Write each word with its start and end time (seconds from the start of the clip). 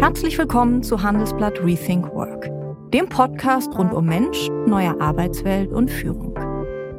Herzlich 0.00 0.38
willkommen 0.38 0.82
zu 0.82 1.02
Handelsblatt 1.02 1.62
Rethink 1.62 2.06
Work, 2.14 2.48
dem 2.90 3.06
Podcast 3.06 3.76
rund 3.76 3.92
um 3.92 4.06
Mensch, 4.06 4.48
neue 4.66 4.98
Arbeitswelt 4.98 5.70
und 5.72 5.90
Führung. 5.90 6.34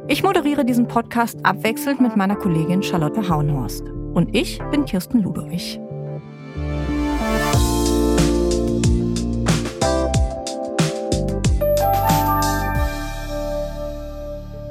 Ich 0.06 0.22
moderiere 0.22 0.64
diesen 0.64 0.86
Podcast 0.86 1.44
abwechselnd 1.44 2.00
mit 2.00 2.14
meiner 2.16 2.36
Kollegin 2.36 2.80
Charlotte 2.80 3.28
Hauenhorst. 3.28 3.90
Und 4.14 4.36
ich 4.36 4.60
bin 4.70 4.84
Kirsten 4.84 5.20
Ludwig. 5.20 5.80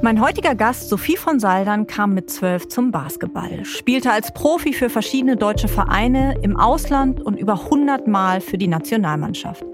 Mein 0.04 0.20
heutiger 0.20 0.56
Gast, 0.56 0.88
Sophie 0.88 1.16
von 1.16 1.38
Saldern, 1.38 1.86
kam 1.86 2.12
mit 2.12 2.28
zwölf 2.28 2.66
zum 2.66 2.90
Basketball, 2.90 3.64
spielte 3.64 4.10
als 4.10 4.34
Profi 4.34 4.72
für 4.72 4.90
verschiedene 4.90 5.36
deutsche 5.36 5.68
Vereine 5.68 6.34
im 6.42 6.56
Ausland 6.56 7.20
und 7.20 7.38
über 7.38 7.52
100 7.52 8.08
Mal 8.08 8.40
für 8.40 8.58
die 8.58 8.66
Nationalmannschaft. 8.66 9.64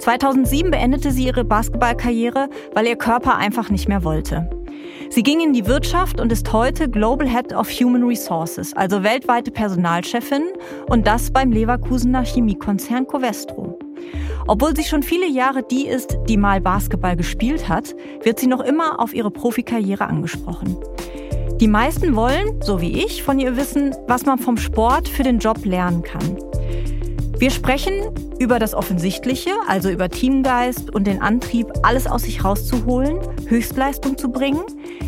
2007 0.00 0.72
beendete 0.72 1.12
sie 1.12 1.26
ihre 1.26 1.44
Basketballkarriere, 1.44 2.48
weil 2.74 2.88
ihr 2.88 2.96
Körper 2.96 3.36
einfach 3.36 3.70
nicht 3.70 3.86
mehr 3.86 4.02
wollte. 4.02 4.50
Sie 5.08 5.22
ging 5.22 5.38
in 5.38 5.52
die 5.52 5.66
Wirtschaft 5.66 6.20
und 6.20 6.32
ist 6.32 6.52
heute 6.52 6.90
Global 6.90 7.28
Head 7.28 7.52
of 7.54 7.70
Human 7.70 8.02
Resources, 8.02 8.74
also 8.74 9.04
weltweite 9.04 9.52
Personalchefin 9.52 10.46
und 10.88 11.06
das 11.06 11.30
beim 11.30 11.52
Leverkusener 11.52 12.24
Chemiekonzern 12.24 13.06
Covestro. 13.06 13.78
Obwohl 14.46 14.74
sie 14.76 14.84
schon 14.84 15.02
viele 15.02 15.28
Jahre 15.28 15.62
die 15.62 15.86
ist, 15.86 16.18
die 16.28 16.36
mal 16.36 16.60
Basketball 16.60 17.16
gespielt 17.16 17.68
hat, 17.68 17.94
wird 18.22 18.40
sie 18.40 18.46
noch 18.46 18.60
immer 18.60 19.00
auf 19.00 19.14
ihre 19.14 19.30
Profikarriere 19.30 20.06
angesprochen. 20.06 20.76
Die 21.60 21.68
meisten 21.68 22.16
wollen, 22.16 22.62
so 22.62 22.80
wie 22.80 23.04
ich, 23.04 23.22
von 23.22 23.38
ihr 23.38 23.56
wissen, 23.56 23.94
was 24.08 24.24
man 24.24 24.38
vom 24.38 24.56
Sport 24.56 25.08
für 25.08 25.22
den 25.22 25.38
Job 25.38 25.64
lernen 25.64 26.02
kann. 26.02 26.38
Wir 27.38 27.50
sprechen 27.50 28.10
über 28.38 28.58
das 28.58 28.74
Offensichtliche, 28.74 29.50
also 29.66 29.90
über 29.90 30.08
Teamgeist 30.08 30.90
und 30.94 31.06
den 31.06 31.22
Antrieb, 31.22 31.66
alles 31.82 32.06
aus 32.06 32.22
sich 32.22 32.44
rauszuholen, 32.44 33.18
Höchstleistung 33.48 34.18
zu 34.18 34.30
bringen. 34.30 34.62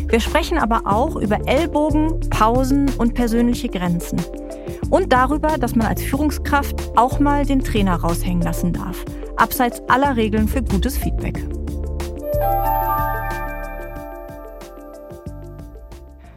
Wir 0.07 0.19
sprechen 0.19 0.57
aber 0.57 0.81
auch 0.85 1.15
über 1.15 1.39
Ellbogen, 1.47 2.19
Pausen 2.29 2.91
und 2.97 3.13
persönliche 3.13 3.69
Grenzen. 3.69 4.19
Und 4.93 5.11
darüber, 5.11 5.57
dass 5.57 5.75
man 5.75 5.87
als 5.87 6.03
Führungskraft 6.03 6.95
auch 6.95 7.19
mal 7.19 7.47
den 7.47 7.63
Trainer 7.63 7.95
raushängen 7.95 8.43
lassen 8.43 8.73
darf, 8.73 9.03
abseits 9.37 9.81
aller 9.89 10.15
Regeln 10.15 10.47
für 10.47 10.61
gutes 10.61 10.99
Feedback. 10.99 11.43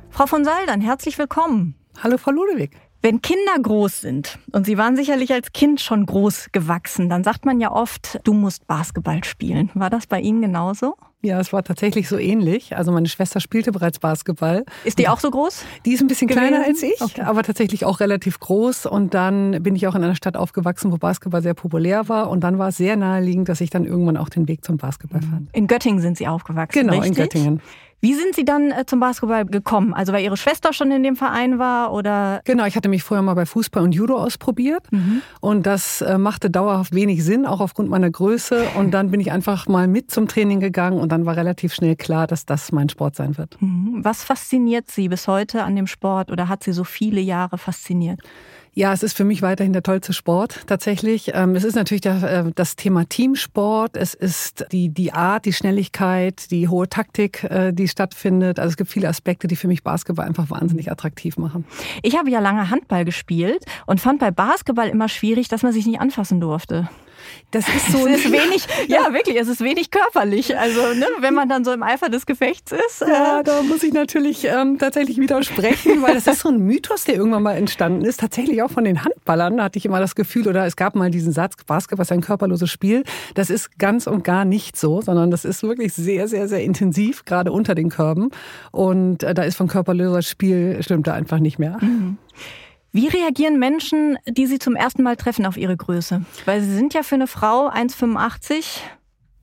Frau 0.09 0.25
von 0.25 0.43
Saldern, 0.43 0.81
herzlich 0.81 1.19
willkommen. 1.19 1.75
Hallo, 2.03 2.17
Frau 2.17 2.31
Ludewig. 2.31 2.71
Wenn 3.07 3.23
Kinder 3.23 3.57
groß 3.63 4.01
sind, 4.01 4.37
und 4.51 4.67
Sie 4.67 4.77
waren 4.79 4.97
sicherlich 4.97 5.33
als 5.33 5.53
Kind 5.53 5.81
schon 5.81 6.07
groß 6.07 6.49
gewachsen, 6.51 7.09
dann 7.09 7.23
sagt 7.23 7.45
man 7.45 7.61
ja 7.61 7.71
oft, 7.71 8.19
du 8.25 8.33
musst 8.33 8.67
Basketball 8.67 9.23
spielen. 9.23 9.71
War 9.75 9.91
das 9.91 10.09
bei 10.09 10.19
Ihnen 10.19 10.43
genauso? 10.43 10.97
Ja, 11.23 11.39
es 11.39 11.53
war 11.53 11.63
tatsächlich 11.63 12.09
so 12.09 12.19
ähnlich. 12.19 12.77
Also 12.77 12.91
meine 12.91 13.09
Schwester 13.09 13.39
spielte 13.39 13.71
bereits 13.71 14.01
Basketball. 14.01 14.65
Ist 14.83 14.99
die 14.99 15.09
auch 15.09 15.21
so 15.21 15.31
groß? 15.31 15.65
Die 15.85 15.93
ist 15.93 16.01
ein 16.01 16.09
bisschen 16.09 16.27
gewesen? 16.27 16.49
kleiner 16.49 16.65
als 16.65 16.83
ich, 16.83 17.01
okay. 17.01 17.21
aber 17.21 17.45
tatsächlich 17.45 17.85
auch 17.85 18.01
relativ 18.01 18.41
groß. 18.41 18.87
Und 18.87 19.15
dann 19.15 19.63
bin 19.63 19.77
ich 19.77 19.87
auch 19.87 19.95
in 19.95 20.03
einer 20.03 20.17
Stadt 20.17 20.37
aufgewachsen, 20.37 20.91
wo 20.91 20.97
Basketball 20.97 21.43
sehr 21.43 21.55
populär 21.55 22.09
war. 22.09 22.29
Und 22.29 22.41
dann 22.41 22.59
war 22.59 22.69
es 22.69 22.77
sehr 22.77 22.97
naheliegend, 22.97 23.49
dass 23.49 23.61
ich 23.61 23.71
dann 23.71 23.85
irgendwann 23.85 24.17
auch 24.17 24.29
den 24.29 24.49
Weg 24.49 24.65
zum 24.65 24.79
Basketball 24.79 25.23
fand. 25.23 25.49
In 25.53 25.69
Göttingen 25.69 26.01
sind 26.01 26.19
Sie 26.19 26.27
aufgewachsen, 26.27 26.81
Genau, 26.81 26.95
richtig? 26.95 27.09
in 27.11 27.15
Göttingen. 27.15 27.61
Wie 28.01 28.15
sind 28.15 28.35
Sie 28.35 28.45
dann 28.45 28.71
äh, 28.71 28.85
zum 28.87 29.01
Basketball 29.01 29.45
gekommen? 29.47 29.95
Also 29.95 30.13
weil 30.13 30.23
Ihre 30.23 30.37
Schwester 30.37 30.73
schon 30.73 30.91
in 30.91 31.03
dem 31.03 31.17
Verein 31.17 31.59
war 31.59 31.93
oder? 31.93 32.41
Genau, 32.45 32.67
ich 32.67 32.77
hatte 32.77 32.89
mich 32.89 33.03
vorher 33.03 33.23
mal 33.23 33.35
bei 33.35 33.47
Fußball 33.47 33.83
und 33.83 33.95
Judo 33.95 34.17
ausprobiert 34.17 34.91
mhm. 34.91 35.23
und 35.41 35.67
das 35.67 36.03
äh, 36.03 36.19
machte 36.19 36.51
dauerhaft 36.51 36.95
wenig 36.95 37.25
Sinn, 37.25 37.47
auch 37.47 37.61
aufgrund 37.61 37.89
meiner 37.89 38.11
Größe. 38.11 38.65
Und 38.77 38.93
dann 38.93 39.11
bin 39.11 39.21
ich 39.21 39.33
einfach 39.33 39.67
mal 39.67 39.89
mit 39.89 40.11
zum 40.11 40.29
Training 40.29 40.61
gegangen 40.61 40.99
und 41.01 41.11
dann 41.11 41.27
war 41.27 41.37
relativ 41.37 41.75
schnell 41.75 41.97
klar, 41.97 42.27
dass 42.27 42.47
das 42.47 42.73
mein 42.73 42.89
Sport 42.89 43.17
sein 43.17 43.39
wird. 43.39 43.61
Mhm. 43.61 44.01
Was 44.03 44.25
fasziniert 44.25 44.91
Sie 44.91 45.09
bis 45.09 45.27
heute 45.27 45.65
an 45.65 45.75
dem 45.77 45.87
Sport 45.87 46.31
oder 46.31 46.49
hat 46.49 46.65
Sie 46.65 46.73
so 46.73 46.85
viele 46.85 47.21
Jahre 47.21 47.59
fasziniert? 47.59 48.21
Ja, 48.79 48.93
es 48.93 49.03
ist 49.03 49.17
für 49.17 49.25
mich 49.25 49.41
weiterhin 49.41 49.73
der 49.73 49.83
tollste 49.83 50.13
Sport 50.13 50.61
tatsächlich. 50.67 51.31
Ähm, 51.33 51.57
es 51.57 51.65
ist 51.65 51.77
natürlich 51.77 52.05
äh, 52.05 52.45
das 52.55 52.77
Thema 52.77 53.09
Teamsport. 53.09 53.97
Es 53.97 54.13
ist 54.13 54.67
die, 54.71 54.91
die 54.91 55.15
Art, 55.15 55.47
die 55.47 55.55
Schnelligkeit, 55.55 56.51
die 56.51 56.69
hohe 56.69 56.87
Taktik, 56.87 57.45
äh, 57.45 57.73
die 57.73 57.89
stattfindet. 57.89 58.59
Also 58.59 58.73
es 58.73 58.77
gibt 58.77 58.91
viele 58.91 59.09
Aspekte, 59.09 59.47
die 59.47 59.57
für 59.57 59.67
mich 59.67 59.83
Basketball 59.83 60.27
einfach 60.27 60.51
wahnsinnig 60.51 60.93
attraktiv 60.93 61.39
machen. 61.39 61.65
Ich 62.03 62.19
habe 62.19 62.29
ja 62.29 62.39
lange 62.39 62.69
Handball 62.69 63.07
gespielt 63.07 63.65
und 63.87 63.99
fand 63.99 64.21
bei 64.21 64.31
Basketball 64.31 64.89
immer 64.89 65.09
schwierig, 65.09 65.49
dass 65.49 65.63
man 65.63 65.73
sich 65.73 65.87
nicht 65.87 65.99
anfassen 65.99 66.39
durfte. 66.39 66.91
Das 67.51 67.67
ist 67.69 67.87
so. 67.93 68.07
es 68.07 68.25
ist 68.25 68.33
wenig, 68.33 68.67
ja, 68.89 69.13
wirklich, 69.13 69.37
es 69.37 69.49
ist 69.49 69.61
wenig 69.61 69.91
körperlich. 69.91 70.57
Also, 70.57 70.81
ne, 70.95 71.07
wenn 71.21 71.35
man 71.35 71.49
dann 71.49 71.65
so 71.65 71.73
im 71.73 71.83
Eifer 71.83 72.09
des 72.09 72.27
Gefechts 72.27 72.73
ist. 72.73 73.01
Ja, 73.01 73.41
äh 73.41 73.45
da 73.45 73.63
muss 73.63 73.83
ich 73.83 73.93
natürlich 73.93 74.45
ähm, 74.45 74.79
tatsächlich 74.79 75.19
widersprechen, 75.19 76.03
weil 76.03 76.15
das 76.15 76.27
ist 76.27 76.41
so 76.41 76.49
ein 76.49 76.59
Mythos, 76.59 77.05
der 77.05 77.17
irgendwann 77.17 77.43
mal 77.43 77.57
entstanden 77.57 78.05
ist. 78.05 78.21
Tatsächlich 78.21 78.63
auch 78.63 78.71
von 78.71 78.85
den 78.85 79.05
Handballern 79.05 79.63
hatte 79.63 79.79
ich 79.79 79.87
immer 79.87 80.01
das 80.01 80.15
Gefühl, 80.15 80.49
oder 80.49 80.67
es 80.67 80.77
gab 80.77 80.95
mal 80.95 81.11
diesen 81.11 81.33
Satz, 81.33 81.55
Basketball 81.67 82.03
ist 82.03 82.13
ein 82.13 82.21
körperloses 82.21 82.71
Spiel. 82.71 83.05
Das 83.35 83.51
ist 83.51 83.79
ganz 83.79 84.07
und 84.07 84.25
gar 84.25 84.45
nicht 84.45 84.77
so, 84.77 85.01
sondern 85.01 85.31
das 85.31 85.45
ist 85.45 85.63
wirklich 85.63 85.93
sehr, 85.95 86.29
sehr, 86.29 86.49
sehr 86.49 86.63
intensiv, 86.63 87.25
gerade 87.25 87.53
unter 87.53 87.75
den 87.75 87.89
Körben. 87.89 88.31
Und 88.73 89.23
äh, 89.23 89.35
da 89.35 89.43
ist 89.43 89.57
von 89.57 89.69
körperloser 89.69 90.23
Spiel, 90.23 90.83
stimmt 90.83 91.07
da 91.07 91.15
einfach 91.15 91.39
nicht 91.39 91.59
mehr. 91.59 91.79
Mhm. 91.81 92.19
Wie 92.97 93.09
reagieren 93.09 93.59
Menschen, 93.59 94.17
die 94.27 94.47
Sie 94.47 94.59
zum 94.59 94.75
ersten 94.75 95.03
Mal 95.03 95.17
treffen, 95.17 95.45
auf 95.45 95.59
Ihre 95.59 95.77
Größe? 95.77 96.23
Weil 96.47 96.63
Sie 96.63 96.75
sind 96.75 96.95
ja 96.95 97.03
für 97.03 97.17
eine 97.17 97.27
Frau 97.27 97.69
1,85 97.69 98.81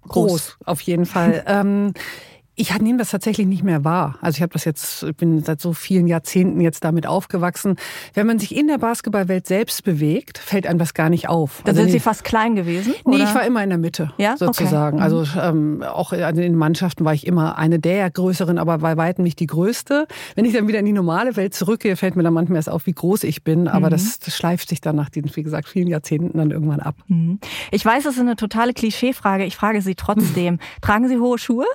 groß. 0.08 0.32
groß. 0.32 0.58
auf 0.66 0.82
jeden 0.82 1.06
Fall. 1.06 1.44
ähm, 1.46 1.94
ich 2.56 2.78
nehme 2.80 3.00
das 3.00 3.10
tatsächlich 3.10 3.48
nicht 3.48 3.64
mehr 3.64 3.84
wahr. 3.84 4.16
Also 4.22 4.38
ich 4.38 4.42
habe 4.44 4.54
das 4.54 4.64
jetzt, 4.64 5.02
ich 5.04 5.16
bin 5.16 5.44
seit 5.44 5.60
so 5.60 5.74
vielen 5.74 6.08
Jahrzehnten 6.08 6.62
jetzt 6.62 6.84
damit 6.84 7.08
aufgewachsen. 7.08 7.78
Wenn 8.14 8.28
man 8.28 8.38
sich 8.38 8.56
in 8.56 8.68
der 8.68 8.78
Basketballwelt 8.78 9.48
selbst 9.48 9.84
bewegt, 9.84 10.38
fällt 10.38 10.68
einem 10.68 10.78
das 10.78 10.94
gar 10.94 11.10
nicht 11.10 11.30
auf. 11.30 11.62
Da 11.64 11.72
also 11.72 11.82
sind 11.82 11.92
Sie 11.92 12.00
fast 12.00 12.24
klein 12.24 12.56
gewesen? 12.56 12.94
Nee, 13.06 13.16
oder? 13.16 13.24
ich 13.24 13.34
war 13.34 13.44
immer 13.46 13.64
in 13.64 13.70
der 13.70 13.80
Mitte, 13.80 14.14
ja? 14.18 14.38
sozusagen. 14.38 14.98
Okay. 14.98 15.04
Also 15.04 15.26
ähm, 15.40 15.84
auch 15.84 16.14
in 16.14 16.36
den 16.36 16.56
Mannschaften 16.56 17.06
war 17.06 17.14
ich 17.16 17.26
immer 17.26 17.58
eine 17.58 17.80
der 17.80 18.12
größeren, 18.12 18.60
aber 18.60 18.78
bei 18.78 18.98
weitem 18.98 19.24
nicht 19.24 19.40
die 19.40 19.48
größte. 19.48 20.08
Wenn 20.36 20.46
ich 20.46 20.54
dann 20.54 20.68
wieder 20.68 20.80
in 20.80 20.86
die 20.86 20.94
normale 20.94 21.36
Welt 21.36 21.56
zurückgehe, 21.56 21.96
fällt 21.96 22.16
mir 22.16 22.24
dann 22.24 22.34
manchmal 22.34 22.58
erst 22.58 22.70
auf, 22.70 22.86
wie 22.86 22.94
groß 22.94 23.24
ich 23.24 23.44
bin. 23.44 23.68
Aber 23.68 23.88
mhm. 23.88 23.92
das, 23.92 24.20
das, 24.20 24.38
schleift 24.38 24.70
sich 24.70 24.80
dann 24.80 24.96
nach 24.96 25.10
diesen, 25.10 25.36
wie 25.36 25.44
gesagt, 25.44 25.68
vielen 25.68 25.88
Jahrzehnten 25.88 26.38
dann 26.38 26.52
irgendwann 26.52 26.82
ab. 26.82 26.96
Mhm. 27.08 27.40
Ich 27.72 27.84
weiß, 27.84 28.04
das 28.04 28.16
ist 28.16 28.22
eine 28.22 28.36
totale 28.36 28.74
Klischeefrage. 28.74 29.44
Ich 29.46 29.56
frage 29.56 29.82
Sie 29.82 29.96
trotzdem. 29.96 30.60
Tragen 30.82 31.08
Sie 31.08 31.18
hohe 31.18 31.40
Schuhe? 31.40 31.66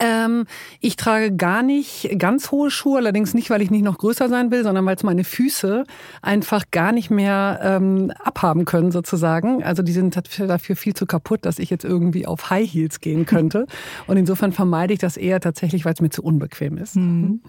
Ähm, 0.00 0.46
ich 0.80 0.96
trage 0.96 1.36
gar 1.36 1.62
nicht 1.62 2.18
ganz 2.18 2.50
hohe 2.50 2.70
Schuhe, 2.70 2.98
allerdings 2.98 3.34
nicht, 3.34 3.50
weil 3.50 3.60
ich 3.60 3.70
nicht 3.70 3.84
noch 3.84 3.98
größer 3.98 4.28
sein 4.28 4.50
will, 4.50 4.64
sondern 4.64 4.86
weil 4.86 4.96
es 4.96 5.02
meine 5.02 5.24
Füße 5.24 5.84
einfach 6.22 6.64
gar 6.70 6.92
nicht 6.92 7.10
mehr 7.10 7.60
ähm, 7.62 8.10
abhaben 8.18 8.64
können 8.64 8.90
sozusagen. 8.90 9.62
Also 9.62 9.82
die 9.82 9.92
sind 9.92 10.16
dafür 10.16 10.76
viel 10.76 10.94
zu 10.94 11.06
kaputt, 11.06 11.44
dass 11.44 11.58
ich 11.58 11.68
jetzt 11.68 11.84
irgendwie 11.84 12.26
auf 12.26 12.48
High 12.48 12.68
Heels 12.68 13.00
gehen 13.00 13.26
könnte. 13.26 13.66
Und 14.06 14.16
insofern 14.16 14.52
vermeide 14.52 14.94
ich 14.94 14.98
das 14.98 15.18
eher 15.18 15.40
tatsächlich, 15.40 15.84
weil 15.84 15.92
es 15.92 16.00
mir 16.00 16.10
zu 16.10 16.22
unbequem 16.22 16.78
ist. 16.78 16.96
Mhm. 16.96 17.42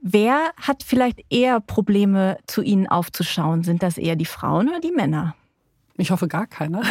Wer 0.00 0.50
hat 0.56 0.82
vielleicht 0.82 1.20
eher 1.30 1.60
Probleme, 1.60 2.36
zu 2.46 2.62
Ihnen 2.62 2.88
aufzuschauen? 2.88 3.62
Sind 3.62 3.82
das 3.82 3.98
eher 3.98 4.16
die 4.16 4.24
Frauen 4.24 4.68
oder 4.68 4.80
die 4.80 4.90
Männer? 4.90 5.36
Ich 5.98 6.10
hoffe 6.10 6.26
gar 6.26 6.46
keiner. 6.46 6.82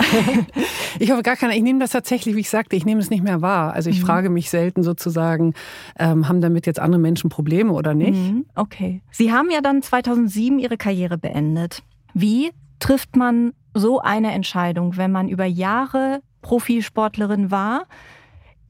ich 1.00 1.12
hoffe 1.12 1.24
gar 1.24 1.36
keiner. 1.36 1.56
Ich 1.56 1.64
nehme 1.64 1.80
das 1.80 1.92
tatsächlich, 1.92 2.36
wie 2.36 2.42
ich 2.42 2.50
sagte, 2.50 2.76
ich 2.76 2.86
nehme 2.86 3.02
es 3.02 3.10
nicht 3.10 3.24
mehr 3.24 3.42
wahr. 3.42 3.74
Also 3.74 3.90
ich 3.90 4.02
mhm. 4.02 4.06
frage 4.06 4.30
mich 4.30 4.50
selten 4.50 4.84
sozusagen, 4.84 5.54
ähm, 5.98 6.28
haben 6.28 6.42
damit 6.42 6.68
jetzt 6.68 6.80
andere 6.80 7.02
Menschen 7.02 7.30
Probleme 7.30 7.74
oder 7.74 7.94
nicht? 7.94 8.20
Mhm. 8.20 8.46
Okay. 8.56 9.02
Sie 9.12 9.32
haben 9.32 9.50
ja 9.50 9.62
dann 9.62 9.82
2007 9.82 10.60
Ihre 10.60 10.78
Karriere 10.78 11.18
beendet. 11.18 11.84
Wie 12.14 12.52
trifft 12.80 13.16
man 13.16 13.54
so 13.74 14.00
eine 14.00 14.32
Entscheidung, 14.32 14.98
wenn 14.98 15.12
man 15.12 15.30
über 15.30 15.46
Jahre 15.46 16.22
Profisportlerin 16.42 17.52
war? 17.52 17.88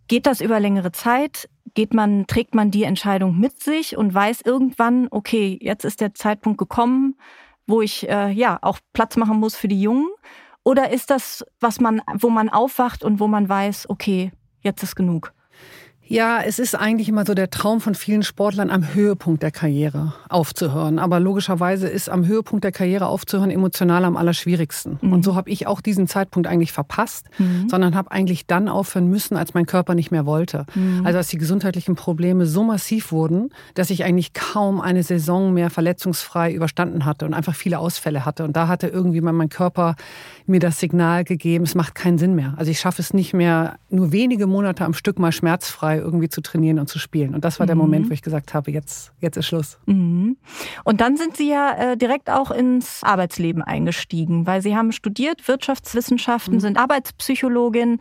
Geht 0.08 0.26
das 0.26 0.42
über 0.42 0.60
längere 0.60 0.92
Zeit? 0.92 1.50
Geht 1.74 1.94
man, 1.94 2.28
trägt 2.28 2.54
man 2.54 2.70
die 2.70 2.84
Entscheidung 2.84 3.40
mit 3.40 3.62
sich 3.62 3.98
und 3.98 4.14
weiß 4.14 4.42
irgendwann, 4.42 5.08
okay, 5.10 5.58
jetzt 5.62 5.86
ist 5.86 6.02
der 6.02 6.14
Zeitpunkt 6.14 6.58
gekommen, 6.58 7.16
wo 7.68 7.82
ich 7.82 8.10
äh, 8.10 8.30
ja 8.32 8.60
auch 8.62 8.80
Platz 8.94 9.18
machen 9.18 9.40
muss 9.40 9.56
für 9.56 9.68
die 9.68 9.82
Jungen? 9.82 10.10
Oder 10.64 10.92
ist 10.92 11.10
das, 11.10 11.46
was 11.60 11.80
man, 11.80 12.02
wo 12.20 12.30
man 12.30 12.50
aufwacht 12.50 13.04
und 13.04 13.20
wo 13.20 13.28
man 13.28 13.50
weiß, 13.50 13.90
okay, 13.90 14.32
jetzt 14.62 14.84
ist 14.84 14.96
genug? 14.96 15.34
Ja, 16.12 16.42
es 16.46 16.60
ist 16.60 16.76
eigentlich 16.76 17.08
immer 17.08 17.26
so 17.26 17.34
der 17.34 17.50
Traum 17.50 17.80
von 17.80 17.96
vielen 17.96 18.22
Sportlern, 18.22 18.70
am 18.70 18.94
Höhepunkt 18.94 19.42
der 19.44 19.52
Karriere 19.52 20.12
aufzuhören. 20.28 21.00
Aber 21.00 21.22
logischerweise 21.22 21.88
ist 21.88 22.10
am 22.10 22.28
Höhepunkt 22.28 22.66
der 22.66 22.74
Karriere 22.74 23.08
aufzuhören 23.08 23.50
emotional 23.50 24.04
am 24.04 24.18
allerschwierigsten. 24.18 25.00
Mhm. 25.00 25.14
Und 25.14 25.24
so 25.24 25.36
habe 25.36 25.50
ich 25.50 25.68
auch 25.68 25.80
diesen 25.80 26.08
Zeitpunkt 26.08 26.50
eigentlich 26.50 26.74
verpasst, 26.74 27.28
mhm. 27.38 27.70
sondern 27.70 27.96
habe 27.96 28.12
eigentlich 28.12 28.46
dann 28.46 28.68
aufhören 28.68 29.08
müssen, 29.08 29.38
als 29.38 29.54
mein 29.54 29.66
Körper 29.66 29.96
nicht 29.96 30.12
mehr 30.12 30.26
wollte. 30.26 30.66
Mhm. 30.76 31.06
Also 31.06 31.18
als 31.18 31.30
die 31.30 31.38
gesundheitlichen 31.38 31.96
Probleme 31.96 32.46
so 32.46 32.66
massiv 32.66 33.14
wurden, 33.14 33.48
dass 33.76 33.90
ich 33.90 34.04
eigentlich 34.04 34.34
kaum 34.34 34.82
eine 34.82 35.04
Saison 35.04 35.54
mehr 35.54 35.70
verletzungsfrei 35.70 36.52
überstanden 36.52 37.06
hatte 37.06 37.26
und 37.26 37.34
einfach 37.34 37.56
viele 37.56 37.80
Ausfälle 37.80 38.26
hatte. 38.26 38.44
Und 38.44 38.58
da 38.58 38.68
hatte 38.68 38.88
irgendwie 38.88 39.22
mein 39.22 39.48
Körper 39.48 39.96
mir 40.46 40.60
das 40.60 40.80
Signal 40.80 41.24
gegeben, 41.24 41.64
es 41.64 41.76
macht 41.76 41.96
keinen 41.96 42.18
Sinn 42.18 42.36
mehr. 42.36 42.54
Also 42.58 42.72
ich 42.72 42.80
schaffe 42.80 43.02
es 43.02 43.14
nicht 43.14 43.34
mehr, 43.34 43.78
nur 43.90 44.12
wenige 44.12 44.48
Monate 44.48 44.86
am 44.86 44.94
Stück 44.94 45.20
mal 45.20 45.32
schmerzfrei 45.32 45.98
irgendwie 45.98 46.30
zu 46.30 46.42
trainieren 46.42 46.80
und 46.80 46.88
zu 46.88 47.00
spielen. 47.00 47.34
Und 47.36 47.46
das 47.46 47.60
war 47.60 47.66
der 47.66 47.76
mhm. 47.76 47.82
Moment, 47.82 48.10
wo 48.10 48.14
ich 48.14 48.22
gesagt 48.22 48.54
habe, 48.54 48.72
jetzt, 48.72 49.14
jetzt 49.20 49.38
ist 49.38 49.48
Schluss. 49.48 49.80
Mhm. 49.86 50.38
Und 50.84 51.02
dann 51.02 51.18
sind 51.18 51.38
Sie 51.38 51.50
ja 51.50 51.74
äh, 51.74 51.98
direkt 51.98 52.30
auch 52.30 52.52
ins 52.52 53.04
Arbeitsleben 53.04 53.62
eingestiegen, 53.62 54.46
weil 54.48 54.62
Sie 54.62 54.76
haben 54.76 54.92
studiert 54.92 55.48
Wirtschaftswissenschaften, 55.48 56.56
mhm. 56.56 56.60
sind 56.60 56.78
Arbeitspsychologin. 56.78 58.00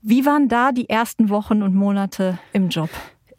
Wie 0.00 0.26
waren 0.26 0.48
da 0.48 0.72
die 0.72 0.88
ersten 0.88 1.28
Wochen 1.28 1.62
und 1.62 1.74
Monate 1.74 2.38
im 2.52 2.68
Job? 2.68 2.90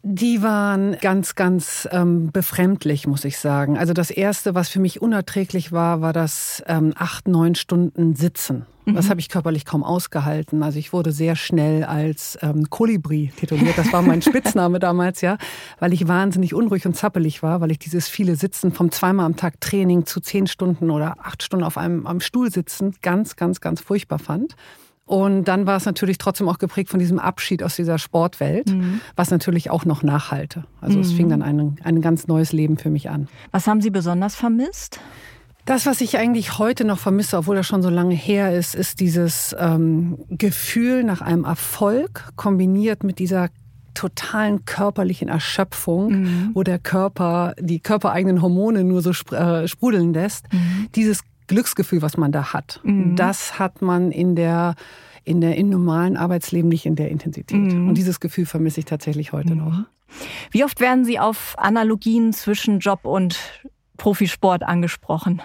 Die 0.06 0.42
waren 0.42 0.98
ganz, 1.00 1.34
ganz 1.34 1.88
ähm, 1.90 2.30
befremdlich, 2.30 3.06
muss 3.06 3.24
ich 3.24 3.38
sagen. 3.38 3.78
Also 3.78 3.94
das 3.94 4.10
Erste, 4.10 4.54
was 4.54 4.68
für 4.68 4.78
mich 4.78 5.00
unerträglich 5.00 5.72
war, 5.72 6.02
war 6.02 6.12
das 6.12 6.62
ähm, 6.66 6.92
acht, 6.94 7.26
neun 7.26 7.54
Stunden 7.54 8.14
Sitzen. 8.14 8.66
Mhm. 8.84 8.96
Das 8.96 9.08
habe 9.08 9.20
ich 9.20 9.30
körperlich 9.30 9.64
kaum 9.64 9.82
ausgehalten. 9.82 10.62
Also 10.62 10.78
ich 10.78 10.92
wurde 10.92 11.10
sehr 11.10 11.36
schnell 11.36 11.84
als 11.84 12.36
ähm, 12.42 12.68
Kolibri 12.68 13.32
tituliert. 13.34 13.78
Das 13.78 13.94
war 13.94 14.02
mein 14.02 14.20
Spitzname 14.22 14.78
damals, 14.78 15.22
ja, 15.22 15.38
weil 15.78 15.94
ich 15.94 16.06
wahnsinnig 16.06 16.52
unruhig 16.52 16.84
und 16.84 16.94
zappelig 16.94 17.42
war, 17.42 17.62
weil 17.62 17.70
ich 17.70 17.78
dieses 17.78 18.06
viele 18.06 18.36
Sitzen 18.36 18.72
vom 18.72 18.92
zweimal 18.92 19.24
am 19.24 19.36
Tag 19.36 19.58
Training 19.62 20.04
zu 20.04 20.20
zehn 20.20 20.46
Stunden 20.46 20.90
oder 20.90 21.16
acht 21.22 21.42
Stunden 21.42 21.64
auf 21.64 21.78
einem 21.78 22.06
am 22.06 22.20
Stuhl 22.20 22.52
sitzen 22.52 22.94
ganz, 23.00 23.36
ganz, 23.36 23.62
ganz 23.62 23.80
furchtbar 23.80 24.18
fand. 24.18 24.54
Und 25.06 25.44
dann 25.44 25.66
war 25.66 25.76
es 25.76 25.84
natürlich 25.84 26.16
trotzdem 26.16 26.48
auch 26.48 26.58
geprägt 26.58 26.88
von 26.88 26.98
diesem 26.98 27.18
Abschied 27.18 27.62
aus 27.62 27.76
dieser 27.76 27.98
Sportwelt, 27.98 28.70
mhm. 28.70 29.00
was 29.16 29.30
natürlich 29.30 29.70
auch 29.70 29.84
noch 29.84 30.02
nachhalte. 30.02 30.64
Also 30.80 30.96
mhm. 30.96 31.02
es 31.02 31.12
fing 31.12 31.28
dann 31.28 31.42
ein, 31.42 31.76
ein 31.84 32.00
ganz 32.00 32.26
neues 32.26 32.52
Leben 32.52 32.78
für 32.78 32.88
mich 32.88 33.10
an. 33.10 33.28
Was 33.50 33.66
haben 33.66 33.82
Sie 33.82 33.90
besonders 33.90 34.34
vermisst? 34.34 35.00
Das, 35.66 35.86
was 35.86 36.00
ich 36.00 36.18
eigentlich 36.18 36.58
heute 36.58 36.84
noch 36.84 36.98
vermisse, 36.98 37.38
obwohl 37.38 37.56
das 37.56 37.66
schon 37.66 37.82
so 37.82 37.88
lange 37.88 38.14
her 38.14 38.54
ist, 38.54 38.74
ist 38.74 39.00
dieses 39.00 39.54
ähm, 39.58 40.18
Gefühl 40.28 41.04
nach 41.04 41.20
einem 41.20 41.44
Erfolg 41.44 42.28
kombiniert 42.36 43.02
mit 43.02 43.18
dieser 43.18 43.48
totalen 43.94 44.64
körperlichen 44.64 45.28
Erschöpfung, 45.28 46.10
mhm. 46.10 46.50
wo 46.54 46.62
der 46.64 46.78
Körper 46.78 47.54
die 47.58 47.80
körpereigenen 47.80 48.42
Hormone 48.42 48.84
nur 48.84 49.00
so 49.02 49.10
äh, 49.34 49.68
sprudeln 49.68 50.12
lässt. 50.12 50.52
Mhm. 50.52 50.88
Dieses 50.94 51.20
Glücksgefühl, 51.46 52.02
was 52.02 52.16
man 52.16 52.32
da 52.32 52.52
hat. 52.52 52.80
Mhm. 52.84 53.16
Das 53.16 53.58
hat 53.58 53.82
man 53.82 54.10
in 54.10 54.36
der 54.36 54.74
in 55.24 55.40
der 55.40 55.56
im 55.56 55.70
normalen 55.70 56.16
Arbeitsleben 56.16 56.68
nicht 56.68 56.84
in 56.84 56.96
der 56.96 57.10
Intensität. 57.10 57.72
Mhm. 57.72 57.88
Und 57.88 57.94
dieses 57.96 58.20
Gefühl 58.20 58.44
vermisse 58.44 58.80
ich 58.80 58.86
tatsächlich 58.86 59.32
heute 59.32 59.54
mhm. 59.54 59.64
noch. 59.64 59.84
Wie 60.50 60.64
oft 60.64 60.80
werden 60.80 61.04
Sie 61.04 61.18
auf 61.18 61.54
Analogien 61.58 62.32
zwischen 62.32 62.78
Job 62.78 63.04
und 63.04 63.38
Profisport 63.96 64.62
angesprochen? 64.62 65.42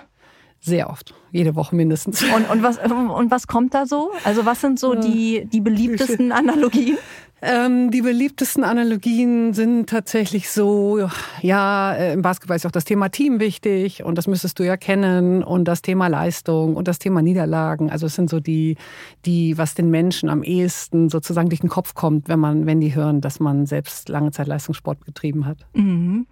Sehr 0.62 0.90
oft, 0.90 1.14
jede 1.32 1.56
Woche 1.56 1.76
mindestens. 1.76 2.22
Und, 2.22 2.50
und, 2.50 2.62
was, 2.62 2.78
und 2.78 3.32
was 3.32 3.48
kommt 3.48 3.74
da 3.74 3.86
so? 3.86 4.12
Also 4.26 4.46
was 4.46 4.60
sind 4.60 4.78
so 4.78 4.94
die, 4.94 5.46
die 5.46 5.62
beliebtesten 5.62 6.34
Analogien? 6.34 6.98
Ähm, 7.42 7.90
die 7.92 8.02
beliebtesten 8.02 8.64
Analogien 8.64 9.54
sind 9.54 9.90
tatsächlich 9.90 10.50
so, 10.50 11.10
ja, 11.42 11.94
äh, 11.94 12.14
im 12.14 12.22
Basketball 12.22 12.58
ist 12.58 12.66
auch 12.66 12.72
das 12.72 12.84
Thema 12.84 13.10
Team 13.10 13.40
wichtig 13.40 14.04
und 14.04 14.18
das 14.18 14.28
müsstest 14.28 14.60
du 14.60 14.64
ja 14.64 14.76
kennen 14.76 15.44
und 15.44 15.66
das 15.66 15.82
Thema 15.82 16.08
Leistung 16.08 16.76
und 16.76 16.88
das 16.88 17.00
Thema 17.00 17.22
Niederlagen. 17.22 17.90
Also 17.90 18.08
es 18.08 18.16
sind 18.16 18.30
so 18.30 18.40
die, 18.40 18.76
die, 19.26 19.58
was 19.58 19.74
den 19.74 19.90
Menschen 19.90 20.30
am 20.30 20.44
ehesten 20.44 21.10
sozusagen 21.10 21.50
durch 21.50 21.62
den 21.62 21.70
Kopf 21.70 21.94
kommt, 21.94 22.28
wenn 22.28 22.40
man, 22.40 22.66
wenn 22.66 22.82
die 22.82 22.94
hören, 22.94 23.22
dass 23.22 23.40
man 23.40 23.66
selbst 23.66 24.10
lange 24.10 24.32
Zeit 24.32 24.48
Leistungssport 24.48 25.06
betrieben 25.06 25.46
hat. 25.46 25.66
Mhm. 25.74 26.28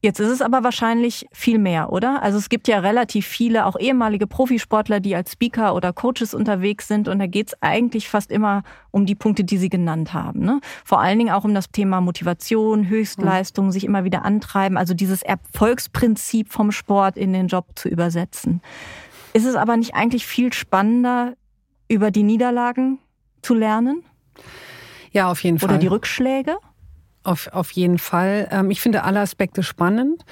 Jetzt 0.00 0.20
ist 0.20 0.28
es 0.28 0.42
aber 0.42 0.62
wahrscheinlich 0.62 1.26
viel 1.32 1.58
mehr, 1.58 1.90
oder? 1.92 2.22
Also 2.22 2.38
es 2.38 2.48
gibt 2.48 2.68
ja 2.68 2.78
relativ 2.78 3.26
viele, 3.26 3.66
auch 3.66 3.76
ehemalige 3.76 4.28
Profisportler, 4.28 5.00
die 5.00 5.16
als 5.16 5.32
Speaker 5.32 5.74
oder 5.74 5.92
Coaches 5.92 6.34
unterwegs 6.34 6.86
sind. 6.86 7.08
Und 7.08 7.18
da 7.18 7.26
geht 7.26 7.48
es 7.48 7.62
eigentlich 7.62 8.08
fast 8.08 8.30
immer 8.30 8.62
um 8.92 9.06
die 9.06 9.16
Punkte, 9.16 9.42
die 9.42 9.58
Sie 9.58 9.68
genannt 9.68 10.14
haben. 10.14 10.40
Ne? 10.40 10.60
Vor 10.84 11.00
allen 11.00 11.18
Dingen 11.18 11.32
auch 11.32 11.44
um 11.44 11.52
das 11.52 11.70
Thema 11.72 12.00
Motivation, 12.00 12.88
Höchstleistung, 12.88 13.66
mhm. 13.66 13.72
sich 13.72 13.82
immer 13.82 14.04
wieder 14.04 14.24
antreiben. 14.24 14.76
Also 14.76 14.94
dieses 14.94 15.22
Erfolgsprinzip 15.22 16.52
vom 16.52 16.70
Sport 16.70 17.16
in 17.16 17.32
den 17.32 17.48
Job 17.48 17.66
zu 17.74 17.88
übersetzen. 17.88 18.62
Ist 19.32 19.46
es 19.46 19.56
aber 19.56 19.76
nicht 19.76 19.94
eigentlich 19.94 20.26
viel 20.26 20.52
spannender, 20.52 21.34
über 21.88 22.12
die 22.12 22.22
Niederlagen 22.22 22.98
zu 23.42 23.54
lernen? 23.54 24.04
Ja, 25.10 25.28
auf 25.28 25.42
jeden 25.42 25.58
Fall. 25.58 25.70
Oder 25.70 25.78
die 25.78 25.86
Rückschläge? 25.88 26.56
Auf, 27.28 27.48
auf 27.52 27.70
jeden 27.72 27.98
Fall. 27.98 28.48
Ähm, 28.50 28.70
ich 28.70 28.80
finde 28.80 29.04
alle 29.04 29.20
Aspekte 29.20 29.62
spannend. 29.62 30.24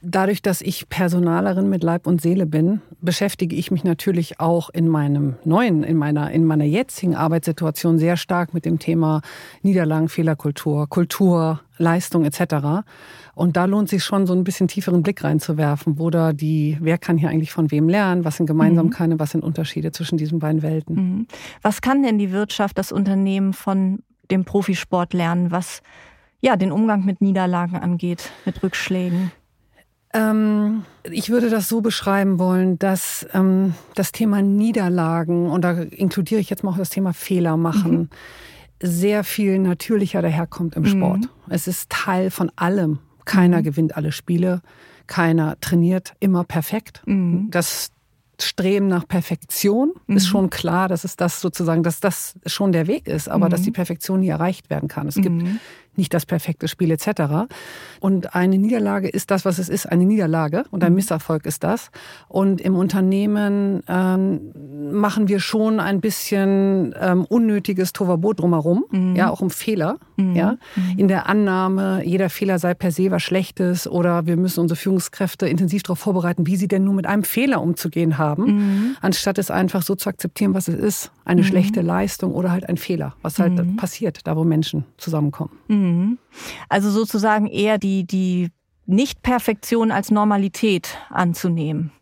Dadurch, 0.00 0.40
dass 0.40 0.60
ich 0.60 0.88
Personalerin 0.88 1.68
mit 1.68 1.82
Leib 1.82 2.06
und 2.06 2.20
Seele 2.20 2.46
bin, 2.46 2.80
beschäftige 3.00 3.56
ich 3.56 3.72
mich 3.72 3.82
natürlich 3.82 4.38
auch 4.38 4.70
in 4.70 4.86
meinem 4.86 5.34
neuen, 5.42 5.82
in 5.82 5.96
meiner, 5.96 6.30
in 6.30 6.44
meiner 6.44 6.64
jetzigen 6.64 7.16
Arbeitssituation 7.16 7.98
sehr 7.98 8.16
stark 8.16 8.54
mit 8.54 8.64
dem 8.64 8.78
Thema 8.78 9.22
Niederlagen, 9.62 10.08
Fehlerkultur, 10.08 10.88
Kultur, 10.88 11.62
Leistung 11.78 12.24
etc. 12.24 12.84
Und 13.34 13.56
da 13.56 13.64
lohnt 13.64 13.88
sich 13.88 14.04
schon 14.04 14.28
so 14.28 14.34
ein 14.34 14.44
bisschen 14.44 14.68
tieferen 14.68 15.02
Blick 15.02 15.24
reinzuwerfen, 15.24 15.98
wo 15.98 16.10
da 16.10 16.32
die, 16.32 16.78
wer 16.80 16.98
kann 16.98 17.18
hier 17.18 17.30
eigentlich 17.30 17.50
von 17.50 17.72
wem 17.72 17.88
lernen, 17.88 18.24
was 18.24 18.36
sind 18.36 18.46
Gemeinsamkeiten, 18.46 19.14
mhm. 19.14 19.18
was 19.18 19.32
sind 19.32 19.42
Unterschiede 19.42 19.90
zwischen 19.90 20.16
diesen 20.16 20.38
beiden 20.38 20.62
Welten. 20.62 20.94
Mhm. 20.94 21.26
Was 21.62 21.80
kann 21.80 22.04
denn 22.04 22.18
die 22.18 22.30
Wirtschaft, 22.30 22.78
das 22.78 22.92
Unternehmen 22.92 23.52
von 23.52 24.04
dem 24.30 24.44
Profisport 24.44 25.12
lernen? 25.12 25.50
Was 25.50 25.82
ja, 26.40 26.56
den 26.56 26.72
Umgang 26.72 27.04
mit 27.04 27.20
Niederlagen 27.20 27.76
angeht, 27.76 28.30
mit 28.44 28.62
Rückschlägen? 28.62 29.32
Ähm, 30.14 30.84
ich 31.04 31.28
würde 31.30 31.50
das 31.50 31.68
so 31.68 31.80
beschreiben 31.80 32.38
wollen, 32.38 32.78
dass 32.78 33.26
ähm, 33.34 33.74
das 33.94 34.12
Thema 34.12 34.40
Niederlagen, 34.40 35.50
und 35.50 35.62
da 35.62 35.72
inkludiere 35.72 36.40
ich 36.40 36.48
jetzt 36.50 36.64
mal 36.64 36.70
auch 36.70 36.78
das 36.78 36.90
Thema 36.90 37.12
Fehler 37.12 37.56
machen, 37.56 37.98
mhm. 37.98 38.08
sehr 38.80 39.24
viel 39.24 39.58
natürlicher 39.58 40.22
daherkommt 40.22 40.76
im 40.76 40.86
Sport. 40.86 41.20
Mhm. 41.20 41.52
Es 41.52 41.66
ist 41.66 41.90
Teil 41.90 42.30
von 42.30 42.50
allem. 42.56 43.00
Keiner 43.26 43.58
mhm. 43.58 43.64
gewinnt 43.64 43.96
alle 43.96 44.12
Spiele, 44.12 44.62
keiner 45.06 45.60
trainiert 45.60 46.14
immer 46.20 46.44
perfekt. 46.44 47.02
Mhm. 47.04 47.48
Das 47.50 47.90
Streben 48.40 48.86
nach 48.86 49.06
Perfektion 49.08 49.94
ist 50.06 50.26
mhm. 50.26 50.28
schon 50.28 50.50
klar, 50.50 50.86
dass 50.88 51.02
es 51.02 51.16
das 51.16 51.40
sozusagen, 51.40 51.82
dass 51.82 51.98
das 51.98 52.38
schon 52.46 52.70
der 52.70 52.86
Weg 52.86 53.08
ist, 53.08 53.28
aber 53.28 53.48
dass 53.48 53.60
mhm. 53.60 53.64
die 53.64 53.70
Perfektion 53.72 54.20
nie 54.20 54.28
erreicht 54.28 54.70
werden 54.70 54.88
kann. 54.88 55.08
Es 55.08 55.16
gibt 55.16 55.42
nicht 55.98 56.14
das 56.14 56.24
perfekte 56.24 56.68
Spiel 56.68 56.90
etc. 56.90 57.50
Und 58.00 58.34
eine 58.34 58.56
Niederlage 58.56 59.08
ist 59.08 59.30
das, 59.30 59.44
was 59.44 59.58
es 59.58 59.68
ist, 59.68 59.86
eine 59.86 60.06
Niederlage 60.06 60.64
und 60.70 60.82
ein 60.84 60.92
mhm. 60.92 60.96
Misserfolg 60.96 61.44
ist 61.44 61.64
das. 61.64 61.90
Und 62.28 62.60
im 62.60 62.76
Unternehmen 62.76 63.82
ähm, 63.88 64.52
machen 64.92 65.28
wir 65.28 65.40
schon 65.40 65.80
ein 65.80 66.00
bisschen 66.00 66.94
ähm, 66.98 67.24
unnötiges 67.24 67.92
Tovabo 67.92 68.32
drumherum, 68.32 68.84
mhm. 68.90 69.16
ja, 69.16 69.30
auch 69.30 69.40
um 69.40 69.50
Fehler, 69.50 69.98
mhm. 70.16 70.34
ja, 70.36 70.52
mhm. 70.76 70.98
in 70.98 71.08
der 71.08 71.28
Annahme, 71.28 72.02
jeder 72.04 72.30
Fehler 72.30 72.58
sei 72.58 72.74
per 72.74 72.92
se 72.92 73.10
was 73.10 73.22
Schlechtes 73.22 73.88
oder 73.88 74.26
wir 74.26 74.36
müssen 74.36 74.60
unsere 74.60 74.76
Führungskräfte 74.76 75.48
intensiv 75.48 75.82
darauf 75.82 75.98
vorbereiten, 75.98 76.46
wie 76.46 76.56
sie 76.56 76.68
denn 76.68 76.84
nur 76.84 76.94
mit 76.94 77.06
einem 77.06 77.24
Fehler 77.24 77.60
umzugehen 77.60 78.18
haben, 78.18 78.44
mhm. 78.44 78.96
anstatt 79.00 79.38
es 79.38 79.50
einfach 79.50 79.82
so 79.82 79.94
zu 79.94 80.08
akzeptieren, 80.08 80.54
was 80.54 80.68
es 80.68 80.76
ist, 80.76 81.10
eine 81.24 81.42
mhm. 81.42 81.46
schlechte 81.46 81.80
Leistung 81.80 82.32
oder 82.32 82.52
halt 82.52 82.68
ein 82.68 82.76
Fehler, 82.76 83.14
was 83.22 83.38
halt 83.38 83.76
passiert, 83.76 84.20
da 84.26 84.36
wo 84.36 84.44
Menschen 84.44 84.84
zusammenkommen. 84.96 85.50
Mhm. 85.88 86.18
Also 86.68 86.90
sozusagen 86.90 87.46
eher 87.46 87.78
die, 87.78 88.04
die 88.04 88.50
Nicht-Perfektion 88.86 89.90
als 89.90 90.10
Normalität 90.10 90.98
anzunehmen. 91.10 91.92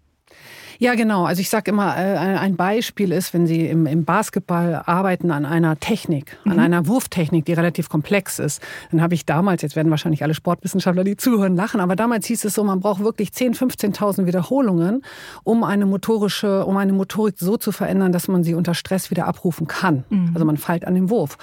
Ja, 0.78 0.95
genau. 0.95 1.25
Also 1.25 1.40
ich 1.40 1.49
sage 1.49 1.71
immer, 1.71 1.97
äh, 1.97 2.16
ein 2.16 2.57
Beispiel 2.57 3.12
ist, 3.12 3.33
wenn 3.33 3.47
Sie 3.47 3.66
im, 3.66 4.05
Basketball 4.05 4.83
arbeiten 4.85 5.31
an 5.31 5.47
einer 5.47 5.78
Technik, 5.81 6.37
mhm. 6.45 6.52
an 6.52 6.61
einer 6.61 6.87
Wurftechnik, 6.87 7.45
die 7.45 7.52
relativ 7.52 7.88
komplex 7.88 8.38
ist. 8.38 8.62
Dann 8.90 9.00
habe 9.00 9.14
ich 9.14 9.25
damals, 9.26 9.62
jetzt 9.62 9.75
werden 9.75 9.90
wahrscheinlich 9.90 10.23
alle 10.23 10.35
Sportwissenschaftler, 10.35 11.02
die 11.05 11.16
zuhören, 11.16 11.57
lachen, 11.57 11.81
aber 11.81 11.97
damals 11.97 12.26
hieß 12.26 12.45
es 12.45 12.55
so, 12.55 12.64
man 12.64 12.81
braucht 12.81 13.02
wirklich 13.02 13.31
10.000, 13.31 13.97
15.000 13.97 14.26
Wiederholungen, 14.26 15.02
um 15.45 15.64
eine 15.64 15.87
motorische, 15.87 16.66
um 16.66 16.76
eine 16.76 16.93
Motorik 16.93 17.37
so 17.38 17.57
zu 17.57 17.73
verändern, 17.73 18.12
dass 18.12 18.28
man 18.28 18.45
sie 18.45 18.55
unter 18.55 18.75
Stress 18.75 19.11
wieder 19.11 19.26
abrufen 19.26 19.66
kann. 19.66 20.05
Mhm. 20.11 20.31
Also 20.35 20.45
man 20.45 20.57
feilt 20.57 20.87
an 20.87 20.95
dem 20.95 21.11
Wurf. 21.11 21.38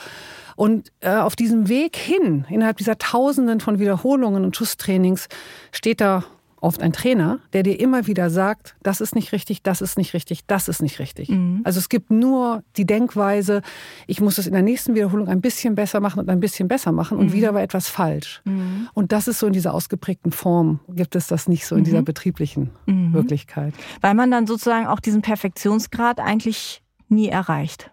Und 0.55 0.91
äh, 1.01 1.15
auf 1.15 1.35
diesem 1.35 1.69
Weg 1.69 1.95
hin, 1.95 2.45
innerhalb 2.49 2.77
dieser 2.77 2.97
Tausenden 2.97 3.59
von 3.59 3.79
Wiederholungen 3.79 4.43
und 4.43 4.55
Schusstrainings, 4.55 5.27
steht 5.71 6.01
da 6.01 6.23
oft 6.63 6.81
ein 6.81 6.93
Trainer, 6.93 7.39
der 7.51 7.61
dir 7.61 7.77
immer 7.79 8.07
wieder 8.07 8.29
sagt, 8.29 8.75
das 8.83 9.01
ist 9.01 9.15
nicht 9.15 9.33
richtig, 9.33 9.63
das 9.63 9.81
ist 9.81 9.97
nicht 9.97 10.13
richtig, 10.13 10.45
das 10.47 10.69
ist 10.69 10.81
nicht 10.81 10.97
richtig. 10.99 11.27
Mhm. 11.27 11.59
Also 11.65 11.77
es 11.77 11.89
gibt 11.89 12.09
nur 12.09 12.63
die 12.77 12.85
Denkweise, 12.85 13.61
ich 14.07 14.21
muss 14.21 14.37
es 14.37 14.47
in 14.47 14.53
der 14.53 14.61
nächsten 14.61 14.95
Wiederholung 14.95 15.27
ein 15.27 15.41
bisschen 15.41 15.75
besser 15.75 15.99
machen 15.99 16.19
und 16.19 16.29
ein 16.29 16.39
bisschen 16.39 16.69
besser 16.69 16.93
machen 16.93 17.17
und 17.17 17.27
mhm. 17.27 17.33
wieder 17.33 17.53
war 17.53 17.61
etwas 17.61 17.89
falsch. 17.89 18.41
Mhm. 18.45 18.87
Und 18.93 19.11
das 19.11 19.27
ist 19.27 19.39
so 19.39 19.47
in 19.47 19.53
dieser 19.53 19.73
ausgeprägten 19.73 20.31
Form, 20.31 20.79
gibt 20.87 21.15
es 21.15 21.27
das 21.27 21.49
nicht 21.49 21.65
so 21.65 21.75
in 21.75 21.83
dieser 21.83 21.99
mhm. 21.99 22.05
betrieblichen 22.05 22.69
mhm. 22.85 23.13
Wirklichkeit. 23.13 23.73
Weil 23.99 24.13
man 24.13 24.31
dann 24.31 24.47
sozusagen 24.47 24.87
auch 24.87 25.01
diesen 25.01 25.21
Perfektionsgrad 25.21 26.21
eigentlich 26.21 26.81
nie 27.09 27.27
erreicht. 27.27 27.91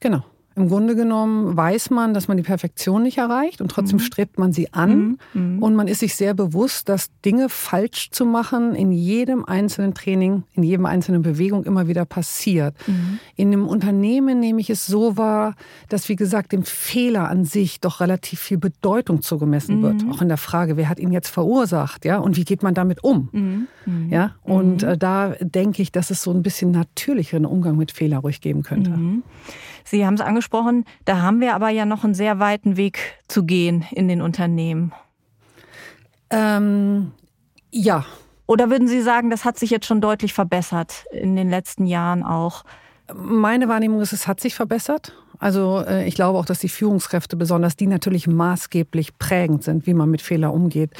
Genau. 0.00 0.24
Im 0.56 0.68
Grunde 0.68 0.96
genommen 0.96 1.54
weiß 1.54 1.90
man, 1.90 2.14
dass 2.14 2.28
man 2.28 2.38
die 2.38 2.42
Perfektion 2.42 3.02
nicht 3.02 3.18
erreicht 3.18 3.60
und 3.60 3.70
trotzdem 3.70 3.98
mhm. 3.98 4.02
strebt 4.02 4.38
man 4.38 4.54
sie 4.54 4.72
an. 4.72 5.18
Mhm. 5.34 5.52
mhm. 5.56 5.62
Und 5.62 5.74
man 5.74 5.86
ist 5.86 6.00
sich 6.00 6.14
sehr 6.14 6.32
bewusst, 6.32 6.88
dass 6.88 7.10
Dinge 7.26 7.50
falsch 7.50 8.10
zu 8.10 8.24
machen 8.24 8.74
in 8.74 8.90
jedem 8.90 9.44
einzelnen 9.44 9.92
Training, 9.92 10.44
in 10.54 10.62
jedem 10.62 10.86
einzelnen 10.86 11.20
Bewegung 11.20 11.64
immer 11.64 11.88
wieder 11.88 12.06
passiert. 12.06 12.74
Mhm. 12.86 13.18
In 13.36 13.48
einem 13.48 13.68
Unternehmen 13.68 14.40
nehme 14.40 14.62
ich 14.62 14.70
es 14.70 14.86
so 14.86 15.18
wahr, 15.18 15.56
dass, 15.90 16.08
wie 16.08 16.16
gesagt, 16.16 16.52
dem 16.52 16.62
Fehler 16.62 17.28
an 17.28 17.44
sich 17.44 17.80
doch 17.80 18.00
relativ 18.00 18.40
viel 18.40 18.56
Bedeutung 18.56 19.20
zugemessen 19.20 19.82
wird. 19.82 20.04
Mhm. 20.04 20.12
Auch 20.12 20.22
in 20.22 20.28
der 20.28 20.38
Frage, 20.38 20.78
wer 20.78 20.88
hat 20.88 20.98
ihn 20.98 21.12
jetzt 21.12 21.28
verursacht, 21.28 22.06
ja, 22.06 22.16
und 22.16 22.38
wie 22.38 22.44
geht 22.44 22.62
man 22.62 22.72
damit 22.72 23.04
um? 23.04 23.28
Mhm. 23.32 23.66
Ja, 24.08 24.34
und 24.42 24.82
äh, 24.82 24.96
da 24.96 25.34
denke 25.40 25.82
ich, 25.82 25.92
dass 25.92 26.10
es 26.10 26.22
so 26.22 26.30
ein 26.30 26.42
bisschen 26.42 26.70
natürlicheren 26.70 27.44
Umgang 27.44 27.76
mit 27.76 27.92
Fehler 27.92 28.18
ruhig 28.18 28.40
geben 28.40 28.62
könnte. 28.62 28.98
Sie 29.86 30.04
haben 30.04 30.14
es 30.14 30.20
angesprochen, 30.20 30.84
da 31.04 31.22
haben 31.22 31.40
wir 31.40 31.54
aber 31.54 31.70
ja 31.70 31.86
noch 31.86 32.04
einen 32.04 32.14
sehr 32.14 32.38
weiten 32.40 32.76
Weg 32.76 32.98
zu 33.28 33.44
gehen 33.44 33.86
in 33.92 34.08
den 34.08 34.20
Unternehmen. 34.20 34.92
Ähm, 36.30 37.12
ja. 37.70 38.04
Oder 38.46 38.70
würden 38.70 38.88
Sie 38.88 39.00
sagen, 39.00 39.30
das 39.30 39.44
hat 39.44 39.58
sich 39.58 39.70
jetzt 39.70 39.86
schon 39.86 40.00
deutlich 40.00 40.32
verbessert 40.32 41.04
in 41.10 41.36
den 41.36 41.50
letzten 41.50 41.86
Jahren 41.86 42.22
auch? 42.22 42.64
Meine 43.12 43.68
Wahrnehmung 43.68 44.00
ist, 44.00 44.12
es 44.12 44.26
hat 44.26 44.40
sich 44.40 44.54
verbessert. 44.54 45.14
Also 45.38 45.82
äh, 45.86 46.06
ich 46.06 46.14
glaube 46.14 46.38
auch, 46.38 46.44
dass 46.44 46.58
die 46.58 46.68
Führungskräfte, 46.68 47.36
besonders 47.36 47.76
die 47.76 47.86
natürlich 47.86 48.26
maßgeblich 48.26 49.18
prägend 49.18 49.64
sind, 49.64 49.86
wie 49.86 49.94
man 49.94 50.10
mit 50.10 50.22
Fehler 50.22 50.52
umgeht, 50.52 50.90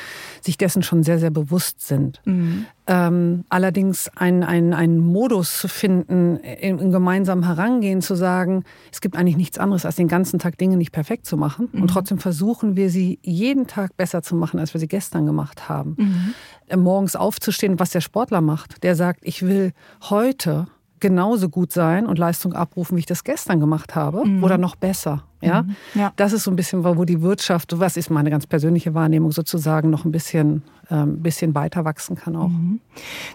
sich 0.41 0.59
dessen 0.59 0.83
schon 0.83 1.03
sehr, 1.03 1.19
sehr 1.19 1.31
bewusst 1.31 1.87
sind. 1.87 2.21
Mhm. 2.25 2.67
Ähm, 2.89 3.45
allerdings 3.49 4.09
einen 4.15 4.73
ein 4.73 4.99
Modus 4.99 5.59
zu 5.59 5.67
finden, 5.67 6.37
im, 6.37 6.79
im, 6.79 6.93
gemeinsamen 6.93 7.45
Herangehen 7.45 8.01
zu 8.01 8.15
sagen, 8.15 8.63
es 8.93 9.01
gibt 9.01 9.17
eigentlich 9.17 9.37
nichts 9.37 9.59
anderes, 9.59 9.85
als 9.85 9.97
den 9.97 10.07
ganzen 10.07 10.39
Tag 10.39 10.57
Dinge 10.57 10.77
nicht 10.77 10.93
perfekt 10.93 11.27
zu 11.27 11.37
machen. 11.37 11.69
Mhm. 11.73 11.83
Und 11.83 11.89
trotzdem 11.89 12.19
versuchen 12.19 12.77
wir 12.77 12.89
sie 12.89 13.19
jeden 13.23 13.67
Tag 13.67 13.97
besser 13.97 14.23
zu 14.23 14.37
machen, 14.37 14.61
als 14.61 14.73
wir 14.73 14.79
sie 14.79 14.87
gestern 14.87 15.27
gemacht 15.27 15.69
haben. 15.69 15.97
Mhm. 15.99 16.35
Äh, 16.69 16.77
morgens 16.77 17.17
aufzustehen, 17.17 17.81
was 17.81 17.91
der 17.91 18.01
Sportler 18.01 18.41
macht. 18.41 18.83
Der 18.85 18.95
sagt, 18.95 19.21
ich 19.25 19.43
will 19.43 19.73
heute 20.09 20.69
genauso 21.01 21.49
gut 21.49 21.73
sein 21.73 22.07
und 22.07 22.19
Leistung 22.19 22.53
abrufen, 22.53 22.97
wie 22.97 23.01
ich 23.01 23.07
das 23.07 23.25
gestern 23.25 23.61
gemacht 23.61 23.95
habe 23.95 24.25
mhm. 24.25 24.43
oder 24.43 24.59
noch 24.59 24.77
besser. 24.77 25.25
Ja? 25.41 25.63
Mhm. 25.63 25.77
ja? 25.95 26.13
das 26.17 26.33
ist 26.33 26.45
so 26.45 26.51
ein 26.51 26.57
bisschen, 26.57 26.85
wo 26.85 27.05
die 27.05 27.23
Wirtschaft, 27.23 27.79
was 27.79 27.97
ist 27.97 28.11
meine 28.11 28.31
ganz 28.31 28.47
persönliche 28.47 28.95
Wahrnehmung 28.95 29.33
sozusagen, 29.33 29.91
noch 29.91 30.05
ein 30.05 30.13
bisschen, 30.13 30.63
ähm, 30.91 31.23
bisschen 31.23 31.55
weiter 31.55 31.85
wachsen 31.85 32.17
kann 32.17 32.37
auch. 32.37 32.49
Mhm. 32.49 32.81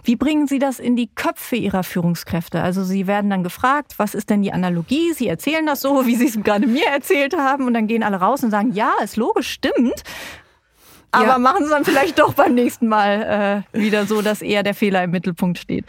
Wie 0.04 0.16
bringen 0.16 0.46
Sie 0.46 0.58
das 0.58 0.78
in 0.78 0.96
die 0.96 1.08
Köpfe 1.08 1.56
Ihrer 1.56 1.82
Führungskräfte? 1.82 2.62
Also 2.62 2.84
Sie 2.84 3.06
werden 3.06 3.30
dann 3.30 3.42
gefragt, 3.42 3.94
was 3.98 4.14
ist 4.14 4.30
denn 4.30 4.42
die 4.42 4.52
Analogie? 4.52 5.12
Sie 5.14 5.28
erzählen 5.28 5.66
das 5.66 5.80
so, 5.80 6.06
wie 6.06 6.16
Sie 6.16 6.26
es 6.26 6.42
gerade 6.42 6.66
mir 6.66 6.86
erzählt 6.86 7.36
haben 7.36 7.66
und 7.66 7.74
dann 7.74 7.86
gehen 7.86 8.02
alle 8.02 8.16
raus 8.16 8.42
und 8.42 8.50
sagen, 8.50 8.72
ja, 8.72 8.92
ist 9.02 9.16
logisch, 9.16 9.50
stimmt. 9.50 10.02
Aber 11.12 11.26
ja. 11.26 11.38
machen 11.38 11.64
Sie 11.64 11.70
dann 11.70 11.84
vielleicht 11.84 12.18
doch 12.18 12.32
beim 12.34 12.54
nächsten 12.54 12.88
Mal 12.88 13.64
äh, 13.74 13.78
wieder 13.78 14.06
so, 14.06 14.22
dass 14.22 14.40
eher 14.40 14.62
der 14.62 14.74
Fehler 14.74 15.04
im 15.04 15.10
Mittelpunkt 15.10 15.58
steht. 15.58 15.84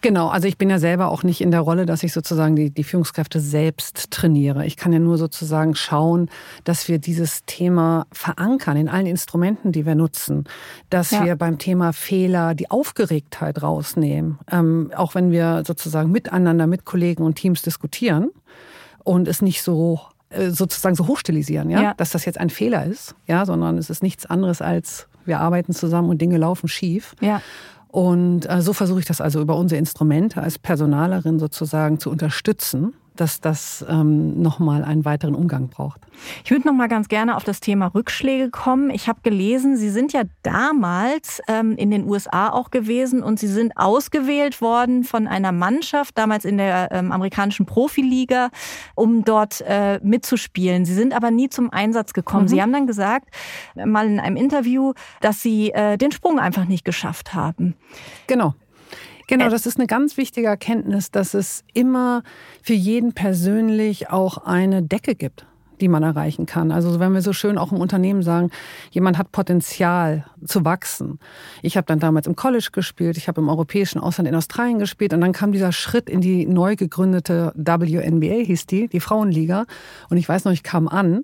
Genau, 0.00 0.28
also 0.28 0.46
ich 0.46 0.58
bin 0.58 0.70
ja 0.70 0.78
selber 0.78 1.10
auch 1.10 1.22
nicht 1.22 1.40
in 1.40 1.50
der 1.50 1.60
Rolle, 1.60 1.86
dass 1.86 2.02
ich 2.02 2.12
sozusagen 2.12 2.56
die, 2.56 2.70
die 2.70 2.84
Führungskräfte 2.84 3.40
selbst 3.40 4.10
trainiere. 4.10 4.64
Ich 4.66 4.76
kann 4.76 4.92
ja 4.92 4.98
nur 4.98 5.18
sozusagen 5.18 5.74
schauen, 5.74 6.30
dass 6.64 6.88
wir 6.88 6.98
dieses 6.98 7.44
Thema 7.46 8.06
verankern 8.12 8.76
in 8.76 8.88
allen 8.88 9.06
Instrumenten, 9.06 9.72
die 9.72 9.86
wir 9.86 9.94
nutzen. 9.94 10.44
Dass 10.90 11.10
ja. 11.10 11.24
wir 11.24 11.36
beim 11.36 11.58
Thema 11.58 11.92
Fehler 11.92 12.54
die 12.54 12.70
Aufgeregtheit 12.70 13.62
rausnehmen. 13.62 14.38
Ähm, 14.50 14.92
auch 14.94 15.14
wenn 15.14 15.30
wir 15.30 15.62
sozusagen 15.66 16.10
miteinander, 16.10 16.66
mit 16.66 16.84
Kollegen 16.84 17.22
und 17.22 17.34
Teams 17.34 17.62
diskutieren 17.62 18.30
und 19.04 19.26
es 19.28 19.42
nicht 19.42 19.62
so 19.62 20.00
äh, 20.30 20.50
sozusagen 20.50 20.94
so 20.94 21.06
hochstilisieren, 21.06 21.70
ja? 21.70 21.82
ja? 21.82 21.94
dass 21.94 22.10
das 22.10 22.24
jetzt 22.24 22.38
ein 22.38 22.50
Fehler 22.50 22.84
ist, 22.84 23.14
ja, 23.26 23.46
sondern 23.46 23.78
es 23.78 23.90
ist 23.90 24.02
nichts 24.02 24.26
anderes 24.26 24.60
als 24.60 25.08
wir 25.24 25.40
arbeiten 25.40 25.72
zusammen 25.72 26.08
und 26.08 26.20
Dinge 26.20 26.38
laufen 26.38 26.68
schief. 26.68 27.14
Ja. 27.20 27.40
Und 27.88 28.48
äh, 28.48 28.60
so 28.60 28.72
versuche 28.72 29.00
ich 29.00 29.06
das 29.06 29.20
also 29.20 29.40
über 29.40 29.56
unsere 29.56 29.78
Instrumente 29.78 30.42
als 30.42 30.58
Personalerin 30.58 31.38
sozusagen 31.38 31.98
zu 31.98 32.10
unterstützen, 32.10 32.94
dass 33.20 33.40
das 33.40 33.84
ähm, 33.88 34.40
nochmal 34.40 34.84
einen 34.84 35.04
weiteren 35.04 35.34
Umgang 35.34 35.68
braucht. 35.68 36.00
Ich 36.44 36.50
würde 36.50 36.66
noch 36.66 36.74
mal 36.74 36.88
ganz 36.88 37.08
gerne 37.08 37.36
auf 37.36 37.44
das 37.44 37.60
Thema 37.60 37.86
Rückschläge 37.86 38.50
kommen. 38.50 38.90
Ich 38.90 39.08
habe 39.08 39.20
gelesen, 39.22 39.76
Sie 39.76 39.90
sind 39.90 40.12
ja 40.12 40.22
damals 40.42 41.40
ähm, 41.48 41.76
in 41.76 41.90
den 41.90 42.08
USA 42.08 42.50
auch 42.50 42.70
gewesen 42.70 43.22
und 43.22 43.38
Sie 43.38 43.46
sind 43.46 43.76
ausgewählt 43.76 44.60
worden 44.60 45.04
von 45.04 45.26
einer 45.26 45.52
Mannschaft, 45.52 46.16
damals 46.16 46.44
in 46.44 46.58
der 46.58 46.90
ähm, 46.92 47.12
amerikanischen 47.12 47.66
Profiliga, 47.66 48.50
um 48.94 49.24
dort 49.24 49.62
äh, 49.62 50.00
mitzuspielen. 50.02 50.84
Sie 50.84 50.94
sind 50.94 51.14
aber 51.14 51.30
nie 51.30 51.48
zum 51.48 51.72
Einsatz 51.72 52.12
gekommen. 52.12 52.44
Mhm. 52.44 52.48
Sie 52.48 52.62
haben 52.62 52.72
dann 52.72 52.86
gesagt, 52.86 53.28
mal 53.74 54.06
in 54.06 54.20
einem 54.20 54.36
Interview, 54.36 54.92
dass 55.20 55.42
Sie 55.42 55.70
äh, 55.70 55.96
den 55.96 56.12
Sprung 56.12 56.38
einfach 56.38 56.66
nicht 56.66 56.84
geschafft 56.84 57.34
haben. 57.34 57.74
Genau. 58.26 58.54
Genau, 59.28 59.46
äh, 59.46 59.50
das 59.50 59.66
ist 59.66 59.78
eine 59.78 59.86
ganz 59.86 60.16
wichtige 60.16 60.48
Erkenntnis, 60.48 61.12
dass 61.12 61.34
es 61.34 61.62
immer 61.72 62.24
für 62.62 62.74
jeden 62.74 63.12
persönlich 63.12 64.10
auch 64.10 64.38
eine 64.38 64.82
Decke 64.82 65.14
gibt 65.14 65.46
die 65.80 65.88
man 65.88 66.02
erreichen 66.02 66.46
kann. 66.46 66.72
Also 66.72 67.00
wenn 67.00 67.12
wir 67.12 67.22
so 67.22 67.32
schön 67.32 67.58
auch 67.58 67.72
im 67.72 67.80
Unternehmen 67.80 68.22
sagen, 68.22 68.50
jemand 68.90 69.18
hat 69.18 69.32
Potenzial 69.32 70.24
zu 70.44 70.64
wachsen. 70.64 71.18
Ich 71.62 71.76
habe 71.76 71.86
dann 71.86 72.00
damals 72.00 72.26
im 72.26 72.36
College 72.36 72.70
gespielt, 72.72 73.16
ich 73.16 73.28
habe 73.28 73.40
im 73.40 73.48
europäischen 73.48 74.00
Ausland 74.00 74.28
in 74.28 74.34
Australien 74.34 74.78
gespielt 74.78 75.12
und 75.12 75.20
dann 75.20 75.32
kam 75.32 75.52
dieser 75.52 75.72
Schritt 75.72 76.08
in 76.10 76.20
die 76.20 76.46
neu 76.46 76.76
gegründete 76.76 77.52
WNBA, 77.54 78.44
hieß 78.44 78.66
die, 78.66 78.88
die 78.88 79.00
Frauenliga. 79.00 79.66
Und 80.10 80.16
ich 80.16 80.28
weiß 80.28 80.44
noch, 80.44 80.52
ich 80.52 80.62
kam 80.62 80.88
an 80.88 81.22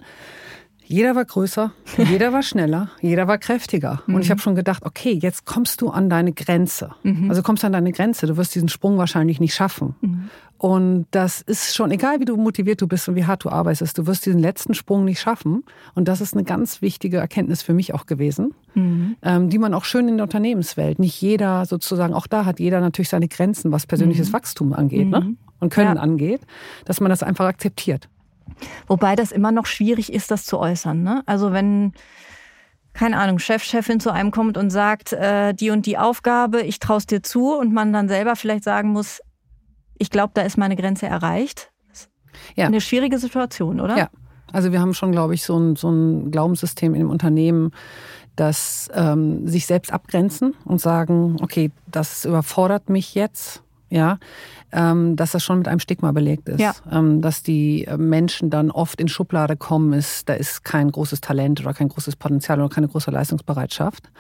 jeder 0.87 1.14
war 1.14 1.25
größer, 1.25 1.73
jeder 1.97 2.33
war 2.33 2.43
schneller, 2.43 2.91
jeder 3.00 3.26
war 3.26 3.38
kräftiger. 3.38 4.03
Mhm. 4.07 4.14
Und 4.14 4.23
ich 4.23 4.31
habe 4.31 4.41
schon 4.41 4.55
gedacht, 4.55 4.85
okay, 4.85 5.12
jetzt 5.12 5.45
kommst 5.45 5.81
du 5.81 5.91
an 5.91 6.11
deine 6.11 6.33
Grenze. 6.33 6.91
Mhm. 7.03 7.31
Also 7.31 7.43
kommst 7.43 7.62
du 7.62 7.67
an 7.67 7.73
deine 7.73 7.93
Grenze, 7.93 8.26
du 8.26 8.37
wirst 8.37 8.55
diesen 8.55 8.69
Sprung 8.69 8.99
wahrscheinlich 8.99 9.41
nicht 9.41 9.55
schaffen. 9.55 9.95
Mhm. 10.00 10.31
Und 10.57 11.07
das 11.11 11.43
ist 11.43 11.75
schon, 11.75 11.91
egal 11.91 12.21
wie 12.21 12.25
du 12.25 12.37
motiviert 12.37 12.81
du 12.81 12.87
bist 12.87 13.09
und 13.09 13.17
wie 13.17 13.26
hart 13.26 13.45
du 13.45 13.50
arbeitest, 13.50 13.99
du 13.99 14.07
wirst 14.07 14.25
diesen 14.25 14.41
letzten 14.41 14.73
Sprung 14.73 15.05
nicht 15.05 15.21
schaffen. 15.21 15.64
Und 15.95 16.09
das 16.09 16.21
ist 16.21 16.35
eine 16.35 16.45
ganz 16.45 16.81
wichtige 16.81 17.19
Erkenntnis 17.19 17.62
für 17.62 17.75
mich 17.75 17.93
auch 17.93 18.07
gewesen, 18.07 18.55
mhm. 18.75 19.17
ähm, 19.23 19.50
die 19.50 19.59
man 19.59 19.75
auch 19.75 19.85
schön 19.85 20.09
in 20.09 20.17
der 20.17 20.25
Unternehmenswelt, 20.25 20.99
nicht 20.99 21.21
jeder 21.21 21.67
sozusagen, 21.67 22.14
auch 22.14 22.26
da 22.26 22.45
hat 22.45 22.61
jeder 22.61 22.81
natürlich 22.81 23.09
seine 23.09 23.29
Grenzen, 23.29 23.73
was 23.73 23.87
persönliches 23.87 24.29
mhm. 24.29 24.33
Wachstum 24.33 24.73
angeht 24.73 25.09
ne? 25.09 25.21
Mhm. 25.21 25.38
und 25.61 25.71
Können 25.71 25.97
ja. 25.97 26.03
angeht, 26.03 26.41
dass 26.85 27.00
man 27.00 27.11
das 27.11 27.23
einfach 27.23 27.47
akzeptiert. 27.47 28.09
Wobei 28.87 29.16
das 29.16 29.32
immer 29.32 29.52
noch 29.52 29.66
schwierig 29.66 30.12
ist, 30.12 30.30
das 30.30 30.46
zu 30.46 30.58
äußern. 30.58 31.02
Ne? 31.02 31.23
Also 31.26 31.52
wenn, 31.52 31.92
keine 32.92 33.18
Ahnung, 33.18 33.38
Chef, 33.38 33.62
Chefin 33.62 34.00
zu 34.00 34.11
einem 34.11 34.30
kommt 34.30 34.56
und 34.56 34.70
sagt, 34.70 35.12
äh, 35.12 35.52
die 35.52 35.70
und 35.70 35.87
die 35.87 35.99
Aufgabe, 35.99 36.62
ich 36.62 36.78
traue 36.78 37.00
dir 37.00 37.23
zu 37.23 37.54
und 37.54 37.73
man 37.73 37.92
dann 37.92 38.08
selber 38.08 38.37
vielleicht 38.37 38.64
sagen 38.64 38.90
muss, 38.90 39.20
ich 39.99 40.11
glaube, 40.11 40.32
da 40.34 40.42
ist 40.42 40.56
meine 40.56 40.76
Grenze 40.76 41.06
erreicht. 41.06 41.70
Ja. 42.56 42.66
Eine 42.66 42.80
schwierige 42.80 43.18
Situation, 43.18 43.80
oder? 43.80 43.96
Ja. 43.96 44.08
Also 44.52 44.70
wir 44.70 44.80
haben 44.80 44.94
schon, 44.94 45.11
glaube 45.11 45.34
ich, 45.34 45.42
so 45.42 45.58
ein, 45.58 45.75
so 45.75 45.90
ein 45.90 46.30
Glaubenssystem 46.30 46.94
im 46.94 47.11
Unternehmen, 47.11 47.73
das 48.37 48.88
ähm, 48.94 49.49
sich 49.49 49.66
selbst 49.66 49.92
abgrenzen 49.92 50.54
und 50.64 50.80
sagen, 50.80 51.37
okay, 51.42 51.73
das 51.88 52.25
überfordert 52.25 52.88
mich 52.88 53.16
jetzt 53.16 53.63
ja, 53.94 54.18
ähm, 54.72 55.16
dass 55.16 55.32
das 55.32 55.44
schon 55.44 55.58
mit 55.58 55.68
einem 55.68 55.78
Stigma 55.78 56.12
belegt 56.12 56.48
ist. 56.48 56.60
Ja. 56.60 56.74
Ähm, 56.90 57.22
dass 57.22 57.42
die 57.42 57.88
Menschen 57.96 58.50
dann 58.50 58.70
oft 58.70 59.00
in 59.00 59.08
Schublade 59.08 59.56
kommen, 59.56 59.92
ist, 59.92 60.28
da 60.28 60.34
ist 60.34 60.64
kein 60.64 60.90
großes 60.90 61.20
Talent 61.20 61.60
oder 61.60 61.72
kein 61.72 61.88
großes 61.88 62.16
Potenzial 62.16 62.60
oder 62.60 62.68
keine 62.68 62.88
große 62.88 63.10
Leistungsbereitschaft 63.10 64.10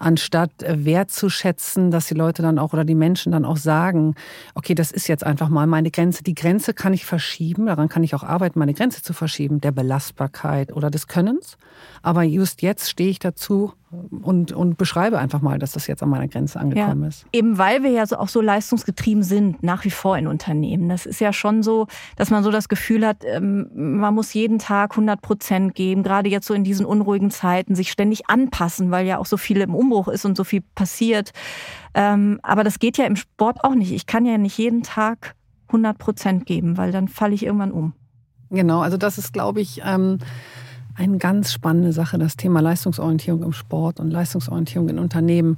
anstatt 0.00 0.50
wertzuschätzen, 0.66 1.90
dass 1.90 2.06
die 2.06 2.14
Leute 2.14 2.40
dann 2.40 2.58
auch 2.58 2.72
oder 2.72 2.86
die 2.86 2.94
Menschen 2.94 3.32
dann 3.32 3.44
auch 3.44 3.58
sagen, 3.58 4.14
okay, 4.54 4.74
das 4.74 4.90
ist 4.90 5.08
jetzt 5.08 5.24
einfach 5.24 5.50
mal 5.50 5.66
meine 5.66 5.90
Grenze. 5.90 6.24
Die 6.24 6.34
Grenze 6.34 6.72
kann 6.72 6.94
ich 6.94 7.04
verschieben, 7.04 7.66
daran 7.66 7.90
kann 7.90 8.02
ich 8.02 8.14
auch 8.14 8.22
arbeiten, 8.22 8.58
meine 8.58 8.72
Grenze 8.72 9.02
zu 9.02 9.12
verschieben, 9.12 9.60
der 9.60 9.72
Belastbarkeit 9.72 10.72
oder 10.72 10.90
des 10.90 11.06
Könnens. 11.06 11.58
Aber 12.00 12.22
just 12.22 12.62
jetzt 12.62 12.88
stehe 12.88 13.10
ich 13.10 13.18
dazu, 13.18 13.74
und, 14.22 14.52
und 14.52 14.78
beschreibe 14.78 15.18
einfach 15.18 15.40
mal, 15.40 15.58
dass 15.58 15.72
das 15.72 15.86
jetzt 15.88 16.02
an 16.02 16.10
meiner 16.10 16.28
Grenze 16.28 16.60
angekommen 16.60 17.02
ja. 17.02 17.08
ist. 17.08 17.26
Eben 17.32 17.58
weil 17.58 17.82
wir 17.82 17.90
ja 17.90 18.06
so 18.06 18.16
auch 18.16 18.28
so 18.28 18.40
leistungsgetrieben 18.40 19.24
sind, 19.24 19.62
nach 19.62 19.84
wie 19.84 19.90
vor 19.90 20.16
in 20.16 20.28
Unternehmen. 20.28 20.88
Das 20.88 21.06
ist 21.06 21.20
ja 21.20 21.32
schon 21.32 21.62
so, 21.62 21.88
dass 22.16 22.30
man 22.30 22.44
so 22.44 22.52
das 22.52 22.68
Gefühl 22.68 23.04
hat, 23.04 23.24
ähm, 23.24 23.68
man 23.74 24.14
muss 24.14 24.32
jeden 24.32 24.58
Tag 24.58 24.92
100 24.92 25.20
Prozent 25.20 25.74
geben, 25.74 26.04
gerade 26.04 26.28
jetzt 26.28 26.46
so 26.46 26.54
in 26.54 26.62
diesen 26.62 26.86
unruhigen 26.86 27.30
Zeiten, 27.30 27.74
sich 27.74 27.90
ständig 27.90 28.28
anpassen, 28.28 28.92
weil 28.92 29.06
ja 29.06 29.18
auch 29.18 29.26
so 29.26 29.36
viel 29.36 29.60
im 29.60 29.74
Umbruch 29.74 30.06
ist 30.08 30.24
und 30.24 30.36
so 30.36 30.44
viel 30.44 30.62
passiert. 30.74 31.32
Ähm, 31.94 32.38
aber 32.42 32.62
das 32.62 32.78
geht 32.78 32.96
ja 32.96 33.06
im 33.06 33.16
Sport 33.16 33.64
auch 33.64 33.74
nicht. 33.74 33.92
Ich 33.92 34.06
kann 34.06 34.24
ja 34.24 34.38
nicht 34.38 34.56
jeden 34.56 34.84
Tag 34.84 35.34
100 35.68 35.98
Prozent 35.98 36.46
geben, 36.46 36.76
weil 36.76 36.92
dann 36.92 37.08
falle 37.08 37.34
ich 37.34 37.44
irgendwann 37.44 37.72
um. 37.72 37.94
Genau, 38.50 38.80
also 38.80 38.96
das 38.96 39.18
ist, 39.18 39.32
glaube 39.32 39.60
ich, 39.60 39.80
ähm, 39.84 40.18
eine 41.00 41.18
ganz 41.18 41.52
spannende 41.52 41.92
Sache, 41.92 42.18
das 42.18 42.36
Thema 42.36 42.60
Leistungsorientierung 42.60 43.42
im 43.42 43.52
Sport 43.52 44.00
und 44.00 44.10
Leistungsorientierung 44.10 44.88
in 44.88 44.98
Unternehmen. 44.98 45.56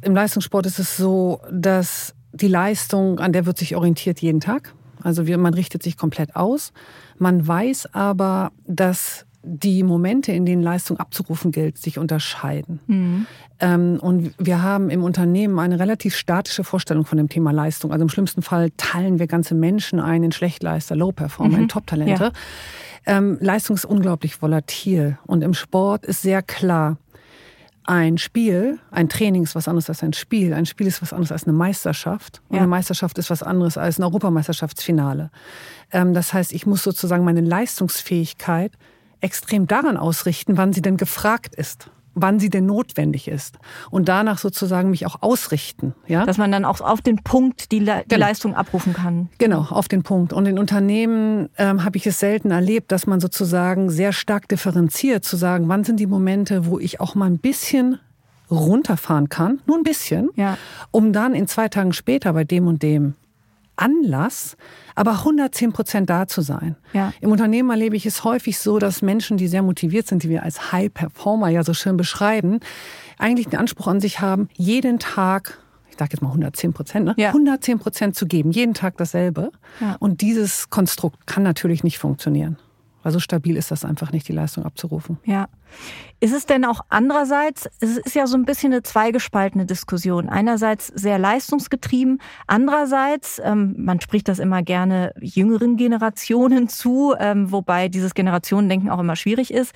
Im 0.00 0.14
Leistungssport 0.14 0.66
ist 0.66 0.78
es 0.78 0.96
so, 0.96 1.40
dass 1.50 2.14
die 2.32 2.48
Leistung, 2.48 3.20
an 3.20 3.32
der 3.32 3.46
wird 3.46 3.58
sich 3.58 3.76
orientiert 3.76 4.20
jeden 4.20 4.40
Tag. 4.40 4.74
Also 5.02 5.22
man 5.22 5.54
richtet 5.54 5.82
sich 5.82 5.96
komplett 5.96 6.34
aus. 6.34 6.72
Man 7.18 7.46
weiß 7.46 7.94
aber, 7.94 8.52
dass 8.66 9.26
die 9.42 9.82
Momente, 9.82 10.32
in 10.32 10.46
denen 10.46 10.62
Leistung 10.62 10.98
abzurufen 10.98 11.52
gilt, 11.52 11.76
sich 11.76 11.98
unterscheiden. 11.98 12.80
Mhm. 12.86 13.26
Ähm, 13.60 13.98
und 14.00 14.32
wir 14.38 14.62
haben 14.62 14.88
im 14.88 15.04
Unternehmen 15.04 15.58
eine 15.58 15.78
relativ 15.78 16.16
statische 16.16 16.64
Vorstellung 16.64 17.04
von 17.04 17.18
dem 17.18 17.28
Thema 17.28 17.52
Leistung. 17.52 17.92
Also 17.92 18.02
im 18.02 18.08
schlimmsten 18.08 18.40
Fall 18.40 18.70
teilen 18.78 19.18
wir 19.18 19.26
ganze 19.26 19.54
Menschen 19.54 20.00
ein 20.00 20.22
in 20.22 20.32
Schlechtleister, 20.32 20.96
Low-Performer, 20.96 21.56
mhm. 21.56 21.62
in 21.64 21.68
Top-Talente. 21.68 22.24
Ja. 22.24 22.32
Ähm, 23.06 23.38
Leistung 23.40 23.76
ist 23.76 23.84
unglaublich 23.84 24.40
volatil. 24.40 25.18
Und 25.26 25.42
im 25.42 25.54
Sport 25.54 26.06
ist 26.06 26.22
sehr 26.22 26.42
klar, 26.42 26.96
ein 27.86 28.16
Spiel, 28.16 28.78
ein 28.90 29.10
Training 29.10 29.42
ist 29.42 29.54
was 29.54 29.68
anderes 29.68 29.90
als 29.90 30.02
ein 30.02 30.14
Spiel. 30.14 30.54
Ein 30.54 30.64
Spiel 30.64 30.86
ist 30.86 31.02
was 31.02 31.12
anderes 31.12 31.32
als 31.32 31.44
eine 31.44 31.52
Meisterschaft. 31.52 32.40
Und 32.48 32.56
ja. 32.56 32.62
eine 32.62 32.68
Meisterschaft 32.68 33.18
ist 33.18 33.28
was 33.28 33.42
anderes 33.42 33.76
als 33.76 33.98
ein 33.98 34.04
Europameisterschaftsfinale. 34.04 35.30
Ähm, 35.92 36.14
das 36.14 36.32
heißt, 36.32 36.52
ich 36.52 36.64
muss 36.64 36.82
sozusagen 36.82 37.24
meine 37.24 37.42
Leistungsfähigkeit 37.42 38.72
extrem 39.20 39.66
daran 39.66 39.96
ausrichten, 39.96 40.56
wann 40.56 40.72
sie 40.72 40.82
denn 40.82 40.96
gefragt 40.96 41.54
ist 41.54 41.90
wann 42.14 42.38
sie 42.38 42.50
denn 42.50 42.66
notwendig 42.66 43.28
ist 43.28 43.58
und 43.90 44.08
danach 44.08 44.38
sozusagen 44.38 44.90
mich 44.90 45.06
auch 45.06 45.22
ausrichten. 45.22 45.94
Ja? 46.06 46.24
Dass 46.24 46.38
man 46.38 46.50
dann 46.52 46.64
auch 46.64 46.80
auf 46.80 47.00
den 47.02 47.16
Punkt 47.16 47.72
die, 47.72 47.80
Le 47.80 48.04
genau. 48.08 48.26
Leistung 48.26 48.54
abrufen 48.54 48.92
kann. 48.92 49.28
Genau, 49.38 49.66
auf 49.70 49.88
den 49.88 50.02
Punkt. 50.02 50.32
Und 50.32 50.46
in 50.46 50.58
Unternehmen 50.58 51.48
ähm, 51.58 51.84
habe 51.84 51.96
ich 51.96 52.06
es 52.06 52.18
selten 52.18 52.50
erlebt, 52.50 52.92
dass 52.92 53.06
man 53.06 53.20
sozusagen 53.20 53.90
sehr 53.90 54.12
stark 54.12 54.48
differenziert, 54.48 55.24
zu 55.24 55.36
sagen, 55.36 55.68
wann 55.68 55.84
sind 55.84 56.00
die 56.00 56.06
Momente, 56.06 56.66
wo 56.66 56.78
ich 56.78 57.00
auch 57.00 57.14
mal 57.14 57.26
ein 57.26 57.38
bisschen 57.38 57.98
runterfahren 58.50 59.28
kann, 59.28 59.60
nur 59.66 59.76
ein 59.76 59.82
bisschen, 59.82 60.30
ja. 60.36 60.58
um 60.90 61.12
dann 61.12 61.34
in 61.34 61.46
zwei 61.46 61.68
Tagen 61.68 61.92
später 61.92 62.32
bei 62.32 62.44
dem 62.44 62.66
und 62.66 62.82
dem 62.82 63.14
Anlass, 63.76 64.56
aber 64.94 65.12
110 65.18 65.72
Prozent 65.72 66.10
da 66.10 66.26
zu 66.26 66.40
sein. 66.40 66.76
Ja. 66.92 67.12
Im 67.20 67.32
Unternehmen 67.32 67.70
erlebe 67.70 67.96
ich 67.96 68.06
es 68.06 68.24
häufig 68.24 68.58
so, 68.58 68.78
dass 68.78 69.02
Menschen, 69.02 69.36
die 69.36 69.48
sehr 69.48 69.62
motiviert 69.62 70.06
sind, 70.06 70.22
die 70.22 70.28
wir 70.28 70.42
als 70.42 70.72
High 70.72 70.92
Performer 70.92 71.48
ja 71.48 71.64
so 71.64 71.74
schön 71.74 71.96
beschreiben, 71.96 72.60
eigentlich 73.18 73.48
den 73.48 73.58
Anspruch 73.58 73.86
an 73.86 74.00
sich 74.00 74.20
haben, 74.20 74.48
jeden 74.54 74.98
Tag 74.98 75.58
ich 75.94 75.98
sage 75.98 76.10
jetzt 76.14 76.22
mal 76.22 76.28
110 76.30 76.72
Prozent, 76.72 77.04
ne? 77.06 77.14
ja. 77.16 77.28
110 77.28 77.78
Prozent 77.78 78.16
zu 78.16 78.26
geben, 78.26 78.50
jeden 78.50 78.74
Tag 78.74 78.96
dasselbe. 78.96 79.52
Ja. 79.80 79.94
Und 80.00 80.22
dieses 80.22 80.68
Konstrukt 80.68 81.24
kann 81.28 81.44
natürlich 81.44 81.84
nicht 81.84 81.98
funktionieren. 81.98 82.58
Weil 83.04 83.12
so 83.12 83.20
stabil 83.20 83.56
ist 83.56 83.70
das 83.70 83.84
einfach 83.84 84.12
nicht, 84.12 84.26
die 84.26 84.32
Leistung 84.32 84.64
abzurufen. 84.64 85.18
Ja. 85.24 85.48
Ist 86.20 86.32
es 86.32 86.46
denn 86.46 86.64
auch 86.64 86.80
andererseits, 86.88 87.68
es 87.80 87.98
ist 87.98 88.14
ja 88.14 88.26
so 88.26 88.36
ein 88.38 88.46
bisschen 88.46 88.72
eine 88.72 88.82
zweigespaltene 88.82 89.66
Diskussion. 89.66 90.30
Einerseits 90.30 90.86
sehr 90.86 91.18
leistungsgetrieben, 91.18 92.18
andererseits, 92.46 93.42
ähm, 93.44 93.74
man 93.76 94.00
spricht 94.00 94.28
das 94.28 94.38
immer 94.38 94.62
gerne 94.62 95.12
jüngeren 95.20 95.76
Generationen 95.76 96.68
zu, 96.68 97.14
ähm, 97.18 97.52
wobei 97.52 97.88
dieses 97.88 98.14
Generationendenken 98.14 98.88
auch 98.88 99.00
immer 99.00 99.16
schwierig 99.16 99.52
ist, 99.52 99.74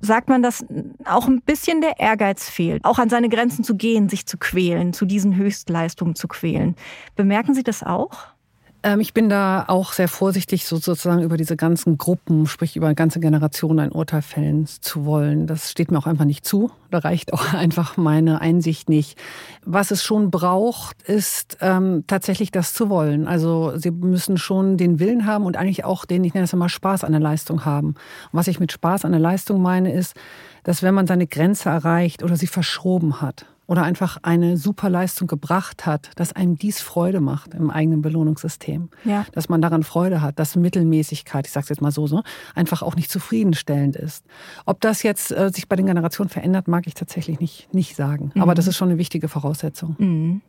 sagt 0.00 0.28
man, 0.28 0.40
dass 0.40 0.64
auch 1.04 1.26
ein 1.26 1.40
bisschen 1.40 1.80
der 1.80 1.98
Ehrgeiz 1.98 2.48
fehlt, 2.48 2.84
auch 2.84 3.00
an 3.00 3.08
seine 3.08 3.28
Grenzen 3.28 3.64
zu 3.64 3.74
gehen, 3.74 4.08
sich 4.08 4.24
zu 4.26 4.38
quälen, 4.38 4.92
zu 4.92 5.04
diesen 5.04 5.34
Höchstleistungen 5.34 6.14
zu 6.14 6.28
quälen. 6.28 6.76
Bemerken 7.16 7.54
Sie 7.54 7.64
das 7.64 7.82
auch? 7.82 8.37
Ähm, 8.82 9.00
ich 9.00 9.12
bin 9.12 9.28
da 9.28 9.64
auch 9.66 9.92
sehr 9.92 10.08
vorsichtig, 10.08 10.64
so 10.64 10.76
sozusagen 10.76 11.22
über 11.22 11.36
diese 11.36 11.56
ganzen 11.56 11.98
Gruppen, 11.98 12.46
sprich 12.46 12.76
über 12.76 12.94
ganze 12.94 13.18
Generationen 13.18 13.80
ein 13.80 13.92
Urteil 13.92 14.22
fällen 14.22 14.66
zu 14.66 15.04
wollen. 15.04 15.46
Das 15.46 15.70
steht 15.70 15.90
mir 15.90 15.98
auch 15.98 16.06
einfach 16.06 16.24
nicht 16.24 16.44
zu. 16.46 16.70
Da 16.90 16.98
reicht 16.98 17.32
auch 17.32 17.52
einfach 17.54 17.96
meine 17.96 18.40
Einsicht 18.40 18.88
nicht. 18.88 19.18
Was 19.64 19.90
es 19.90 20.04
schon 20.04 20.30
braucht, 20.30 21.02
ist 21.02 21.58
ähm, 21.60 22.04
tatsächlich 22.06 22.52
das 22.52 22.72
zu 22.72 22.88
wollen. 22.88 23.26
Also 23.26 23.76
sie 23.76 23.90
müssen 23.90 24.38
schon 24.38 24.76
den 24.76 25.00
Willen 25.00 25.26
haben 25.26 25.44
und 25.44 25.56
eigentlich 25.56 25.84
auch 25.84 26.04
den, 26.04 26.22
ich 26.22 26.34
nenne 26.34 26.44
das 26.44 26.52
immer 26.52 26.68
Spaß 26.68 27.02
an 27.02 27.12
der 27.12 27.20
Leistung 27.20 27.64
haben. 27.64 27.88
Und 27.88 27.96
was 28.32 28.48
ich 28.48 28.60
mit 28.60 28.70
Spaß 28.70 29.04
an 29.04 29.12
der 29.12 29.20
Leistung 29.20 29.60
meine, 29.60 29.92
ist, 29.92 30.14
dass 30.62 30.82
wenn 30.82 30.94
man 30.94 31.06
seine 31.06 31.26
Grenze 31.26 31.68
erreicht 31.68 32.22
oder 32.22 32.36
sie 32.36 32.46
verschoben 32.46 33.20
hat, 33.20 33.46
oder 33.68 33.82
einfach 33.82 34.16
eine 34.22 34.56
super 34.56 34.88
Leistung 34.88 35.28
gebracht 35.28 35.86
hat, 35.86 36.10
dass 36.16 36.32
einem 36.32 36.56
dies 36.56 36.80
Freude 36.80 37.20
macht 37.20 37.54
im 37.54 37.70
eigenen 37.70 38.00
Belohnungssystem. 38.02 38.88
Ja. 39.04 39.26
Dass 39.32 39.50
man 39.50 39.60
daran 39.60 39.84
Freude 39.84 40.22
hat, 40.22 40.38
dass 40.38 40.56
Mittelmäßigkeit, 40.56 41.46
ich 41.46 41.52
sage 41.52 41.64
es 41.64 41.68
jetzt 41.68 41.82
mal 41.82 41.92
so, 41.92 42.06
so, 42.06 42.22
einfach 42.54 42.82
auch 42.82 42.96
nicht 42.96 43.10
zufriedenstellend 43.10 43.94
ist. 43.94 44.24
Ob 44.64 44.80
das 44.80 45.02
jetzt 45.02 45.30
äh, 45.30 45.50
sich 45.54 45.68
bei 45.68 45.76
den 45.76 45.86
Generationen 45.86 46.30
verändert, 46.30 46.66
mag 46.66 46.86
ich 46.86 46.94
tatsächlich 46.94 47.40
nicht, 47.40 47.72
nicht 47.74 47.94
sagen. 47.94 48.32
Mhm. 48.34 48.42
Aber 48.42 48.54
das 48.54 48.66
ist 48.66 48.76
schon 48.76 48.88
eine 48.88 48.98
wichtige 48.98 49.28
Voraussetzung. 49.28 49.96
Mhm. 49.98 50.40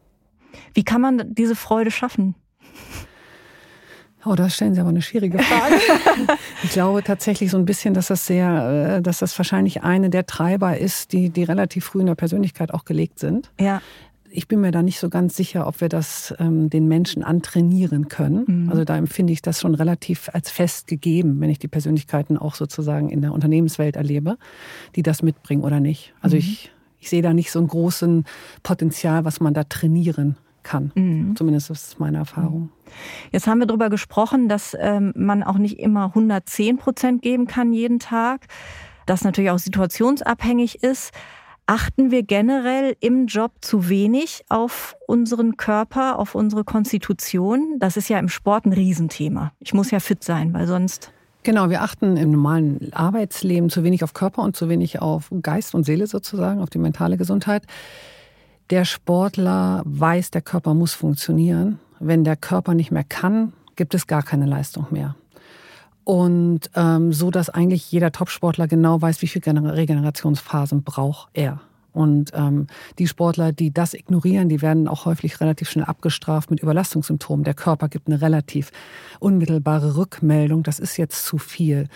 Wie 0.73 0.83
kann 0.83 1.01
man 1.01 1.35
diese 1.35 1.57
Freude 1.57 1.91
schaffen? 1.91 2.35
Oh, 4.25 4.35
da 4.35 4.49
stellen 4.49 4.73
Sie 4.73 4.81
aber 4.81 4.89
eine 4.89 5.01
schwierige 5.01 5.39
Frage. 5.39 5.75
ich 6.63 6.71
glaube 6.71 7.03
tatsächlich 7.03 7.51
so 7.51 7.57
ein 7.57 7.65
bisschen, 7.65 7.93
dass 7.93 8.07
das 8.07 8.25
sehr, 8.25 8.97
äh, 8.97 9.01
dass 9.01 9.19
das 9.19 9.37
wahrscheinlich 9.37 9.83
eine 9.83 10.09
der 10.09 10.25
Treiber 10.25 10.77
ist, 10.77 11.13
die, 11.13 11.29
die 11.29 11.43
relativ 11.43 11.85
früh 11.85 12.01
in 12.01 12.07
der 12.07 12.15
Persönlichkeit 12.15 12.73
auch 12.73 12.83
gelegt 12.83 13.19
sind. 13.19 13.51
Ja. 13.59 13.81
Ich 14.31 14.47
bin 14.47 14.61
mir 14.61 14.71
da 14.71 14.83
nicht 14.83 14.99
so 14.99 15.09
ganz 15.09 15.35
sicher, 15.35 15.65
ob 15.65 15.81
wir 15.81 15.89
das 15.89 16.35
ähm, 16.37 16.69
den 16.69 16.87
Menschen 16.87 17.23
antrainieren 17.23 18.09
können. 18.09 18.43
Mhm. 18.45 18.69
Also 18.69 18.83
da 18.83 18.95
empfinde 18.95 19.33
ich 19.33 19.41
das 19.41 19.61
schon 19.61 19.73
relativ 19.73 20.29
als 20.33 20.51
fest 20.51 20.85
gegeben, 20.85 21.39
wenn 21.39 21.49
ich 21.49 21.57
die 21.57 21.67
Persönlichkeiten 21.67 22.37
auch 22.37 22.55
sozusagen 22.55 23.09
in 23.09 23.21
der 23.21 23.31
Unternehmenswelt 23.31 23.95
erlebe, 23.95 24.37
die 24.95 25.01
das 25.01 25.23
mitbringen 25.23 25.63
oder 25.63 25.79
nicht. 25.79 26.13
Also 26.21 26.35
mhm. 26.35 26.41
ich, 26.41 26.71
ich 26.99 27.09
sehe 27.09 27.21
da 27.21 27.33
nicht 27.33 27.51
so 27.51 27.59
ein 27.59 27.67
großen 27.67 28.25
Potenzial, 28.61 29.25
was 29.25 29.39
man 29.39 29.53
da 29.53 29.63
trainieren 29.63 30.37
kann. 30.63 30.91
Mhm. 30.95 31.35
Zumindest 31.35 31.69
ist 31.69 31.87
es 31.87 31.99
meine 31.99 32.17
Erfahrung. 32.17 32.69
Jetzt 33.31 33.47
haben 33.47 33.59
wir 33.59 33.67
darüber 33.67 33.89
gesprochen, 33.89 34.49
dass 34.49 34.75
ähm, 34.79 35.13
man 35.15 35.43
auch 35.43 35.57
nicht 35.57 35.79
immer 35.79 36.05
110 36.05 36.77
Prozent 36.77 37.21
geben 37.21 37.47
kann 37.47 37.73
jeden 37.73 37.99
Tag, 37.99 38.47
das 39.05 39.23
natürlich 39.23 39.51
auch 39.51 39.59
situationsabhängig 39.59 40.83
ist. 40.83 41.11
Achten 41.65 42.09
wir 42.09 42.23
generell 42.23 42.95
im 42.99 43.27
Job 43.27 43.51
zu 43.61 43.89
wenig 43.89 44.43
auf 44.49 44.95
unseren 45.05 45.55
Körper, 45.55 46.17
auf 46.17 46.33
unsere 46.33 46.63
Konstitution? 46.63 47.77
Das 47.77 47.95
ist 47.95 48.09
ja 48.09 48.17
im 48.17 48.27
Sport 48.27 48.65
ein 48.65 48.73
Riesenthema. 48.73 49.51
Ich 49.59 49.75
muss 49.75 49.91
ja 49.91 49.99
fit 49.99 50.23
sein, 50.23 50.51
weil 50.53 50.65
sonst 50.65 51.11
Genau, 51.43 51.69
wir 51.69 51.81
achten 51.81 52.17
im 52.17 52.31
normalen 52.31 52.91
Arbeitsleben 52.91 53.69
zu 53.69 53.83
wenig 53.83 54.03
auf 54.03 54.13
Körper 54.13 54.41
und 54.41 54.57
zu 54.57 54.67
wenig 54.67 55.01
auf 55.01 55.31
Geist 55.41 55.73
und 55.73 55.85
Seele 55.85 56.05
sozusagen, 56.05 56.61
auf 56.61 56.69
die 56.69 56.79
mentale 56.79 57.17
Gesundheit. 57.17 57.63
Der 58.69 58.85
Sportler 58.85 59.81
weiß, 59.85 60.29
der 60.31 60.41
Körper 60.41 60.75
muss 60.75 60.93
funktionieren. 60.93 61.79
Wenn 61.99 62.23
der 62.23 62.35
Körper 62.35 62.75
nicht 62.75 62.91
mehr 62.91 63.03
kann, 63.03 63.53
gibt 63.75 63.95
es 63.95 64.05
gar 64.05 64.21
keine 64.21 64.45
Leistung 64.45 64.85
mehr. 64.91 65.15
Und 66.03 66.69
ähm, 66.75 67.11
so, 67.11 67.31
dass 67.31 67.49
eigentlich 67.49 67.91
jeder 67.91 68.11
Topsportler 68.11 68.67
genau 68.67 69.01
weiß, 69.01 69.21
wie 69.21 69.27
viele 69.27 69.75
Regenerationsphasen 69.75 70.83
braucht 70.83 71.29
er. 71.33 71.61
Und 71.93 72.31
ähm, 72.35 72.67
die 72.99 73.07
Sportler, 73.07 73.51
die 73.51 73.73
das 73.73 73.95
ignorieren, 73.95 74.49
die 74.49 74.61
werden 74.61 74.87
auch 74.87 75.05
häufig 75.05 75.41
relativ 75.41 75.69
schnell 75.69 75.85
abgestraft 75.85 76.51
mit 76.51 76.61
Überlastungssymptomen. 76.61 77.43
Der 77.43 77.55
Körper 77.55 77.89
gibt 77.89 78.07
eine 78.07 78.21
relativ 78.21 78.71
unmittelbare 79.19 79.97
Rückmeldung, 79.97 80.61
das 80.61 80.79
ist 80.79 80.97
jetzt 80.97 81.25
zu 81.25 81.39
viel. 81.39 81.87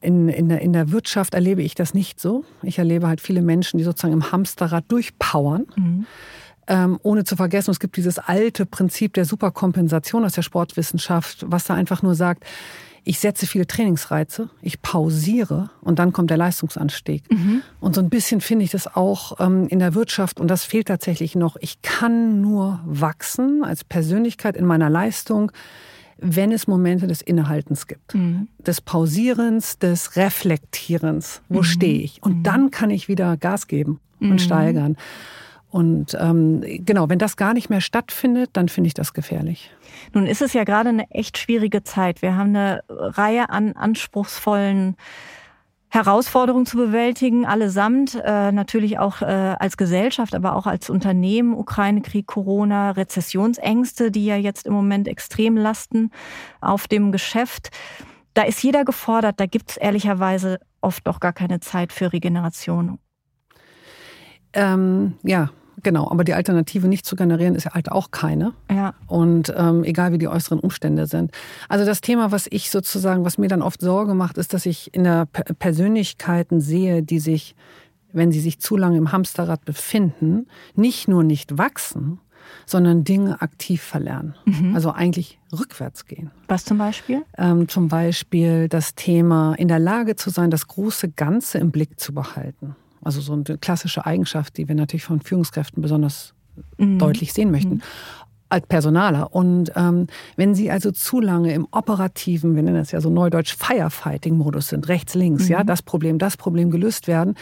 In, 0.00 0.28
in, 0.28 0.48
der, 0.48 0.60
in 0.60 0.72
der 0.72 0.92
Wirtschaft 0.92 1.34
erlebe 1.34 1.62
ich 1.62 1.74
das 1.74 1.92
nicht 1.92 2.20
so. 2.20 2.44
Ich 2.62 2.78
erlebe 2.78 3.08
halt 3.08 3.20
viele 3.20 3.42
Menschen, 3.42 3.78
die 3.78 3.84
sozusagen 3.84 4.14
im 4.14 4.30
Hamsterrad 4.30 4.84
durchpowern. 4.88 5.66
Mhm. 5.74 6.06
Ähm, 6.68 6.98
ohne 7.02 7.24
zu 7.24 7.34
vergessen, 7.34 7.70
es 7.70 7.80
gibt 7.80 7.96
dieses 7.96 8.18
alte 8.18 8.66
Prinzip 8.66 9.14
der 9.14 9.24
Superkompensation 9.24 10.24
aus 10.24 10.34
der 10.34 10.42
Sportwissenschaft, 10.42 11.46
was 11.48 11.64
da 11.64 11.74
einfach 11.74 12.02
nur 12.02 12.14
sagt, 12.14 12.44
ich 13.08 13.20
setze 13.20 13.46
viele 13.46 13.66
Trainingsreize, 13.66 14.50
ich 14.60 14.82
pausiere 14.82 15.70
und 15.80 15.98
dann 15.98 16.12
kommt 16.12 16.28
der 16.28 16.36
Leistungsanstieg. 16.36 17.22
Mhm. 17.30 17.62
Und 17.80 17.94
so 17.94 18.02
ein 18.02 18.10
bisschen 18.10 18.42
finde 18.42 18.66
ich 18.66 18.70
das 18.70 18.86
auch 18.86 19.40
ähm, 19.40 19.66
in 19.68 19.78
der 19.78 19.94
Wirtschaft 19.94 20.38
und 20.38 20.48
das 20.48 20.64
fehlt 20.64 20.88
tatsächlich 20.88 21.34
noch. 21.34 21.56
Ich 21.60 21.80
kann 21.80 22.42
nur 22.42 22.80
wachsen 22.84 23.64
als 23.64 23.82
Persönlichkeit 23.82 24.58
in 24.58 24.66
meiner 24.66 24.90
Leistung, 24.90 25.52
wenn 26.18 26.52
es 26.52 26.66
Momente 26.66 27.06
des 27.06 27.22
Innehaltens 27.22 27.86
gibt, 27.86 28.14
mhm. 28.14 28.48
des 28.58 28.80
Pausierens, 28.80 29.78
des 29.78 30.16
Reflektierens. 30.16 31.42
Wo 31.48 31.58
mhm. 31.58 31.64
stehe 31.64 32.00
ich? 32.00 32.22
Und 32.22 32.38
mhm. 32.38 32.42
dann 32.42 32.70
kann 32.70 32.90
ich 32.90 33.08
wieder 33.08 33.36
Gas 33.36 33.66
geben 33.66 34.00
und 34.20 34.30
mhm. 34.30 34.38
steigern. 34.38 34.96
Und 35.70 36.16
ähm, 36.18 36.62
genau, 36.64 37.08
wenn 37.08 37.18
das 37.18 37.36
gar 37.36 37.52
nicht 37.52 37.68
mehr 37.68 37.82
stattfindet, 37.82 38.50
dann 38.54 38.68
finde 38.68 38.88
ich 38.88 38.94
das 38.94 39.12
gefährlich. 39.12 39.70
Nun 40.14 40.26
ist 40.26 40.40
es 40.40 40.54
ja 40.54 40.64
gerade 40.64 40.88
eine 40.88 41.10
echt 41.10 41.36
schwierige 41.36 41.84
Zeit. 41.84 42.22
Wir 42.22 42.36
haben 42.36 42.50
eine 42.50 42.82
Reihe 42.88 43.50
an 43.50 43.72
anspruchsvollen 43.74 44.96
Herausforderungen 45.90 46.66
zu 46.66 46.76
bewältigen, 46.76 47.46
allesamt, 47.46 48.14
äh, 48.14 48.52
natürlich 48.52 48.98
auch 48.98 49.22
äh, 49.22 49.24
als 49.58 49.76
Gesellschaft, 49.76 50.34
aber 50.34 50.54
auch 50.54 50.66
als 50.66 50.90
Unternehmen, 50.90 51.54
Ukraine-Krieg, 51.54 52.26
Corona, 52.26 52.90
Rezessionsängste, 52.90 54.10
die 54.10 54.26
ja 54.26 54.36
jetzt 54.36 54.66
im 54.66 54.74
Moment 54.74 55.08
extrem 55.08 55.56
lasten 55.56 56.10
auf 56.60 56.88
dem 56.88 57.10
Geschäft. 57.10 57.70
Da 58.34 58.42
ist 58.42 58.62
jeder 58.62 58.84
gefordert, 58.84 59.40
da 59.40 59.46
gibt 59.46 59.70
es 59.70 59.76
ehrlicherweise 59.78 60.60
oft 60.80 61.06
doch 61.06 61.20
gar 61.20 61.32
keine 61.32 61.60
Zeit 61.60 61.92
für 61.92 62.12
Regeneration. 62.12 62.98
Ähm, 64.52 65.14
ja, 65.22 65.50
Genau, 65.82 66.10
aber 66.10 66.24
die 66.24 66.34
Alternative 66.34 66.88
nicht 66.88 67.06
zu 67.06 67.16
generieren 67.16 67.54
ist 67.54 67.64
ja 67.64 67.74
halt 67.74 67.90
auch 67.90 68.10
keine. 68.10 68.52
Ja. 68.70 68.94
Und 69.06 69.52
ähm, 69.56 69.84
egal 69.84 70.12
wie 70.12 70.18
die 70.18 70.28
äußeren 70.28 70.58
Umstände 70.58 71.06
sind. 71.06 71.32
Also 71.68 71.84
das 71.84 72.00
Thema, 72.00 72.32
was 72.32 72.46
ich 72.50 72.70
sozusagen, 72.70 73.24
was 73.24 73.38
mir 73.38 73.48
dann 73.48 73.62
oft 73.62 73.80
Sorge 73.80 74.14
macht, 74.14 74.38
ist, 74.38 74.54
dass 74.54 74.66
ich 74.66 74.92
in 74.94 75.04
der 75.04 75.26
P 75.26 75.42
Persönlichkeiten 75.54 76.60
sehe, 76.60 77.02
die 77.02 77.20
sich, 77.20 77.54
wenn 78.12 78.32
sie 78.32 78.40
sich 78.40 78.60
zu 78.60 78.76
lange 78.76 78.98
im 78.98 79.12
Hamsterrad 79.12 79.64
befinden, 79.64 80.46
nicht 80.74 81.08
nur 81.08 81.22
nicht 81.22 81.58
wachsen, 81.58 82.20
sondern 82.66 83.04
Dinge 83.04 83.40
aktiv 83.40 83.82
verlernen. 83.82 84.34
Mhm. 84.44 84.74
Also 84.74 84.92
eigentlich 84.92 85.38
rückwärts 85.52 86.06
gehen. 86.06 86.30
Was 86.48 86.64
zum 86.64 86.78
Beispiel? 86.78 87.22
Ähm, 87.36 87.68
zum 87.68 87.88
Beispiel 87.88 88.68
das 88.68 88.94
Thema, 88.94 89.54
in 89.54 89.68
der 89.68 89.78
Lage 89.78 90.16
zu 90.16 90.30
sein, 90.30 90.50
das 90.50 90.66
große 90.66 91.10
Ganze 91.10 91.58
im 91.58 91.70
Blick 91.70 92.00
zu 92.00 92.12
behalten. 92.12 92.76
Also 93.02 93.20
so 93.20 93.32
eine 93.32 93.58
klassische 93.58 94.06
Eigenschaft, 94.06 94.56
die 94.56 94.68
wir 94.68 94.74
natürlich 94.74 95.04
von 95.04 95.20
Führungskräften 95.20 95.82
besonders 95.82 96.34
mhm. 96.76 96.98
deutlich 96.98 97.32
sehen 97.32 97.50
möchten. 97.50 97.74
Mhm. 97.74 97.82
Als 98.50 98.66
Personaler. 98.66 99.34
Und 99.34 99.72
ähm, 99.76 100.06
wenn 100.36 100.54
Sie 100.54 100.70
also 100.70 100.90
zu 100.90 101.20
lange 101.20 101.52
im 101.52 101.68
operativen, 101.70 102.56
wir 102.56 102.62
nennen 102.62 102.78
das 102.78 102.92
ja 102.92 103.00
so 103.02 103.10
neudeutsch 103.10 103.54
Firefighting-Modus 103.54 104.68
sind, 104.68 104.88
rechts, 104.88 105.14
links, 105.14 105.44
mhm. 105.44 105.50
ja, 105.50 105.64
das 105.64 105.82
Problem, 105.82 106.18
das 106.18 106.38
Problem 106.38 106.70
gelöst 106.70 107.08
werden, 107.08 107.34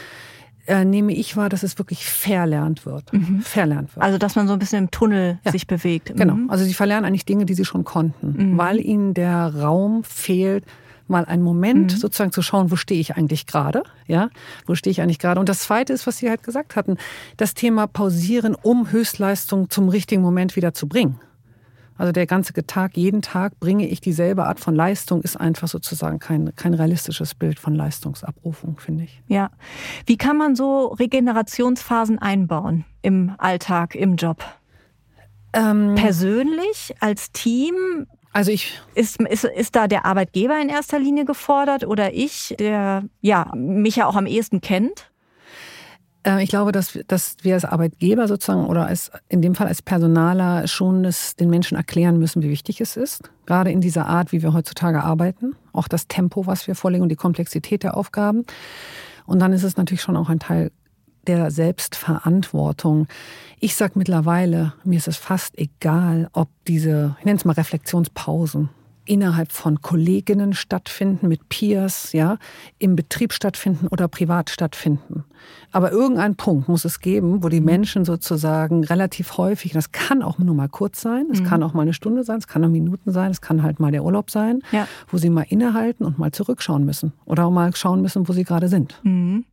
äh, 0.66 0.84
nehme 0.84 1.12
ich 1.12 1.36
wahr, 1.36 1.48
dass 1.48 1.62
es 1.62 1.78
wirklich 1.78 2.04
verlernt 2.04 2.86
wird. 2.86 3.12
Mhm. 3.12 3.40
Verlernt 3.40 3.94
wird. 3.94 4.04
Also, 4.04 4.18
dass 4.18 4.34
man 4.34 4.48
so 4.48 4.52
ein 4.52 4.58
bisschen 4.58 4.84
im 4.84 4.90
Tunnel 4.90 5.38
ja. 5.44 5.52
sich 5.52 5.68
bewegt. 5.68 6.12
Genau. 6.16 6.34
Mhm. 6.34 6.50
Also, 6.50 6.64
sie 6.64 6.74
verlernen 6.74 7.04
eigentlich 7.04 7.24
Dinge, 7.24 7.46
die 7.46 7.54
sie 7.54 7.64
schon 7.64 7.84
konnten, 7.84 8.52
mhm. 8.52 8.58
weil 8.58 8.80
ihnen 8.80 9.14
der 9.14 9.54
Raum 9.54 10.02
fehlt, 10.02 10.64
mal 11.08 11.24
einen 11.24 11.42
Moment 11.42 11.92
mhm. 11.92 11.96
sozusagen 11.96 12.32
zu 12.32 12.42
schauen, 12.42 12.70
wo 12.70 12.76
stehe 12.76 13.00
ich 13.00 13.16
eigentlich 13.16 13.46
gerade, 13.46 13.82
ja, 14.06 14.30
wo 14.66 14.74
stehe 14.74 14.90
ich 14.90 15.00
eigentlich 15.00 15.18
gerade. 15.18 15.40
Und 15.40 15.48
das 15.48 15.60
Zweite 15.60 15.92
ist, 15.92 16.06
was 16.06 16.18
Sie 16.18 16.28
halt 16.28 16.42
gesagt 16.42 16.76
hatten, 16.76 16.96
das 17.36 17.54
Thema 17.54 17.86
Pausieren, 17.86 18.54
um 18.54 18.90
Höchstleistung 18.90 19.70
zum 19.70 19.88
richtigen 19.88 20.22
Moment 20.22 20.56
wieder 20.56 20.74
zu 20.74 20.88
bringen. 20.88 21.20
Also 21.98 22.12
der 22.12 22.26
ganze 22.26 22.52
Tag, 22.52 22.96
jeden 22.96 23.22
Tag 23.22 23.58
bringe 23.58 23.88
ich 23.88 24.00
dieselbe 24.00 24.44
Art 24.44 24.60
von 24.60 24.74
Leistung, 24.74 25.22
ist 25.22 25.36
einfach 25.36 25.68
sozusagen 25.68 26.18
kein, 26.18 26.54
kein 26.54 26.74
realistisches 26.74 27.34
Bild 27.34 27.58
von 27.58 27.74
Leistungsabrufung, 27.74 28.78
finde 28.78 29.04
ich. 29.04 29.22
Ja. 29.28 29.50
Wie 30.04 30.18
kann 30.18 30.36
man 30.36 30.54
so 30.56 30.88
Regenerationsphasen 30.88 32.18
einbauen 32.18 32.84
im 33.02 33.32
Alltag, 33.38 33.94
im 33.94 34.16
Job? 34.16 34.44
Ähm, 35.54 35.94
Persönlich, 35.94 36.94
als 37.00 37.32
Team, 37.32 38.06
also 38.36 38.50
ich 38.50 38.78
ist, 38.94 39.18
ist, 39.18 39.44
ist 39.44 39.76
da 39.76 39.88
der 39.88 40.04
Arbeitgeber 40.04 40.60
in 40.60 40.68
erster 40.68 40.98
Linie 40.98 41.24
gefordert 41.24 41.86
oder 41.86 42.12
ich, 42.12 42.54
der 42.58 43.04
ja 43.22 43.50
mich 43.56 43.96
ja 43.96 44.06
auch 44.06 44.14
am 44.14 44.26
ehesten 44.26 44.60
kennt? 44.60 45.10
Äh, 46.22 46.42
ich 46.42 46.50
glaube, 46.50 46.70
dass, 46.70 46.98
dass 47.06 47.36
wir 47.40 47.54
als 47.54 47.64
Arbeitgeber 47.64 48.28
sozusagen 48.28 48.66
oder 48.66 48.88
als, 48.88 49.10
in 49.30 49.40
dem 49.40 49.54
Fall 49.54 49.68
als 49.68 49.80
Personaler 49.80 50.68
schon 50.68 51.06
es 51.06 51.34
den 51.36 51.48
Menschen 51.48 51.78
erklären 51.78 52.18
müssen, 52.18 52.42
wie 52.42 52.50
wichtig 52.50 52.82
es 52.82 52.98
ist. 52.98 53.30
Gerade 53.46 53.70
in 53.70 53.80
dieser 53.80 54.06
Art, 54.06 54.32
wie 54.32 54.42
wir 54.42 54.52
heutzutage 54.52 55.02
arbeiten. 55.02 55.56
Auch 55.72 55.88
das 55.88 56.06
Tempo, 56.06 56.46
was 56.46 56.66
wir 56.66 56.74
vorlegen 56.74 57.02
und 57.02 57.08
die 57.08 57.16
Komplexität 57.16 57.84
der 57.84 57.96
Aufgaben. 57.96 58.44
Und 59.24 59.38
dann 59.38 59.54
ist 59.54 59.62
es 59.62 59.78
natürlich 59.78 60.02
schon 60.02 60.14
auch 60.18 60.28
ein 60.28 60.40
Teil 60.40 60.72
der 61.28 61.50
Selbstverantwortung. 61.50 63.08
Ich 63.60 63.74
sage 63.74 63.94
mittlerweile, 63.96 64.74
mir 64.84 64.98
ist 64.98 65.08
es 65.08 65.16
fast 65.16 65.58
egal, 65.58 66.28
ob 66.32 66.48
diese, 66.66 67.16
ich 67.18 67.24
nenne 67.24 67.38
es 67.38 67.44
mal 67.44 67.52
Reflexionspausen, 67.52 68.68
innerhalb 69.06 69.52
von 69.52 69.80
Kolleginnen 69.80 70.52
stattfinden, 70.52 71.28
mit 71.28 71.48
Peers, 71.48 72.12
ja, 72.12 72.38
im 72.78 72.96
Betrieb 72.96 73.32
stattfinden 73.32 73.86
oder 73.88 74.08
privat 74.08 74.50
stattfinden. 74.50 75.24
Aber 75.72 75.92
irgendein 75.92 76.36
Punkt 76.36 76.68
muss 76.68 76.84
es 76.84 77.00
geben, 77.00 77.42
wo 77.42 77.48
die 77.48 77.60
mhm. 77.60 77.66
Menschen 77.66 78.04
sozusagen 78.04 78.84
relativ 78.84 79.38
häufig, 79.38 79.72
das 79.72 79.92
kann 79.92 80.22
auch 80.22 80.38
nur 80.38 80.54
mal 80.54 80.68
kurz 80.68 81.00
sein, 81.00 81.26
es 81.32 81.40
mhm. 81.40 81.44
kann 81.44 81.62
auch 81.62 81.72
mal 81.72 81.82
eine 81.82 81.92
Stunde 81.92 82.24
sein, 82.24 82.38
es 82.38 82.48
kann 82.48 82.64
auch 82.64 82.68
Minuten 82.68 83.12
sein, 83.12 83.30
es 83.30 83.40
kann 83.40 83.62
halt 83.62 83.80
mal 83.80 83.92
der 83.92 84.04
Urlaub 84.04 84.30
sein, 84.30 84.60
ja. 84.72 84.88
wo 85.08 85.18
sie 85.18 85.30
mal 85.30 85.46
innehalten 85.48 86.04
und 86.04 86.18
mal 86.18 86.32
zurückschauen 86.32 86.84
müssen 86.84 87.12
oder 87.24 87.46
auch 87.46 87.50
mal 87.50 87.74
schauen 87.74 88.02
müssen, 88.02 88.28
wo 88.28 88.32
sie 88.32 88.44
gerade 88.44 88.68
sind. 88.68 89.00
Mhm. 89.04 89.44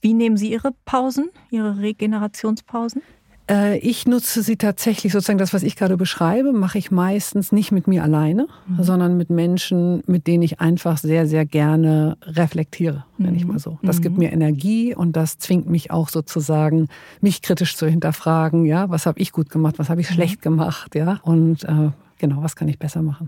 Wie 0.00 0.14
nehmen 0.14 0.36
Sie 0.36 0.50
Ihre 0.50 0.72
Pausen, 0.84 1.30
Ihre 1.50 1.78
Regenerationspausen? 1.78 3.02
Äh, 3.50 3.78
ich 3.78 4.06
nutze 4.06 4.42
sie 4.42 4.56
tatsächlich, 4.56 5.12
sozusagen 5.12 5.38
das, 5.38 5.52
was 5.52 5.64
ich 5.64 5.74
gerade 5.74 5.96
beschreibe, 5.96 6.52
mache 6.52 6.78
ich 6.78 6.90
meistens 6.90 7.50
nicht 7.50 7.72
mit 7.72 7.88
mir 7.88 8.04
alleine, 8.04 8.46
mhm. 8.68 8.82
sondern 8.82 9.16
mit 9.16 9.28
Menschen, 9.28 10.02
mit 10.06 10.26
denen 10.28 10.42
ich 10.42 10.60
einfach 10.60 10.96
sehr, 10.98 11.26
sehr 11.26 11.44
gerne 11.44 12.16
reflektiere, 12.22 13.04
nenne 13.18 13.36
ich 13.36 13.44
mhm. 13.44 13.52
mal 13.52 13.58
so. 13.58 13.78
Das 13.82 13.98
mhm. 13.98 14.02
gibt 14.02 14.18
mir 14.18 14.32
Energie 14.32 14.94
und 14.94 15.16
das 15.16 15.38
zwingt 15.38 15.68
mich 15.68 15.90
auch 15.90 16.08
sozusagen, 16.08 16.88
mich 17.20 17.42
kritisch 17.42 17.76
zu 17.76 17.88
hinterfragen, 17.88 18.64
ja, 18.64 18.88
was 18.88 19.06
habe 19.06 19.18
ich 19.18 19.32
gut 19.32 19.50
gemacht, 19.50 19.78
was 19.78 19.90
habe 19.90 20.00
ich 20.00 20.08
mhm. 20.10 20.14
schlecht 20.14 20.42
gemacht, 20.42 20.94
ja, 20.94 21.18
und 21.24 21.64
äh, 21.64 21.90
genau, 22.18 22.42
was 22.42 22.54
kann 22.54 22.68
ich 22.68 22.78
besser 22.78 23.02
machen. 23.02 23.26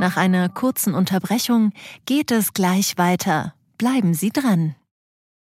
Nach 0.00 0.16
einer 0.16 0.48
kurzen 0.48 0.94
Unterbrechung 0.94 1.72
geht 2.06 2.30
es 2.32 2.54
gleich 2.54 2.96
weiter. 2.96 3.54
Bleiben 3.76 4.14
Sie 4.14 4.30
dran. 4.30 4.74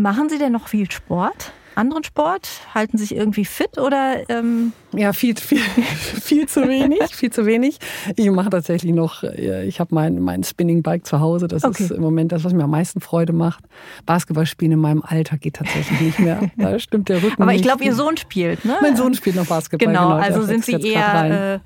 Machen 0.00 0.30
Sie 0.30 0.38
denn 0.38 0.52
noch 0.52 0.68
viel 0.68 0.90
Sport? 0.90 1.52
Anderen 1.74 2.04
Sport? 2.04 2.48
Halten 2.74 2.96
sich 2.96 3.14
irgendwie 3.14 3.44
fit 3.44 3.76
oder? 3.76 4.30
Ähm 4.30 4.72
ja, 4.92 5.12
viel, 5.12 5.36
viel, 5.36 5.58
viel 6.22 6.48
zu 6.48 6.66
wenig, 6.66 7.14
viel 7.14 7.30
zu 7.30 7.46
wenig. 7.46 7.78
Ich 8.16 8.30
mache 8.30 8.50
tatsächlich 8.50 8.92
noch, 8.92 9.22
ich 9.22 9.80
habe 9.80 9.94
mein, 9.94 10.20
mein 10.20 10.42
Spinning-Bike 10.42 11.06
zu 11.06 11.20
Hause. 11.20 11.48
Das 11.48 11.64
okay. 11.64 11.84
ist 11.84 11.90
im 11.90 12.02
Moment 12.02 12.32
das, 12.32 12.44
was 12.44 12.52
mir 12.52 12.64
am 12.64 12.70
meisten 12.70 13.00
Freude 13.00 13.32
macht. 13.32 13.64
Basketball 14.06 14.46
spielen 14.46 14.72
in 14.72 14.78
meinem 14.80 15.02
Alter 15.02 15.38
geht 15.38 15.54
tatsächlich 15.54 16.00
nicht 16.00 16.18
mehr. 16.18 16.40
Da 16.56 16.78
stimmt 16.78 17.08
der 17.08 17.22
Rücken. 17.22 17.42
Aber 17.42 17.54
ich 17.54 17.62
glaube, 17.62 17.84
Ihr 17.84 17.94
Sohn 17.94 18.16
spielt, 18.16 18.64
ne? 18.64 18.76
Mein 18.82 18.96
Sohn 18.96 19.14
spielt 19.14 19.36
noch 19.36 19.46
Basketball. 19.46 19.86
Genau, 19.86 20.08
genau 20.08 20.20
also 20.20 20.42
sind 20.42 20.64
Sie 20.64 20.72
eher 20.72 21.54
äh, 21.54 21.58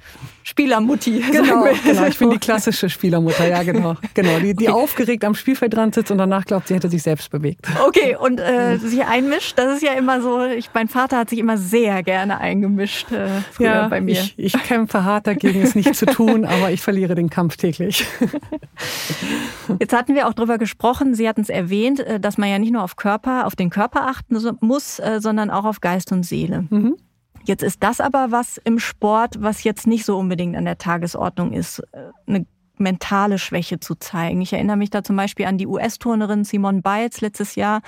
Spielermutti. 0.44 1.24
Genau, 1.32 1.64
genau, 1.84 2.06
ich 2.06 2.18
bin 2.18 2.30
die 2.30 2.38
klassische 2.38 2.88
Spielermutter, 2.88 3.48
ja 3.48 3.62
genau. 3.62 3.96
genau 4.12 4.38
die, 4.38 4.54
die 4.54 4.68
okay. 4.68 4.82
aufgeregt 4.82 5.24
am 5.24 5.34
Spielfeld 5.34 5.74
dran 5.74 5.92
sitzt 5.92 6.10
und 6.10 6.18
danach 6.18 6.44
glaubt, 6.44 6.68
sie 6.68 6.74
hätte 6.74 6.88
sich 6.88 7.02
selbst 7.02 7.30
bewegt. 7.30 7.66
Okay, 7.86 8.14
und 8.16 8.38
äh, 8.38 8.76
sich 8.76 9.04
einmischt, 9.04 9.58
das 9.58 9.76
ist 9.76 9.82
ja 9.82 9.94
immer 9.94 10.20
so, 10.20 10.44
ich, 10.44 10.70
mein 10.74 10.88
Vater 10.88 11.18
hat 11.18 11.30
sich 11.30 11.38
immer 11.38 11.56
sehr 11.56 12.02
gerne 12.02 12.38
eingemischt 12.38 13.10
äh, 13.14 13.28
früher 13.52 13.66
ja, 13.66 13.88
bei 13.88 14.00
mir. 14.00 14.12
Ich, 14.12 14.34
ich 14.38 14.52
kämpfe 14.52 15.04
hart 15.04 15.26
dagegen, 15.26 15.62
es 15.62 15.74
nicht 15.74 15.94
zu 15.94 16.06
tun, 16.06 16.44
aber 16.44 16.70
ich 16.70 16.80
verliere 16.80 17.14
den 17.14 17.30
Kampf 17.30 17.56
täglich. 17.56 18.06
Jetzt 19.80 19.92
hatten 19.92 20.14
wir 20.14 20.28
auch 20.28 20.34
darüber 20.34 20.58
gesprochen, 20.58 21.14
Sie 21.14 21.28
hatten 21.28 21.40
es 21.40 21.48
erwähnt, 21.48 22.00
äh, 22.00 22.20
dass 22.20 22.38
man 22.38 22.48
ja 22.48 22.58
nicht 22.58 22.72
nur 22.72 22.82
auf 22.82 22.96
Körper, 22.96 23.46
auf 23.46 23.56
den 23.56 23.70
Körper 23.70 24.06
achten 24.06 24.36
muss, 24.60 24.98
äh, 24.98 25.20
sondern 25.20 25.50
auch 25.50 25.64
auf 25.64 25.80
Geist 25.80 26.12
und 26.12 26.24
Seele. 26.24 26.66
Mhm. 26.70 26.96
Jetzt 27.44 27.62
ist 27.62 27.82
das 27.82 28.00
aber 28.00 28.30
was 28.30 28.58
im 28.58 28.78
Sport, 28.78 29.36
was 29.38 29.64
jetzt 29.64 29.86
nicht 29.86 30.04
so 30.04 30.16
unbedingt 30.18 30.56
an 30.56 30.64
der 30.64 30.78
Tagesordnung 30.78 31.52
ist, 31.52 31.80
äh, 31.92 32.10
eine 32.26 32.46
mentale 32.76 33.38
Schwäche 33.38 33.78
zu 33.78 33.94
zeigen. 33.94 34.40
Ich 34.40 34.52
erinnere 34.52 34.76
mich 34.76 34.90
da 34.90 35.04
zum 35.04 35.14
Beispiel 35.14 35.46
an 35.46 35.58
die 35.58 35.66
US-Turnerin 35.66 36.42
Simone 36.42 36.82
Biles 36.82 37.20
letztes 37.20 37.54
Jahr, 37.54 37.82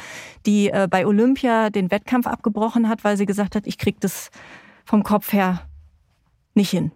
die 0.46 0.70
bei 0.88 1.04
Olympia 1.04 1.70
den 1.70 1.90
Wettkampf 1.90 2.28
abgebrochen 2.28 2.88
hat, 2.88 3.02
weil 3.02 3.16
sie 3.16 3.26
gesagt 3.26 3.56
hat, 3.56 3.66
ich 3.66 3.78
krieg 3.78 3.98
das 3.98 4.30
vom 4.86 5.02
Kopf 5.02 5.34
her 5.34 5.60
nicht 6.54 6.70
hin. 6.70 6.92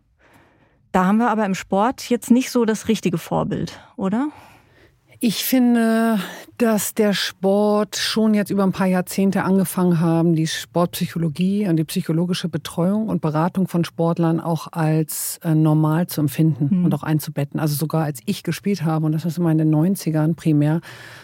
Da 0.93 1.05
haben 1.05 1.19
wir 1.19 1.29
aber 1.29 1.45
im 1.45 1.55
Sport 1.55 2.09
jetzt 2.09 2.31
nicht 2.31 2.51
so 2.51 2.65
das 2.65 2.89
richtige 2.89 3.19
Vorbild, 3.19 3.79
oder? 3.97 4.29
Ich 5.23 5.45
finde, 5.45 6.19
dass 6.57 6.95
der 6.95 7.13
Sport 7.13 7.97
schon 7.97 8.33
jetzt 8.33 8.51
über 8.51 8.63
ein 8.63 8.73
paar 8.73 8.87
Jahrzehnte 8.87 9.43
angefangen 9.43 10.01
haben, 10.01 10.35
die 10.35 10.47
Sportpsychologie 10.47 11.69
und 11.69 11.77
die 11.77 11.85
psychologische 11.85 12.49
Betreuung 12.49 13.09
und 13.09 13.21
Beratung 13.21 13.69
von 13.69 13.85
Sportlern 13.85 14.41
auch 14.41 14.69
als 14.73 15.39
äh, 15.45 15.55
normal 15.55 16.07
zu 16.07 16.23
empfinden 16.23 16.69
mhm. 16.71 16.85
und 16.87 16.95
auch 16.95 17.03
einzubetten. 17.03 17.61
Also 17.61 17.75
sogar 17.75 18.05
als 18.05 18.21
ich 18.25 18.43
gespielt 18.43 18.83
habe, 18.83 19.05
und 19.05 19.13
das 19.13 19.27
ist 19.27 19.37
immer 19.37 19.53
in 19.53 19.59
den 19.59 19.75
90ern 19.75 20.37
primär, 20.37 20.81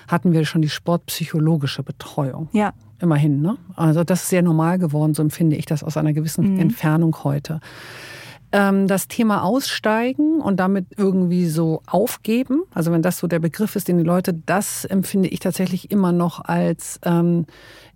hatten 0.09 0.33
wir 0.33 0.45
schon 0.45 0.61
die 0.61 0.69
sportpsychologische 0.69 1.83
Betreuung. 1.83 2.51
Ja. 2.53 2.75
Immerhin, 3.01 3.43
ne? 3.43 3.57
Also 3.75 4.05
das 4.05 4.23
ist 4.23 4.29
sehr 4.31 4.43
normal 4.43 4.79
geworden, 4.79 5.15
so 5.15 5.23
empfinde 5.23 5.57
ich 5.57 5.67
das 5.67 5.83
aus 5.83 5.97
einer 5.97 6.13
gewissen 6.13 6.55
mhm. 6.55 6.61
Entfernung 6.61 7.17
heute. 7.25 7.61
Ähm, 8.53 8.87
das 8.87 9.09
Thema 9.09 9.43
Aussteigen 9.43 10.41
und 10.41 10.59
damit 10.61 10.87
irgendwie 10.97 11.47
so 11.47 11.83
aufgeben, 11.87 12.63
also 12.73 12.93
wenn 12.93 13.03
das 13.03 13.19
so 13.19 13.27
der 13.27 13.41
Begriff 13.41 13.77
ist, 13.77 13.89
den 13.89 13.99
die 13.99 14.05
Leute, 14.05 14.33
das 14.33 14.85
empfinde 14.85 15.29
ich 15.29 15.41
tatsächlich 15.41 15.91
immer 15.91 16.13
noch 16.13 16.45
als 16.45 17.01
ähm, 17.05 17.47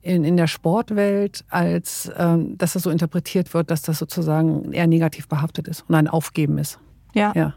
in, 0.03 0.25
in 0.25 0.37
der 0.37 0.49
Sportwelt, 0.49 1.45
als 1.49 2.11
ähm, 2.17 2.59
dass 2.59 2.73
das 2.73 2.83
so 2.83 2.91
interpretiert 2.91 3.55
wird, 3.55 3.71
dass 3.71 3.83
das 3.83 3.99
sozusagen 3.99 4.73
eher 4.73 4.87
negativ 4.87 5.29
behaftet 5.29 5.69
ist 5.69 5.85
und 5.89 5.95
ein 5.95 6.09
Aufgeben 6.09 6.59
ist. 6.59 6.79
Ja. 7.15 7.33
ja. 7.35 7.55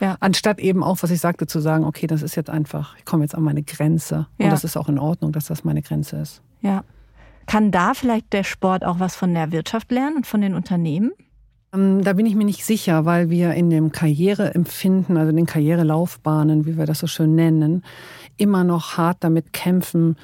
Ja. 0.00 0.16
Anstatt 0.20 0.60
eben 0.60 0.82
auch, 0.82 0.96
was 1.02 1.10
ich 1.10 1.20
sagte, 1.20 1.46
zu 1.46 1.60
sagen, 1.60 1.84
okay, 1.84 2.06
das 2.06 2.22
ist 2.22 2.34
jetzt 2.34 2.48
einfach, 2.48 2.96
ich 2.96 3.04
komme 3.04 3.22
jetzt 3.22 3.34
an 3.34 3.42
meine 3.42 3.62
Grenze. 3.62 4.28
Ja. 4.38 4.46
Und 4.46 4.52
das 4.52 4.64
ist 4.64 4.78
auch 4.78 4.88
in 4.88 4.98
Ordnung, 4.98 5.32
dass 5.32 5.46
das 5.46 5.62
meine 5.62 5.82
Grenze 5.82 6.16
ist. 6.16 6.42
Ja. 6.60 6.84
Kann 7.46 7.70
da 7.72 7.94
vielleicht 7.94 8.32
der 8.32 8.44
Sport 8.44 8.84
auch 8.84 9.00
was 9.00 9.16
von 9.16 9.34
der 9.34 9.50
Wirtschaft 9.50 9.90
lernen 9.90 10.16
und 10.16 10.26
von 10.26 10.40
den 10.40 10.54
Unternehmen? 10.54 11.12
Ähm, 11.72 12.02
da 12.02 12.12
bin 12.12 12.26
ich 12.26 12.34
mir 12.34 12.44
nicht 12.44 12.64
sicher, 12.64 13.04
weil 13.04 13.30
wir 13.30 13.54
in 13.54 13.70
dem 13.70 13.92
Karriereempfinden, 13.92 15.16
also 15.16 15.30
in 15.30 15.36
den 15.36 15.46
Karrierelaufbahnen, 15.46 16.66
wie 16.66 16.76
wir 16.76 16.86
das 16.86 17.00
so 17.00 17.06
schön 17.06 17.34
nennen, 17.34 17.84
immer 18.36 18.64
noch 18.64 18.96
hart 18.96 19.18
damit 19.20 19.52
kämpfen, 19.52 20.16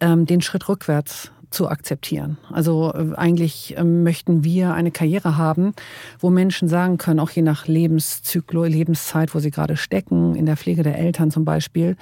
ähm, 0.00 0.26
den 0.26 0.40
Schritt 0.40 0.68
rückwärts 0.68 1.32
zu 1.50 1.68
akzeptieren. 1.68 2.38
Also 2.50 2.92
äh, 2.94 3.14
eigentlich 3.16 3.74
ähm, 3.76 4.02
möchten 4.02 4.44
wir 4.44 4.72
eine 4.72 4.90
Karriere 4.90 5.36
haben, 5.36 5.74
wo 6.18 6.30
Menschen 6.30 6.68
sagen 6.68 6.96
können, 6.96 7.20
auch 7.20 7.30
je 7.30 7.42
nach 7.42 7.66
Lebenszyklus, 7.66 8.68
Lebenszeit, 8.68 9.34
wo 9.34 9.40
sie 9.40 9.50
gerade 9.50 9.76
stecken, 9.76 10.34
in 10.34 10.46
der 10.46 10.56
Pflege 10.56 10.82
der 10.82 10.98
Eltern 10.98 11.30
zum 11.30 11.44
Beispiel, 11.44 11.96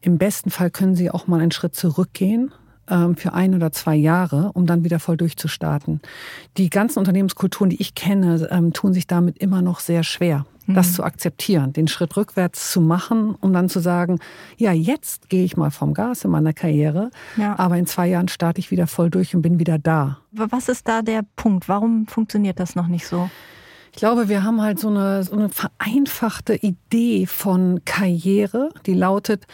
im 0.00 0.18
besten 0.18 0.50
Fall 0.50 0.70
können 0.70 0.94
sie 0.94 1.10
auch 1.10 1.26
mal 1.26 1.40
einen 1.40 1.50
Schritt 1.50 1.74
zurückgehen 1.74 2.52
für 2.86 3.32
ein 3.32 3.54
oder 3.54 3.72
zwei 3.72 3.94
Jahre, 3.94 4.50
um 4.54 4.66
dann 4.66 4.84
wieder 4.84 4.98
voll 4.98 5.16
durchzustarten. 5.16 6.00
Die 6.56 6.70
ganzen 6.70 6.98
Unternehmenskulturen, 6.98 7.70
die 7.70 7.80
ich 7.80 7.94
kenne, 7.94 8.48
ähm, 8.50 8.72
tun 8.72 8.92
sich 8.92 9.06
damit 9.06 9.38
immer 9.38 9.62
noch 9.62 9.80
sehr 9.80 10.02
schwer 10.02 10.46
das 10.66 10.88
mhm. 10.88 10.92
zu 10.94 11.04
akzeptieren, 11.04 11.72
den 11.72 11.88
Schritt 11.88 12.16
rückwärts 12.16 12.70
zu 12.70 12.80
machen, 12.80 13.34
um 13.40 13.52
dann 13.52 13.68
zu 13.68 13.80
sagen, 13.80 14.18
ja, 14.56 14.72
jetzt 14.72 15.28
gehe 15.28 15.44
ich 15.44 15.56
mal 15.56 15.70
vom 15.70 15.94
Gas 15.94 16.24
in 16.24 16.30
meiner 16.30 16.52
Karriere, 16.52 17.10
ja. 17.36 17.58
aber 17.58 17.76
in 17.76 17.86
zwei 17.86 18.08
Jahren 18.08 18.28
starte 18.28 18.60
ich 18.60 18.70
wieder 18.70 18.86
voll 18.86 19.10
durch 19.10 19.34
und 19.34 19.42
bin 19.42 19.58
wieder 19.58 19.78
da. 19.78 20.18
Was 20.32 20.68
ist 20.68 20.88
da 20.88 21.02
der 21.02 21.22
Punkt? 21.36 21.68
Warum 21.68 22.06
funktioniert 22.06 22.60
das 22.60 22.74
noch 22.74 22.86
nicht 22.86 23.06
so? 23.06 23.28
Ich 23.92 23.98
glaube, 23.98 24.28
wir 24.28 24.42
haben 24.42 24.60
halt 24.60 24.80
so 24.80 24.88
eine, 24.88 25.22
so 25.22 25.36
eine 25.36 25.48
vereinfachte 25.50 26.54
Idee 26.54 27.26
von 27.26 27.82
Karriere, 27.84 28.70
die 28.86 28.94
lautet, 28.94 29.46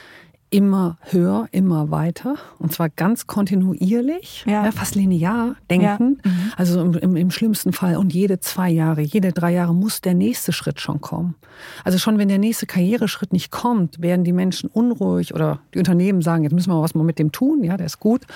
immer 0.50 0.98
höher, 1.02 1.48
immer 1.52 1.90
weiter 1.90 2.34
und 2.58 2.72
zwar 2.72 2.88
ganz 2.88 3.28
kontinuierlich, 3.28 4.44
ja. 4.46 4.64
Ja, 4.64 4.72
fast 4.72 4.96
linear 4.96 5.54
denken. 5.70 6.20
Ja. 6.24 6.30
Mhm. 6.30 6.52
Also 6.56 6.80
im, 6.80 6.94
im, 6.94 7.16
im, 7.16 7.30
schlimmsten 7.30 7.72
Fall 7.72 7.96
und 7.96 8.12
jede 8.12 8.40
zwei 8.40 8.68
Jahre, 8.68 9.00
jede 9.00 9.32
drei 9.32 9.52
Jahre 9.52 9.74
muss 9.74 10.00
der 10.00 10.14
nächste 10.14 10.52
Schritt 10.52 10.80
schon 10.80 11.00
kommen. 11.00 11.36
Also 11.84 11.98
schon 11.98 12.18
wenn 12.18 12.28
der 12.28 12.38
nächste 12.38 12.66
Karriereschritt 12.66 13.32
nicht 13.32 13.50
kommt, 13.52 14.02
werden 14.02 14.24
die 14.24 14.32
Menschen 14.32 14.68
unruhig 14.68 15.34
oder 15.34 15.60
die 15.72 15.78
Unternehmen 15.78 16.20
sagen, 16.20 16.42
jetzt 16.42 16.52
müssen 16.52 16.70
wir 16.70 16.82
was 16.82 16.94
mal 16.94 17.04
mit 17.04 17.20
dem 17.20 17.30
tun, 17.30 17.62
ja, 17.62 17.76
der 17.76 17.86
ist 17.86 18.00
gut. 18.00 18.26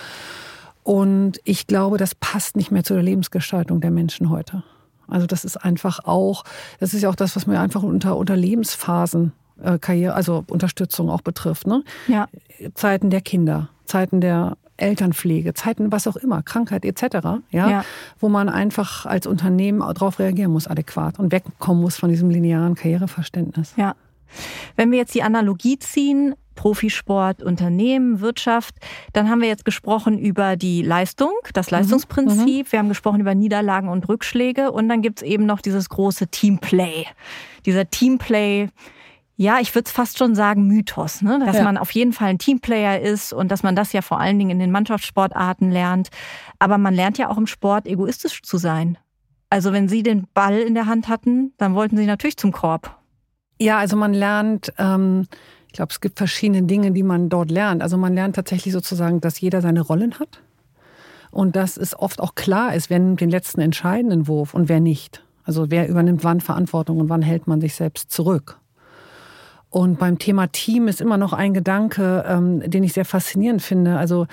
Und 0.84 1.40
ich 1.44 1.66
glaube, 1.66 1.98
das 1.98 2.14
passt 2.14 2.56
nicht 2.56 2.70
mehr 2.70 2.84
zu 2.84 2.94
der 2.94 3.02
Lebensgestaltung 3.02 3.80
der 3.80 3.90
Menschen 3.90 4.30
heute. 4.30 4.62
Also 5.08 5.26
das 5.26 5.44
ist 5.44 5.56
einfach 5.56 6.00
auch, 6.04 6.44
das 6.78 6.94
ist 6.94 7.02
ja 7.02 7.08
auch 7.08 7.14
das, 7.14 7.34
was 7.36 7.46
wir 7.46 7.60
einfach 7.60 7.82
unter, 7.82 8.16
unter 8.16 8.36
Lebensphasen 8.36 9.32
Karriere, 9.80 10.14
also 10.14 10.44
Unterstützung 10.48 11.10
auch 11.10 11.22
betrifft. 11.22 11.66
Ne? 11.66 11.84
Ja. 12.08 12.28
Zeiten 12.74 13.10
der 13.10 13.20
Kinder, 13.20 13.68
Zeiten 13.84 14.20
der 14.20 14.56
Elternpflege, 14.76 15.54
Zeiten 15.54 15.92
was 15.92 16.06
auch 16.06 16.16
immer, 16.16 16.42
Krankheit 16.42 16.84
etc., 16.84 17.02
ja, 17.50 17.70
ja. 17.70 17.84
wo 18.18 18.28
man 18.28 18.48
einfach 18.48 19.06
als 19.06 19.26
Unternehmen 19.26 19.80
darauf 19.80 20.18
reagieren 20.18 20.52
muss 20.52 20.66
adäquat 20.66 21.18
und 21.18 21.32
wegkommen 21.32 21.82
muss 21.82 21.96
von 21.96 22.08
diesem 22.08 22.30
linearen 22.30 22.74
Karriereverständnis. 22.74 23.74
Ja. 23.76 23.94
Wenn 24.74 24.90
wir 24.90 24.98
jetzt 24.98 25.14
die 25.14 25.22
Analogie 25.22 25.78
ziehen, 25.78 26.34
Profisport, 26.54 27.42
Unternehmen, 27.42 28.20
Wirtschaft, 28.20 28.76
dann 29.12 29.28
haben 29.28 29.40
wir 29.40 29.48
jetzt 29.48 29.64
gesprochen 29.64 30.18
über 30.18 30.56
die 30.56 30.82
Leistung, 30.82 31.32
das 31.52 31.70
mhm. 31.70 31.78
Leistungsprinzip, 31.78 32.66
mhm. 32.66 32.72
wir 32.72 32.78
haben 32.78 32.88
gesprochen 32.88 33.20
über 33.20 33.34
Niederlagen 33.34 33.88
und 33.88 34.08
Rückschläge 34.08 34.72
und 34.72 34.88
dann 34.88 35.02
gibt's 35.02 35.22
eben 35.22 35.46
noch 35.46 35.60
dieses 35.60 35.88
große 35.88 36.28
Teamplay. 36.28 37.06
Dieser 37.66 37.88
Teamplay, 37.90 38.68
ja, 39.36 39.58
ich 39.60 39.74
würde 39.74 39.86
es 39.86 39.92
fast 39.92 40.18
schon 40.18 40.34
sagen 40.34 40.66
Mythos, 40.66 41.20
ne? 41.20 41.40
dass 41.44 41.56
ja. 41.56 41.64
man 41.64 41.76
auf 41.76 41.90
jeden 41.90 42.12
Fall 42.12 42.28
ein 42.28 42.38
Teamplayer 42.38 43.00
ist 43.00 43.32
und 43.32 43.50
dass 43.50 43.62
man 43.62 43.74
das 43.74 43.92
ja 43.92 44.00
vor 44.00 44.20
allen 44.20 44.38
Dingen 44.38 44.50
in 44.50 44.58
den 44.60 44.70
Mannschaftssportarten 44.70 45.70
lernt. 45.70 46.08
Aber 46.60 46.78
man 46.78 46.94
lernt 46.94 47.18
ja 47.18 47.28
auch 47.28 47.38
im 47.38 47.48
Sport 47.48 47.86
egoistisch 47.86 48.42
zu 48.42 48.58
sein. 48.58 48.96
Also 49.50 49.72
wenn 49.72 49.88
Sie 49.88 50.02
den 50.02 50.26
Ball 50.34 50.58
in 50.58 50.74
der 50.74 50.86
Hand 50.86 51.08
hatten, 51.08 51.52
dann 51.58 51.74
wollten 51.74 51.96
Sie 51.96 52.06
natürlich 52.06 52.36
zum 52.36 52.52
Korb. 52.52 52.96
Ja, 53.60 53.78
also 53.78 53.96
man 53.96 54.14
lernt, 54.14 54.72
ähm, 54.78 55.26
ich 55.66 55.74
glaube, 55.74 55.90
es 55.90 56.00
gibt 56.00 56.18
verschiedene 56.18 56.62
Dinge, 56.62 56.92
die 56.92 57.02
man 57.02 57.28
dort 57.28 57.50
lernt. 57.50 57.82
Also 57.82 57.96
man 57.96 58.14
lernt 58.14 58.36
tatsächlich 58.36 58.72
sozusagen, 58.72 59.20
dass 59.20 59.40
jeder 59.40 59.60
seine 59.62 59.80
Rollen 59.80 60.18
hat 60.20 60.42
und 61.32 61.56
dass 61.56 61.76
es 61.76 61.98
oft 61.98 62.20
auch 62.20 62.36
klar 62.36 62.74
ist, 62.74 62.90
wer 62.90 63.00
nimmt 63.00 63.20
den 63.20 63.30
letzten 63.30 63.60
entscheidenden 63.60 64.28
Wurf 64.28 64.54
und 64.54 64.68
wer 64.68 64.80
nicht. 64.80 65.24
Also 65.42 65.70
wer 65.70 65.88
übernimmt 65.88 66.22
wann 66.22 66.40
Verantwortung 66.40 66.98
und 67.00 67.08
wann 67.08 67.22
hält 67.22 67.48
man 67.48 67.60
sich 67.60 67.74
selbst 67.74 68.12
zurück. 68.12 68.60
Und 69.74 69.98
beim 69.98 70.20
Thema 70.20 70.46
Team 70.46 70.86
ist 70.86 71.00
immer 71.00 71.16
noch 71.16 71.32
ein 71.32 71.52
Gedanke, 71.52 72.24
ähm, 72.28 72.60
den 72.64 72.84
ich 72.84 72.92
sehr 72.92 73.04
faszinierend 73.04 73.60
finde. 73.60 73.98
Also 73.98 74.28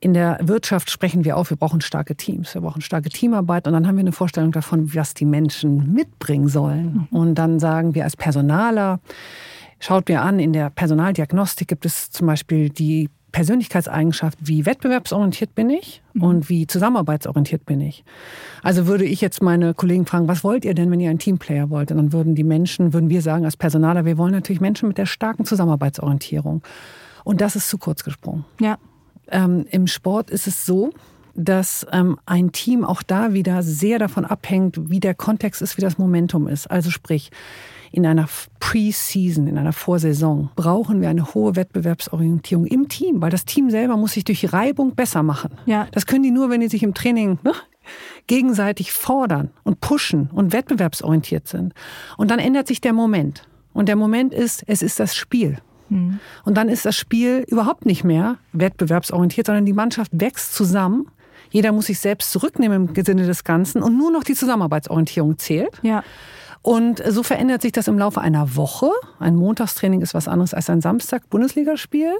in 0.00 0.14
der 0.14 0.40
Wirtschaft 0.42 0.90
sprechen 0.90 1.24
wir 1.24 1.36
auf, 1.36 1.50
wir 1.50 1.56
brauchen 1.56 1.80
starke 1.80 2.16
Teams, 2.16 2.54
wir 2.54 2.62
brauchen 2.62 2.82
starke 2.82 3.08
Teamarbeit 3.08 3.68
und 3.68 3.72
dann 3.72 3.86
haben 3.86 3.94
wir 3.94 4.00
eine 4.00 4.10
Vorstellung 4.10 4.50
davon, 4.50 4.92
was 4.92 5.14
die 5.14 5.26
Menschen 5.26 5.92
mitbringen 5.92 6.48
sollen. 6.48 7.06
Mhm. 7.08 7.16
Und 7.16 7.34
dann 7.36 7.60
sagen 7.60 7.94
wir 7.94 8.02
als 8.02 8.16
Personaler, 8.16 8.98
schaut 9.78 10.08
mir 10.08 10.22
an, 10.22 10.40
in 10.40 10.52
der 10.52 10.70
Personaldiagnostik 10.70 11.68
gibt 11.68 11.86
es 11.86 12.10
zum 12.10 12.26
Beispiel 12.26 12.68
die 12.68 13.10
Persönlichkeitseigenschaft, 13.32 14.38
wie 14.40 14.66
wettbewerbsorientiert 14.66 15.54
bin 15.54 15.70
ich 15.70 16.02
mhm. 16.14 16.22
und 16.22 16.48
wie 16.48 16.66
zusammenarbeitsorientiert 16.66 17.66
bin 17.66 17.80
ich. 17.80 18.04
Also 18.62 18.86
würde 18.86 19.04
ich 19.04 19.20
jetzt 19.20 19.42
meine 19.42 19.74
Kollegen 19.74 20.06
fragen, 20.06 20.28
was 20.28 20.44
wollt 20.44 20.64
ihr 20.64 20.74
denn, 20.74 20.90
wenn 20.90 21.00
ihr 21.00 21.10
ein 21.10 21.18
Teamplayer 21.18 21.70
wollt? 21.70 21.90
Und 21.90 21.96
dann 21.96 22.12
würden 22.12 22.34
die 22.34 22.44
Menschen, 22.44 22.92
würden 22.92 23.10
wir 23.10 23.22
sagen 23.22 23.44
als 23.44 23.56
Personaler, 23.56 24.04
wir 24.04 24.18
wollen 24.18 24.32
natürlich 24.32 24.60
Menschen 24.60 24.88
mit 24.88 24.98
der 24.98 25.06
starken 25.06 25.44
Zusammenarbeitsorientierung. 25.44 26.62
Und 27.24 27.40
das 27.40 27.56
ist 27.56 27.68
zu 27.68 27.78
kurz 27.78 28.04
gesprungen. 28.04 28.44
Ja. 28.60 28.78
Ähm, 29.30 29.66
Im 29.70 29.86
Sport 29.86 30.30
ist 30.30 30.46
es 30.46 30.66
so, 30.66 30.90
dass 31.34 31.86
ähm, 31.92 32.18
ein 32.26 32.52
Team 32.52 32.84
auch 32.84 33.02
da 33.02 33.32
wieder 33.32 33.62
sehr 33.62 33.98
davon 33.98 34.24
abhängt, 34.24 34.90
wie 34.90 35.00
der 35.00 35.14
Kontext 35.14 35.62
ist, 35.62 35.76
wie 35.76 35.82
das 35.82 35.98
Momentum 35.98 36.48
ist. 36.48 36.70
Also 36.70 36.90
sprich, 36.90 37.30
in 37.92 38.06
einer 38.06 38.28
Pre-Season, 38.60 39.46
in 39.46 39.58
einer 39.58 39.72
Vorsaison, 39.72 40.50
brauchen 40.54 41.00
wir 41.00 41.08
eine 41.08 41.34
hohe 41.34 41.56
Wettbewerbsorientierung 41.56 42.66
im 42.66 42.88
Team, 42.88 43.20
weil 43.20 43.30
das 43.30 43.44
Team 43.44 43.70
selber 43.70 43.96
muss 43.96 44.12
sich 44.12 44.24
durch 44.24 44.52
Reibung 44.52 44.94
besser 44.94 45.22
machen. 45.22 45.52
Ja. 45.66 45.86
Das 45.92 46.06
können 46.06 46.22
die 46.22 46.30
nur, 46.30 46.50
wenn 46.50 46.60
die 46.60 46.68
sich 46.68 46.82
im 46.82 46.94
Training 46.94 47.38
ne, 47.42 47.52
gegenseitig 48.26 48.92
fordern 48.92 49.50
und 49.64 49.80
pushen 49.80 50.30
und 50.32 50.52
wettbewerbsorientiert 50.52 51.48
sind. 51.48 51.74
Und 52.16 52.30
dann 52.30 52.38
ändert 52.38 52.68
sich 52.68 52.80
der 52.80 52.92
Moment. 52.92 53.48
Und 53.72 53.88
der 53.88 53.96
Moment 53.96 54.32
ist, 54.34 54.62
es 54.66 54.82
ist 54.82 55.00
das 55.00 55.16
Spiel. 55.16 55.58
Mhm. 55.88 56.20
Und 56.44 56.56
dann 56.56 56.68
ist 56.68 56.86
das 56.86 56.96
Spiel 56.96 57.44
überhaupt 57.48 57.86
nicht 57.86 58.04
mehr 58.04 58.38
wettbewerbsorientiert, 58.52 59.46
sondern 59.46 59.66
die 59.66 59.72
Mannschaft 59.72 60.12
wächst 60.14 60.54
zusammen. 60.54 61.06
Jeder 61.50 61.72
muss 61.72 61.86
sich 61.86 61.98
selbst 61.98 62.30
zurücknehmen 62.30 62.90
im 62.94 63.04
Sinne 63.04 63.26
des 63.26 63.42
Ganzen 63.42 63.82
und 63.82 63.98
nur 63.98 64.12
noch 64.12 64.22
die 64.22 64.34
Zusammenarbeitsorientierung 64.34 65.38
zählt. 65.38 65.80
Ja. 65.82 66.04
Und 66.62 67.02
so 67.06 67.22
verändert 67.22 67.62
sich 67.62 67.72
das 67.72 67.88
im 67.88 67.98
Laufe 67.98 68.20
einer 68.20 68.56
Woche. 68.56 68.90
Ein 69.18 69.36
Montagstraining 69.36 70.02
ist 70.02 70.14
was 70.14 70.28
anderes 70.28 70.52
als 70.52 70.68
ein 70.68 70.80
Samstag-Bundesligaspiel. 70.80 72.12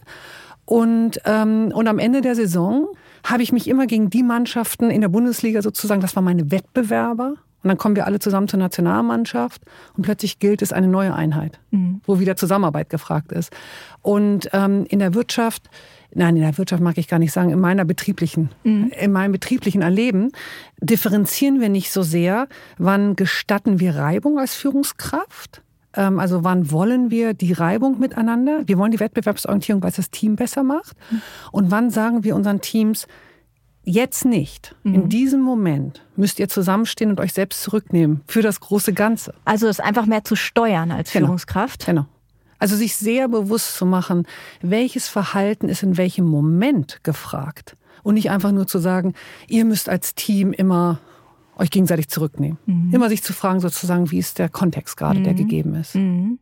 Und, 0.65 1.21
ähm, 1.25 1.73
und 1.75 1.89
am 1.89 1.99
Ende 1.99 2.21
der 2.21 2.35
Saison 2.35 2.89
habe 3.25 3.43
ich 3.43 3.53
mich 3.53 3.69
immer 3.69 3.87
gegen 3.87 4.09
die 4.09 4.23
Mannschaften 4.23 4.91
in 4.91 5.01
der 5.01 5.09
Bundesliga 5.09 5.63
sozusagen, 5.63 6.01
das 6.01 6.17
waren 6.17 6.25
meine 6.25 6.51
Wettbewerber. 6.51 7.35
Und 7.63 7.69
dann 7.69 7.77
kommen 7.77 7.97
wir 7.97 8.07
alle 8.07 8.21
zusammen 8.21 8.49
zur 8.49 8.59
Nationalmannschaft 8.59 9.61
und 9.95 10.03
plötzlich 10.03 10.39
gilt 10.39 10.63
es 10.63 10.73
eine 10.73 10.89
neue 10.89 11.13
Einheit, 11.15 11.61
mhm. 11.71 12.01
wo 12.07 12.19
wieder 12.19 12.35
Zusammenarbeit 12.35 12.89
gefragt 12.89 13.33
ist. 13.33 13.53
Und 14.01 14.49
ähm, 14.55 14.87
in 14.89 14.99
der 14.99 15.13
Wirtschaft 15.13 15.69
nein, 16.15 16.37
in 16.37 16.43
der 16.43 16.57
Wirtschaft 16.59 16.83
mag 16.83 16.99
ich 16.99 17.09
gar 17.09 17.19
nicht 17.19 17.33
sagen, 17.33 17.51
in 17.51 17.61
meiner 17.61 17.85
betrieblichen, 17.85 18.51
mhm. 18.65 18.93
in 18.99 19.13
meinem 19.13 19.33
betrieblichen 19.33 19.83
Erleben 19.83 20.33
differenzieren 20.81 21.61
wir 21.61 21.69
nicht 21.69 21.91
so 21.93 22.03
sehr, 22.03 22.49
wann 22.79 23.17
gestatten 23.17 23.81
wir 23.81 23.97
Reibung 23.97 24.39
als 24.39 24.55
Führungskraft? 24.55 25.63
Ähm, 25.95 26.19
also 26.19 26.45
wann 26.45 26.71
wollen 26.71 27.11
wir 27.11 27.35
die 27.35 27.53
Reibung 27.53 27.99
miteinander? 27.99 28.63
Wir 28.67 28.79
wollen 28.79 28.93
die 28.93 29.01
Wettbewerbsorientierung, 29.01 29.83
weil 29.83 29.91
es 29.91 29.97
das 29.97 30.11
Team 30.11 30.37
besser 30.37 30.63
macht. 30.63 30.97
Mhm. 31.11 31.23
Und 31.53 31.71
wann 31.71 31.91
sagen 31.91 32.25
wir 32.25 32.37
unseren 32.37 32.61
Teams, 32.61 33.07
jetzt 33.85 34.25
nicht, 34.25 34.75
mhm. 34.83 34.95
in 34.95 35.09
diesem 35.09 35.41
Moment 35.41 36.05
müsst 36.17 36.39
ihr 36.39 36.49
zusammenstehen 36.49 37.11
und 37.11 37.21
euch 37.21 37.33
selbst 37.33 37.63
zurücknehmen 37.63 38.21
für 38.27 38.43
das 38.43 38.61
große 38.61 38.93
Ganze. 38.93 39.35
Also 39.45 39.69
es 39.69 39.81
einfach 39.81 40.07
mehr 40.07 40.25
zu 40.25 40.37
steuern 40.37 40.91
als 40.91 41.13
genau. 41.13 41.27
Führungskraft. 41.27 41.87
Genau. 41.87 42.07
Also 42.61 42.77
sich 42.77 42.95
sehr 42.95 43.27
bewusst 43.27 43.75
zu 43.75 43.87
machen, 43.87 44.27
welches 44.63 45.09
Verhalten 45.09 45.69
ist 45.69 45.83
in 45.83 45.97
welchem 45.97 46.27
Moment 46.27 47.03
gefragt. 47.03 47.77
Und 48.03 48.15
nicht 48.15 48.31
einfach 48.31 48.53
nur 48.53 48.67
zu 48.67 48.79
sagen, 48.79 49.15
ihr 49.49 49.65
müsst 49.65 49.89
als 49.89 50.15
Team 50.15 50.53
immer 50.53 51.01
euch 51.57 51.71
gegenseitig 51.71 52.09
zurücknehmen. 52.09 52.59
Mhm. 52.67 52.95
Immer 52.95 53.09
sich 53.09 53.23
zu 53.23 53.33
fragen, 53.33 53.61
sozusagen, 53.61 54.11
wie 54.11 54.19
ist 54.19 54.39
der 54.39 54.49
Kontext 54.49 54.97
gerade, 54.97 55.21
der 55.23 55.33
mhm. 55.33 55.37
gegeben 55.37 55.75
ist. 55.75 55.95
Mhm. 55.95 56.39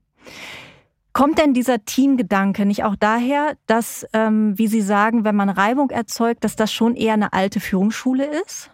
Kommt 1.13 1.39
denn 1.39 1.55
dieser 1.55 1.85
Teamgedanke 1.85 2.65
nicht 2.67 2.85
auch 2.85 2.95
daher, 2.95 3.57
dass, 3.67 4.07
ähm, 4.13 4.57
wie 4.57 4.69
Sie 4.69 4.83
sagen, 4.83 5.25
wenn 5.25 5.35
man 5.35 5.49
Reibung 5.49 5.91
erzeugt, 5.91 6.45
dass 6.45 6.55
das 6.55 6.73
schon 6.73 6.95
eher 6.95 7.15
eine 7.15 7.33
alte 7.33 7.59
Führungsschule 7.59 8.25
ist? 8.43 8.71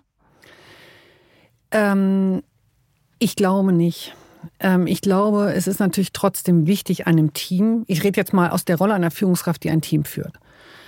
Ähm, 1.71 2.43
ich 3.19 3.37
glaube 3.37 3.73
nicht. 3.73 4.15
Ähm, 4.61 4.87
ich 4.87 5.01
glaube, 5.01 5.53
es 5.55 5.67
ist 5.67 5.81
natürlich 5.81 6.13
trotzdem 6.13 6.67
wichtig, 6.67 7.07
einem 7.07 7.33
Team, 7.33 7.85
ich 7.87 8.05
rede 8.05 8.21
jetzt 8.21 8.33
mal 8.33 8.51
aus 8.51 8.65
der 8.65 8.77
Rolle 8.77 8.95
einer 8.95 9.11
Führungskraft, 9.11 9.63
die 9.65 9.71
ein 9.71 9.81
Team 9.81 10.05
führt. 10.05 10.35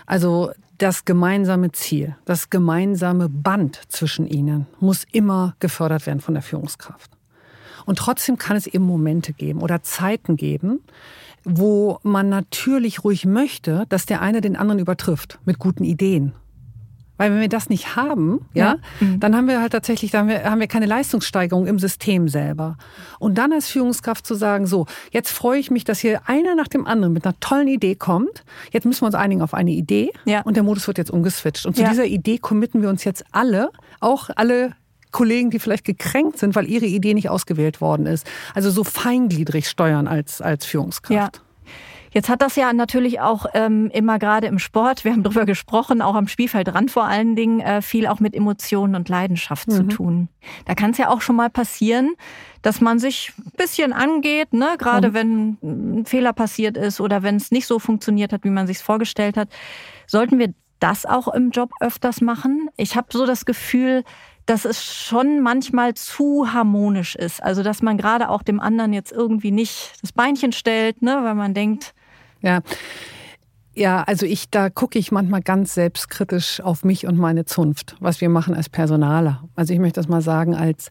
Also 0.06 0.50
das 0.78 1.04
gemeinsame 1.04 1.72
Ziel, 1.72 2.16
das 2.24 2.50
gemeinsame 2.50 3.28
Band 3.28 3.80
zwischen 3.88 4.26
ihnen 4.26 4.66
muss 4.78 5.04
immer 5.10 5.56
gefördert 5.58 6.06
werden 6.06 6.20
von 6.20 6.34
der 6.34 6.42
Führungskraft. 6.42 7.10
Und 7.86 7.98
trotzdem 7.98 8.36
kann 8.36 8.56
es 8.56 8.66
eben 8.66 8.84
Momente 8.84 9.32
geben 9.32 9.62
oder 9.62 9.82
Zeiten 9.82 10.36
geben, 10.36 10.80
wo 11.44 11.98
man 12.02 12.28
natürlich 12.28 13.04
ruhig 13.04 13.24
möchte, 13.24 13.84
dass 13.88 14.06
der 14.06 14.20
eine 14.20 14.40
den 14.40 14.56
anderen 14.56 14.80
übertrifft 14.80 15.38
mit 15.44 15.58
guten 15.58 15.84
Ideen 15.84 16.32
weil 17.16 17.32
wenn 17.32 17.40
wir 17.40 17.48
das 17.48 17.68
nicht 17.68 17.96
haben, 17.96 18.40
ja, 18.54 18.64
ja 18.64 18.76
mhm. 19.00 19.20
dann 19.20 19.36
haben 19.36 19.48
wir 19.48 19.60
halt 19.60 19.72
tatsächlich, 19.72 20.10
dann 20.10 20.22
haben 20.22 20.28
wir, 20.28 20.44
haben 20.44 20.60
wir 20.60 20.66
keine 20.66 20.86
Leistungssteigerung 20.86 21.66
im 21.66 21.78
System 21.78 22.28
selber. 22.28 22.76
Und 23.18 23.36
dann 23.38 23.52
als 23.52 23.68
Führungskraft 23.68 24.26
zu 24.26 24.34
sagen, 24.34 24.66
so, 24.66 24.86
jetzt 25.10 25.30
freue 25.30 25.58
ich 25.58 25.70
mich, 25.70 25.84
dass 25.84 26.00
hier 26.00 26.20
einer 26.26 26.54
nach 26.54 26.68
dem 26.68 26.86
anderen 26.86 27.12
mit 27.12 27.24
einer 27.24 27.38
tollen 27.40 27.68
Idee 27.68 27.94
kommt. 27.94 28.44
Jetzt 28.72 28.84
müssen 28.84 29.02
wir 29.02 29.06
uns 29.06 29.14
einigen 29.14 29.42
auf 29.42 29.54
eine 29.54 29.72
Idee 29.72 30.12
ja. 30.24 30.42
und 30.42 30.56
der 30.56 30.62
Modus 30.62 30.86
wird 30.86 30.98
jetzt 30.98 31.10
umgeswitcht. 31.10 31.66
Und 31.66 31.76
zu 31.76 31.82
ja. 31.82 31.88
dieser 31.88 32.04
Idee 32.04 32.38
committen 32.38 32.82
wir 32.82 32.88
uns 32.88 33.04
jetzt 33.04 33.24
alle, 33.32 33.70
auch 34.00 34.30
alle 34.36 34.72
Kollegen, 35.12 35.50
die 35.50 35.58
vielleicht 35.58 35.84
gekränkt 35.84 36.38
sind, 36.38 36.54
weil 36.54 36.68
ihre 36.68 36.84
Idee 36.84 37.14
nicht 37.14 37.30
ausgewählt 37.30 37.80
worden 37.80 38.04
ist. 38.06 38.26
Also 38.54 38.70
so 38.70 38.84
feingliedrig 38.84 39.68
steuern 39.68 40.08
als, 40.08 40.42
als 40.42 40.66
Führungskraft. 40.66 41.36
Ja. 41.36 41.45
Jetzt 42.12 42.28
hat 42.28 42.42
das 42.42 42.56
ja 42.56 42.72
natürlich 42.72 43.20
auch 43.20 43.46
ähm, 43.54 43.90
immer 43.92 44.18
gerade 44.18 44.46
im 44.46 44.58
Sport, 44.58 45.04
wir 45.04 45.12
haben 45.12 45.22
darüber 45.22 45.44
gesprochen, 45.44 46.02
auch 46.02 46.14
am 46.14 46.28
Spielfeldrand 46.28 46.90
vor 46.90 47.04
allen 47.04 47.36
Dingen, 47.36 47.60
äh, 47.60 47.82
viel 47.82 48.06
auch 48.06 48.20
mit 48.20 48.34
Emotionen 48.34 48.94
und 48.94 49.08
Leidenschaft 49.08 49.68
mhm. 49.68 49.72
zu 49.72 49.82
tun. 49.84 50.28
Da 50.64 50.74
kann 50.74 50.92
es 50.92 50.98
ja 50.98 51.08
auch 51.08 51.20
schon 51.20 51.36
mal 51.36 51.50
passieren, 51.50 52.14
dass 52.62 52.80
man 52.80 52.98
sich 52.98 53.32
ein 53.38 53.52
bisschen 53.56 53.92
angeht, 53.92 54.52
ne? 54.52 54.76
gerade 54.78 55.10
mhm. 55.10 55.14
wenn 55.14 55.58
ein 56.00 56.06
Fehler 56.06 56.32
passiert 56.32 56.76
ist 56.76 57.00
oder 57.00 57.22
wenn 57.22 57.36
es 57.36 57.50
nicht 57.50 57.66
so 57.66 57.78
funktioniert 57.78 58.32
hat, 58.32 58.44
wie 58.44 58.50
man 58.50 58.66
sich 58.66 58.78
vorgestellt 58.78 59.36
hat. 59.36 59.48
Sollten 60.06 60.38
wir 60.38 60.54
das 60.78 61.06
auch 61.06 61.28
im 61.28 61.50
Job 61.50 61.70
öfters 61.80 62.20
machen? 62.20 62.68
Ich 62.76 62.96
habe 62.96 63.08
so 63.10 63.26
das 63.26 63.44
Gefühl, 63.44 64.04
dass 64.46 64.64
es 64.64 64.84
schon 64.84 65.42
manchmal 65.42 65.94
zu 65.94 66.52
harmonisch 66.52 67.16
ist. 67.16 67.42
Also 67.42 67.62
dass 67.62 67.82
man 67.82 67.98
gerade 67.98 68.28
auch 68.28 68.42
dem 68.42 68.60
anderen 68.60 68.92
jetzt 68.92 69.12
irgendwie 69.12 69.50
nicht 69.50 69.92
das 70.02 70.12
Beinchen 70.12 70.52
stellt, 70.52 71.02
ne, 71.02 71.18
weil 71.22 71.34
man 71.34 71.52
denkt, 71.52 71.94
ja. 72.40 72.60
Ja, 73.74 74.04
also 74.04 74.24
ich, 74.24 74.48
da 74.48 74.70
gucke 74.70 74.98
ich 74.98 75.12
manchmal 75.12 75.42
ganz 75.42 75.74
selbstkritisch 75.74 76.62
auf 76.62 76.82
mich 76.82 77.06
und 77.06 77.18
meine 77.18 77.44
Zunft, 77.44 77.94
was 78.00 78.22
wir 78.22 78.30
machen 78.30 78.54
als 78.54 78.70
Personaler. 78.70 79.44
Also 79.54 79.74
ich 79.74 79.80
möchte 79.80 80.00
das 80.00 80.08
mal 80.08 80.22
sagen, 80.22 80.54
als 80.54 80.88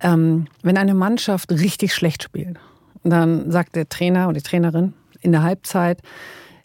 ähm, 0.00 0.46
wenn 0.62 0.76
eine 0.76 0.94
Mannschaft 0.94 1.52
richtig 1.52 1.94
schlecht 1.94 2.24
spielt, 2.24 2.58
dann 3.04 3.52
sagt 3.52 3.76
der 3.76 3.88
Trainer 3.88 4.24
oder 4.26 4.38
die 4.38 4.42
Trainerin 4.42 4.94
in 5.20 5.30
der 5.30 5.42
Halbzeit, 5.42 6.00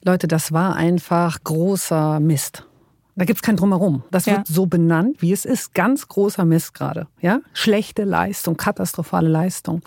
Leute, 0.04 0.28
das 0.28 0.52
war 0.52 0.76
einfach 0.76 1.44
großer 1.44 2.20
Mist. 2.20 2.67
Da 3.18 3.26
gibt's 3.26 3.42
kein 3.42 3.58
Drumherum. 3.58 4.04
Das 4.12 4.28
ja. 4.28 4.38
wird 4.38 4.48
so 4.48 4.68
benannt, 4.68 5.24
wie 5.24 5.34
es 5.34 5.44
ist. 5.44 5.74
Ganz 5.74 6.08
großer 6.08 6.46
Mist 6.46 6.76
gerade. 6.76 7.08
Ja? 7.20 7.40
Schlechte 7.52 8.04
Leistung, 8.04 8.58
katastrophale 8.58 9.28
Leistung. 9.28 9.82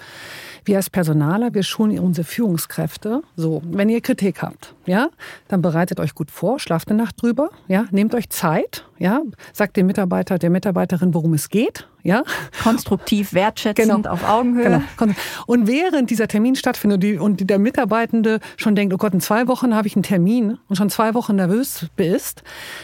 Wir 0.64 0.77
als 0.77 0.90
Personaler, 0.90 1.55
wir 1.55 1.62
schulen 1.62 1.99
unsere 1.99 2.25
Führungskräfte. 2.25 3.23
So, 3.37 3.62
wenn 3.64 3.88
ihr 3.88 4.01
Kritik 4.01 4.42
habt, 4.42 4.75
ja, 4.87 5.09
dann 5.49 5.62
bereitet 5.62 6.01
euch 6.01 6.14
gut 6.14 6.31
vor, 6.31 6.59
schlaft 6.59 6.88
eine 6.88 7.03
Nacht 7.03 7.23
drüber, 7.23 7.51
ja, 7.68 7.87
nehmt 7.90 8.14
euch 8.14 8.31
Zeit, 8.31 8.85
ja, 8.99 9.23
sagt 9.53 9.77
dem 9.77 9.87
Mitarbeiter, 9.87 10.38
der 10.38 10.51
Mitarbeiterin, 10.51 11.14
worum 11.14 11.35
es 11.35 11.49
geht, 11.49 11.88
ja. 12.03 12.23
Konstruktiv, 12.62 13.33
wertschätzend, 13.35 14.05
genau. 14.05 14.11
auf 14.11 14.29
Augenhöhe. 14.29 14.83
Genau. 14.96 15.12
Und 15.46 15.66
während 15.66 16.11
dieser 16.11 16.29
Termin 16.29 16.57
stattfindet 16.57 17.20
und 17.20 17.49
der 17.49 17.59
Mitarbeitende 17.59 18.40
schon 18.57 18.75
denkt, 18.75 18.94
oh 18.94 18.96
Gott, 18.96 19.14
in 19.14 19.20
zwei 19.20 19.49
Wochen 19.49 19.75
habe 19.75 19.87
ich 19.87 19.96
einen 19.96 20.03
Termin 20.03 20.59
und 20.68 20.77
schon 20.77 20.90
zwei 20.90 21.14
Wochen 21.14 21.37
nervös 21.37 21.87
ist, 21.96 22.42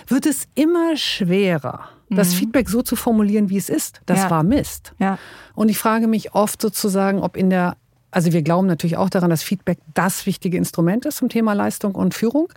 wird 0.08 0.26
es 0.26 0.48
immer 0.54 0.96
schwerer 0.96 1.88
das 2.08 2.32
mhm. 2.32 2.38
Feedback 2.38 2.68
so 2.68 2.82
zu 2.82 2.96
formulieren, 2.96 3.50
wie 3.50 3.56
es 3.56 3.68
ist, 3.68 4.00
das 4.06 4.18
ja. 4.18 4.30
war 4.30 4.42
Mist. 4.42 4.94
Ja. 4.98 5.18
Und 5.54 5.68
ich 5.68 5.78
frage 5.78 6.06
mich 6.06 6.34
oft 6.34 6.60
sozusagen, 6.60 7.20
ob 7.20 7.36
in 7.36 7.50
der, 7.50 7.76
also 8.10 8.32
wir 8.32 8.42
glauben 8.42 8.66
natürlich 8.66 8.96
auch 8.96 9.10
daran, 9.10 9.30
dass 9.30 9.42
Feedback 9.42 9.78
das 9.94 10.26
wichtige 10.26 10.56
Instrument 10.56 11.04
ist 11.04 11.16
zum 11.16 11.28
Thema 11.28 11.52
Leistung 11.54 11.94
und 11.94 12.14
Führung. 12.14 12.48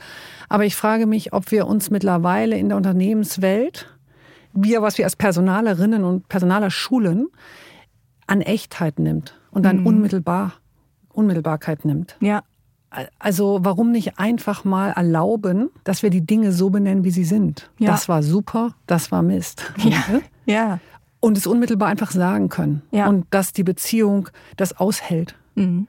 Aber 0.50 0.66
ich 0.66 0.76
frage 0.76 1.08
mich, 1.08 1.34
ob 1.34 1.52
wir 1.52 1.68
uns 1.68 1.90
mittlerweile 1.90 2.58
in 2.58 2.70
der 2.70 2.78
Unternehmenswelt, 2.78 3.88
wir, 4.54 4.82
was 4.82 4.98
wir 4.98 5.06
als 5.06 5.16
Personalerinnen 5.16 6.04
und 6.04 6.28
Personaler 6.28 6.72
schulen, 6.72 7.28
an 8.28 8.42
Echtheit 8.42 9.00
nimmt 9.00 9.40
und 9.52 9.66
an 9.66 9.80
mhm. 9.80 9.88
unmittelbar, 9.88 10.54
Unmittelbarkeit 11.10 11.86
nimmt. 11.86 12.16
Ja. 12.20 12.44
Also 13.20 13.60
warum 13.62 13.92
nicht 13.92 14.18
einfach 14.18 14.66
mal 14.66 14.92
erlauben, 14.92 15.70
dass 15.84 16.02
wir 16.02 16.10
die 16.10 16.26
Dinge 16.26 16.52
so 16.52 16.70
benennen, 16.70 17.04
wie 17.04 17.12
sie 17.12 17.24
sind? 17.24 17.70
Ja. 17.78 17.92
Das 17.92 18.10
war 18.10 18.24
super, 18.24 18.76
das 18.88 19.12
war 19.12 19.22
Mist. 19.22 19.72
Ja. 19.84 20.04
ja. 20.46 20.80
Und 21.20 21.38
es 21.38 21.46
unmittelbar 21.46 21.90
einfach 21.90 22.12
sagen 22.12 22.50
können. 22.50 22.82
Ja. 22.92 23.08
Und 23.08 23.26
dass 23.30 23.54
die 23.54 23.64
Beziehung 23.64 24.30
das 24.58 24.78
aushält. 24.78 25.36
Mhm. 25.56 25.88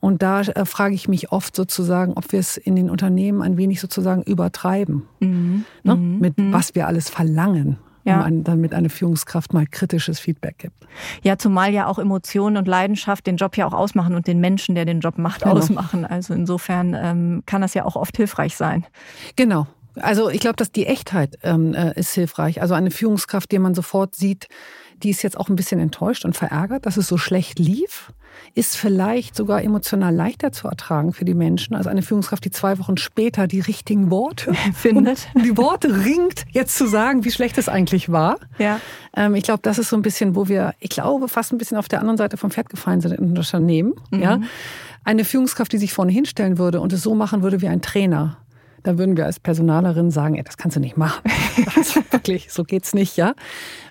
Und 0.00 0.22
da 0.22 0.42
äh, 0.42 0.64
frage 0.64 0.94
ich 0.94 1.08
mich 1.08 1.32
oft 1.32 1.56
sozusagen, 1.56 2.12
ob 2.12 2.30
wir 2.30 2.38
es 2.38 2.56
in 2.56 2.76
den 2.76 2.90
Unternehmen 2.90 3.42
ein 3.42 3.56
wenig 3.56 3.80
sozusagen 3.80 4.22
übertreiben. 4.22 5.08
Mhm. 5.20 5.64
Ne? 5.82 5.96
Mhm. 5.96 6.18
Mit 6.20 6.38
mhm. 6.38 6.52
was 6.52 6.74
wir 6.74 6.86
alles 6.86 7.08
verlangen 7.10 7.78
ja. 8.08 8.24
um 8.24 8.44
damit 8.44 8.74
eine 8.74 8.88
Führungskraft 8.88 9.52
mal 9.52 9.66
kritisches 9.66 10.18
Feedback 10.20 10.58
gibt. 10.58 10.86
Ja, 11.22 11.38
zumal 11.38 11.72
ja 11.72 11.86
auch 11.86 11.98
Emotionen 11.98 12.56
und 12.56 12.68
Leidenschaft 12.68 13.26
den 13.26 13.36
Job 13.36 13.56
ja 13.56 13.66
auch 13.66 13.72
ausmachen 13.72 14.14
und 14.14 14.26
den 14.26 14.40
Menschen, 14.40 14.74
der 14.74 14.84
den 14.84 15.00
Job 15.00 15.18
macht, 15.18 15.42
genau. 15.42 15.56
ausmachen. 15.56 16.04
Also 16.04 16.34
insofern 16.34 16.94
ähm, 16.94 17.42
kann 17.46 17.60
das 17.60 17.74
ja 17.74 17.84
auch 17.84 17.96
oft 17.96 18.16
hilfreich 18.16 18.56
sein. 18.56 18.86
Genau. 19.36 19.66
Also 19.96 20.30
ich 20.30 20.40
glaube, 20.40 20.56
dass 20.56 20.70
die 20.70 20.86
Echtheit 20.86 21.38
ähm, 21.42 21.74
äh, 21.74 21.98
ist 21.98 22.12
hilfreich. 22.14 22.62
Also 22.62 22.74
eine 22.74 22.90
Führungskraft, 22.90 23.50
die 23.50 23.58
man 23.58 23.74
sofort 23.74 24.14
sieht, 24.14 24.48
die 25.02 25.10
ist 25.10 25.22
jetzt 25.22 25.36
auch 25.36 25.48
ein 25.48 25.56
bisschen 25.56 25.80
enttäuscht 25.80 26.24
und 26.24 26.36
verärgert, 26.36 26.86
dass 26.86 26.96
es 26.96 27.08
so 27.08 27.18
schlecht 27.18 27.58
lief 27.58 28.12
ist 28.54 28.76
vielleicht 28.76 29.36
sogar 29.36 29.62
emotional 29.62 30.14
leichter 30.14 30.52
zu 30.52 30.68
ertragen 30.68 31.12
für 31.12 31.24
die 31.24 31.34
Menschen 31.34 31.74
als 31.74 31.86
eine 31.86 32.02
Führungskraft, 32.02 32.44
die 32.44 32.50
zwei 32.50 32.78
Wochen 32.78 32.96
später 32.96 33.46
die 33.46 33.60
richtigen 33.60 34.10
Worte 34.10 34.52
findet. 34.74 35.28
Um 35.34 35.42
die 35.42 35.56
Worte 35.56 36.04
ringt, 36.04 36.44
jetzt 36.50 36.76
zu 36.76 36.86
sagen, 36.86 37.24
wie 37.24 37.30
schlecht 37.30 37.58
es 37.58 37.68
eigentlich 37.68 38.10
war. 38.10 38.38
Ja. 38.58 38.80
Ähm, 39.16 39.34
ich 39.34 39.44
glaube, 39.44 39.60
das 39.62 39.78
ist 39.78 39.90
so 39.90 39.96
ein 39.96 40.02
bisschen, 40.02 40.34
wo 40.34 40.48
wir, 40.48 40.74
ich 40.80 40.90
glaube, 40.90 41.28
fast 41.28 41.52
ein 41.52 41.58
bisschen 41.58 41.76
auf 41.76 41.88
der 41.88 42.00
anderen 42.00 42.16
Seite 42.16 42.36
vom 42.36 42.50
Pferd 42.50 42.68
gefallen 42.68 43.00
sind 43.00 43.12
in 43.12 43.36
Unternehmen. 43.36 43.94
Mhm. 44.10 44.22
Ja. 44.22 44.40
Eine 45.04 45.24
Führungskraft, 45.24 45.72
die 45.72 45.78
sich 45.78 45.92
vorne 45.92 46.12
hinstellen 46.12 46.58
würde 46.58 46.80
und 46.80 46.92
es 46.92 47.02
so 47.02 47.14
machen 47.14 47.42
würde 47.42 47.60
wie 47.62 47.68
ein 47.68 47.82
Trainer 47.82 48.38
da 48.82 48.96
würden 48.96 49.16
wir 49.16 49.26
als 49.26 49.40
Personalerin 49.40 50.10
sagen, 50.10 50.36
ey, 50.36 50.42
das 50.42 50.56
kannst 50.56 50.76
du 50.76 50.80
nicht 50.80 50.96
machen. 50.96 51.22
Das 51.74 51.96
wirklich, 52.12 52.52
so 52.52 52.64
geht's 52.64 52.94
nicht, 52.94 53.16
ja. 53.16 53.34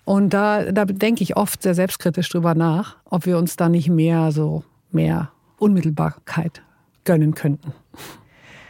Und 0.07 0.29
da, 0.29 0.71
da 0.71 0.85
denke 0.85 1.21
ich 1.21 1.35
oft 1.35 1.61
sehr 1.61 1.75
selbstkritisch 1.75 2.29
drüber 2.29 2.55
nach, 2.55 2.95
ob 3.03 3.25
wir 3.25 3.37
uns 3.37 3.57
da 3.57 3.67
nicht 3.67 3.89
mehr 3.89 4.31
so 4.31 4.63
mehr 4.89 5.33
Unmittelbarkeit 5.59 6.61
gönnen 7.03 7.35
könnten. 7.35 7.73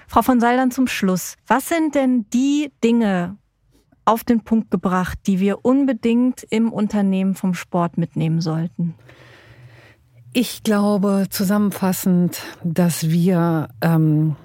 Frau 0.08 0.24
von 0.24 0.40
Seildern 0.40 0.72
zum 0.72 0.88
Schluss. 0.88 1.36
Was 1.46 1.70
sind 1.70 1.94
denn 1.94 2.26
die 2.34 2.72
Dinge 2.84 3.38
auf 4.04 4.24
den 4.24 4.42
Punkt 4.42 4.72
gebracht, 4.72 5.20
die 5.28 5.40
wir 5.40 5.64
unbedingt 5.64 6.42
im 6.50 6.74
Unternehmen 6.74 7.36
vom 7.36 7.54
Sport 7.54 8.00
mitnehmen 8.00 8.42
sollten? 8.42 8.96
Ich 10.34 10.64
glaube 10.64 11.28
zusammenfassend, 11.30 12.42
dass 12.64 13.10
wir 13.10 13.70
ähm, 13.82 14.36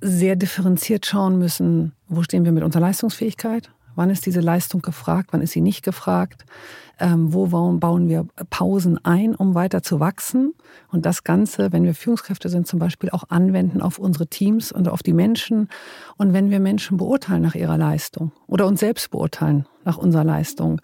sehr 0.00 0.34
differenziert 0.34 1.04
schauen 1.04 1.38
müssen, 1.38 1.92
wo 2.08 2.22
stehen 2.22 2.46
wir 2.46 2.52
mit 2.52 2.64
unserer 2.64 2.80
Leistungsfähigkeit, 2.80 3.70
wann 3.94 4.10
ist 4.10 4.26
diese 4.26 4.40
Leistung 4.40 4.82
gefragt, 4.82 5.30
wann 5.32 5.42
ist 5.42 5.52
sie 5.52 5.60
nicht 5.60 5.84
gefragt, 5.84 6.44
ähm, 6.98 7.32
wo 7.32 7.46
bauen 7.46 8.08
wir 8.08 8.26
Pausen 8.50 9.02
ein, 9.04 9.34
um 9.34 9.54
weiter 9.54 9.82
zu 9.82 10.00
wachsen 10.00 10.54
und 10.90 11.06
das 11.06 11.24
Ganze, 11.24 11.72
wenn 11.72 11.84
wir 11.84 11.94
Führungskräfte 11.94 12.48
sind, 12.48 12.66
zum 12.66 12.78
Beispiel 12.78 13.10
auch 13.10 13.24
anwenden 13.28 13.80
auf 13.80 13.98
unsere 13.98 14.26
Teams 14.26 14.70
und 14.70 14.88
auf 14.88 15.02
die 15.02 15.14
Menschen 15.14 15.68
und 16.16 16.32
wenn 16.32 16.50
wir 16.50 16.60
Menschen 16.60 16.98
beurteilen 16.98 17.42
nach 17.42 17.54
ihrer 17.54 17.78
Leistung 17.78 18.32
oder 18.46 18.66
uns 18.66 18.80
selbst 18.80 19.10
beurteilen 19.10 19.66
nach 19.84 19.96
unserer 19.96 20.24
Leistung 20.24 20.80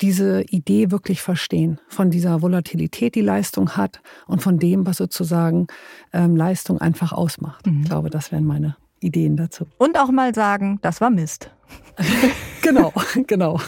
diese 0.00 0.42
Idee 0.42 0.90
wirklich 0.90 1.22
verstehen, 1.22 1.80
von 1.88 2.10
dieser 2.10 2.42
Volatilität, 2.42 3.14
die 3.14 3.20
Leistung 3.20 3.76
hat 3.76 4.00
und 4.26 4.42
von 4.42 4.58
dem, 4.58 4.86
was 4.86 4.96
sozusagen 4.96 5.68
ähm, 6.12 6.36
Leistung 6.36 6.80
einfach 6.80 7.12
ausmacht. 7.12 7.66
Mhm. 7.66 7.82
Ich 7.82 7.88
glaube, 7.88 8.10
das 8.10 8.32
wären 8.32 8.44
meine 8.44 8.76
Ideen 9.04 9.36
dazu. 9.36 9.66
Und 9.78 9.98
auch 9.98 10.10
mal 10.10 10.34
sagen, 10.34 10.78
das 10.82 11.00
war 11.00 11.10
Mist. 11.10 11.50
genau, 12.62 12.92
genau. 13.26 13.58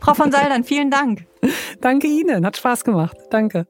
Frau 0.00 0.14
von 0.14 0.30
Saldern, 0.30 0.64
vielen 0.64 0.90
Dank. 0.90 1.26
Danke 1.80 2.06
Ihnen, 2.06 2.44
hat 2.44 2.56
Spaß 2.56 2.84
gemacht. 2.84 3.16
Danke. 3.30 3.66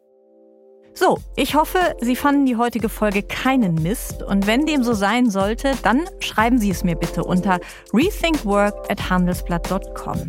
So, 1.00 1.18
ich 1.36 1.54
hoffe, 1.54 1.78
Sie 2.00 2.16
fanden 2.16 2.44
die 2.44 2.56
heutige 2.56 2.88
Folge 2.88 3.22
keinen 3.22 3.76
Mist. 3.76 4.20
Und 4.24 4.48
wenn 4.48 4.66
dem 4.66 4.82
so 4.82 4.94
sein 4.94 5.30
sollte, 5.30 5.74
dann 5.84 6.06
schreiben 6.18 6.58
Sie 6.58 6.70
es 6.70 6.82
mir 6.82 6.96
bitte 6.96 7.22
unter 7.22 7.60
rethinkwork.handelsblatt.com. 7.94 10.28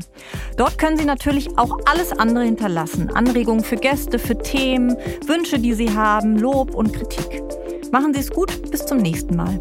Dort 0.58 0.78
können 0.78 0.96
Sie 0.96 1.06
natürlich 1.06 1.58
auch 1.58 1.76
alles 1.86 2.12
andere 2.12 2.44
hinterlassen. 2.44 3.10
Anregungen 3.10 3.64
für 3.64 3.78
Gäste, 3.78 4.20
für 4.20 4.38
Themen, 4.38 4.96
Wünsche, 5.26 5.58
die 5.58 5.74
Sie 5.74 5.92
haben, 5.92 6.38
Lob 6.38 6.76
und 6.76 6.94
Kritik. 6.94 7.42
Machen 7.92 8.14
Sie 8.14 8.20
es 8.20 8.30
gut, 8.30 8.70
bis 8.70 8.86
zum 8.86 9.00
nächsten 9.00 9.36
Mal. 9.36 9.60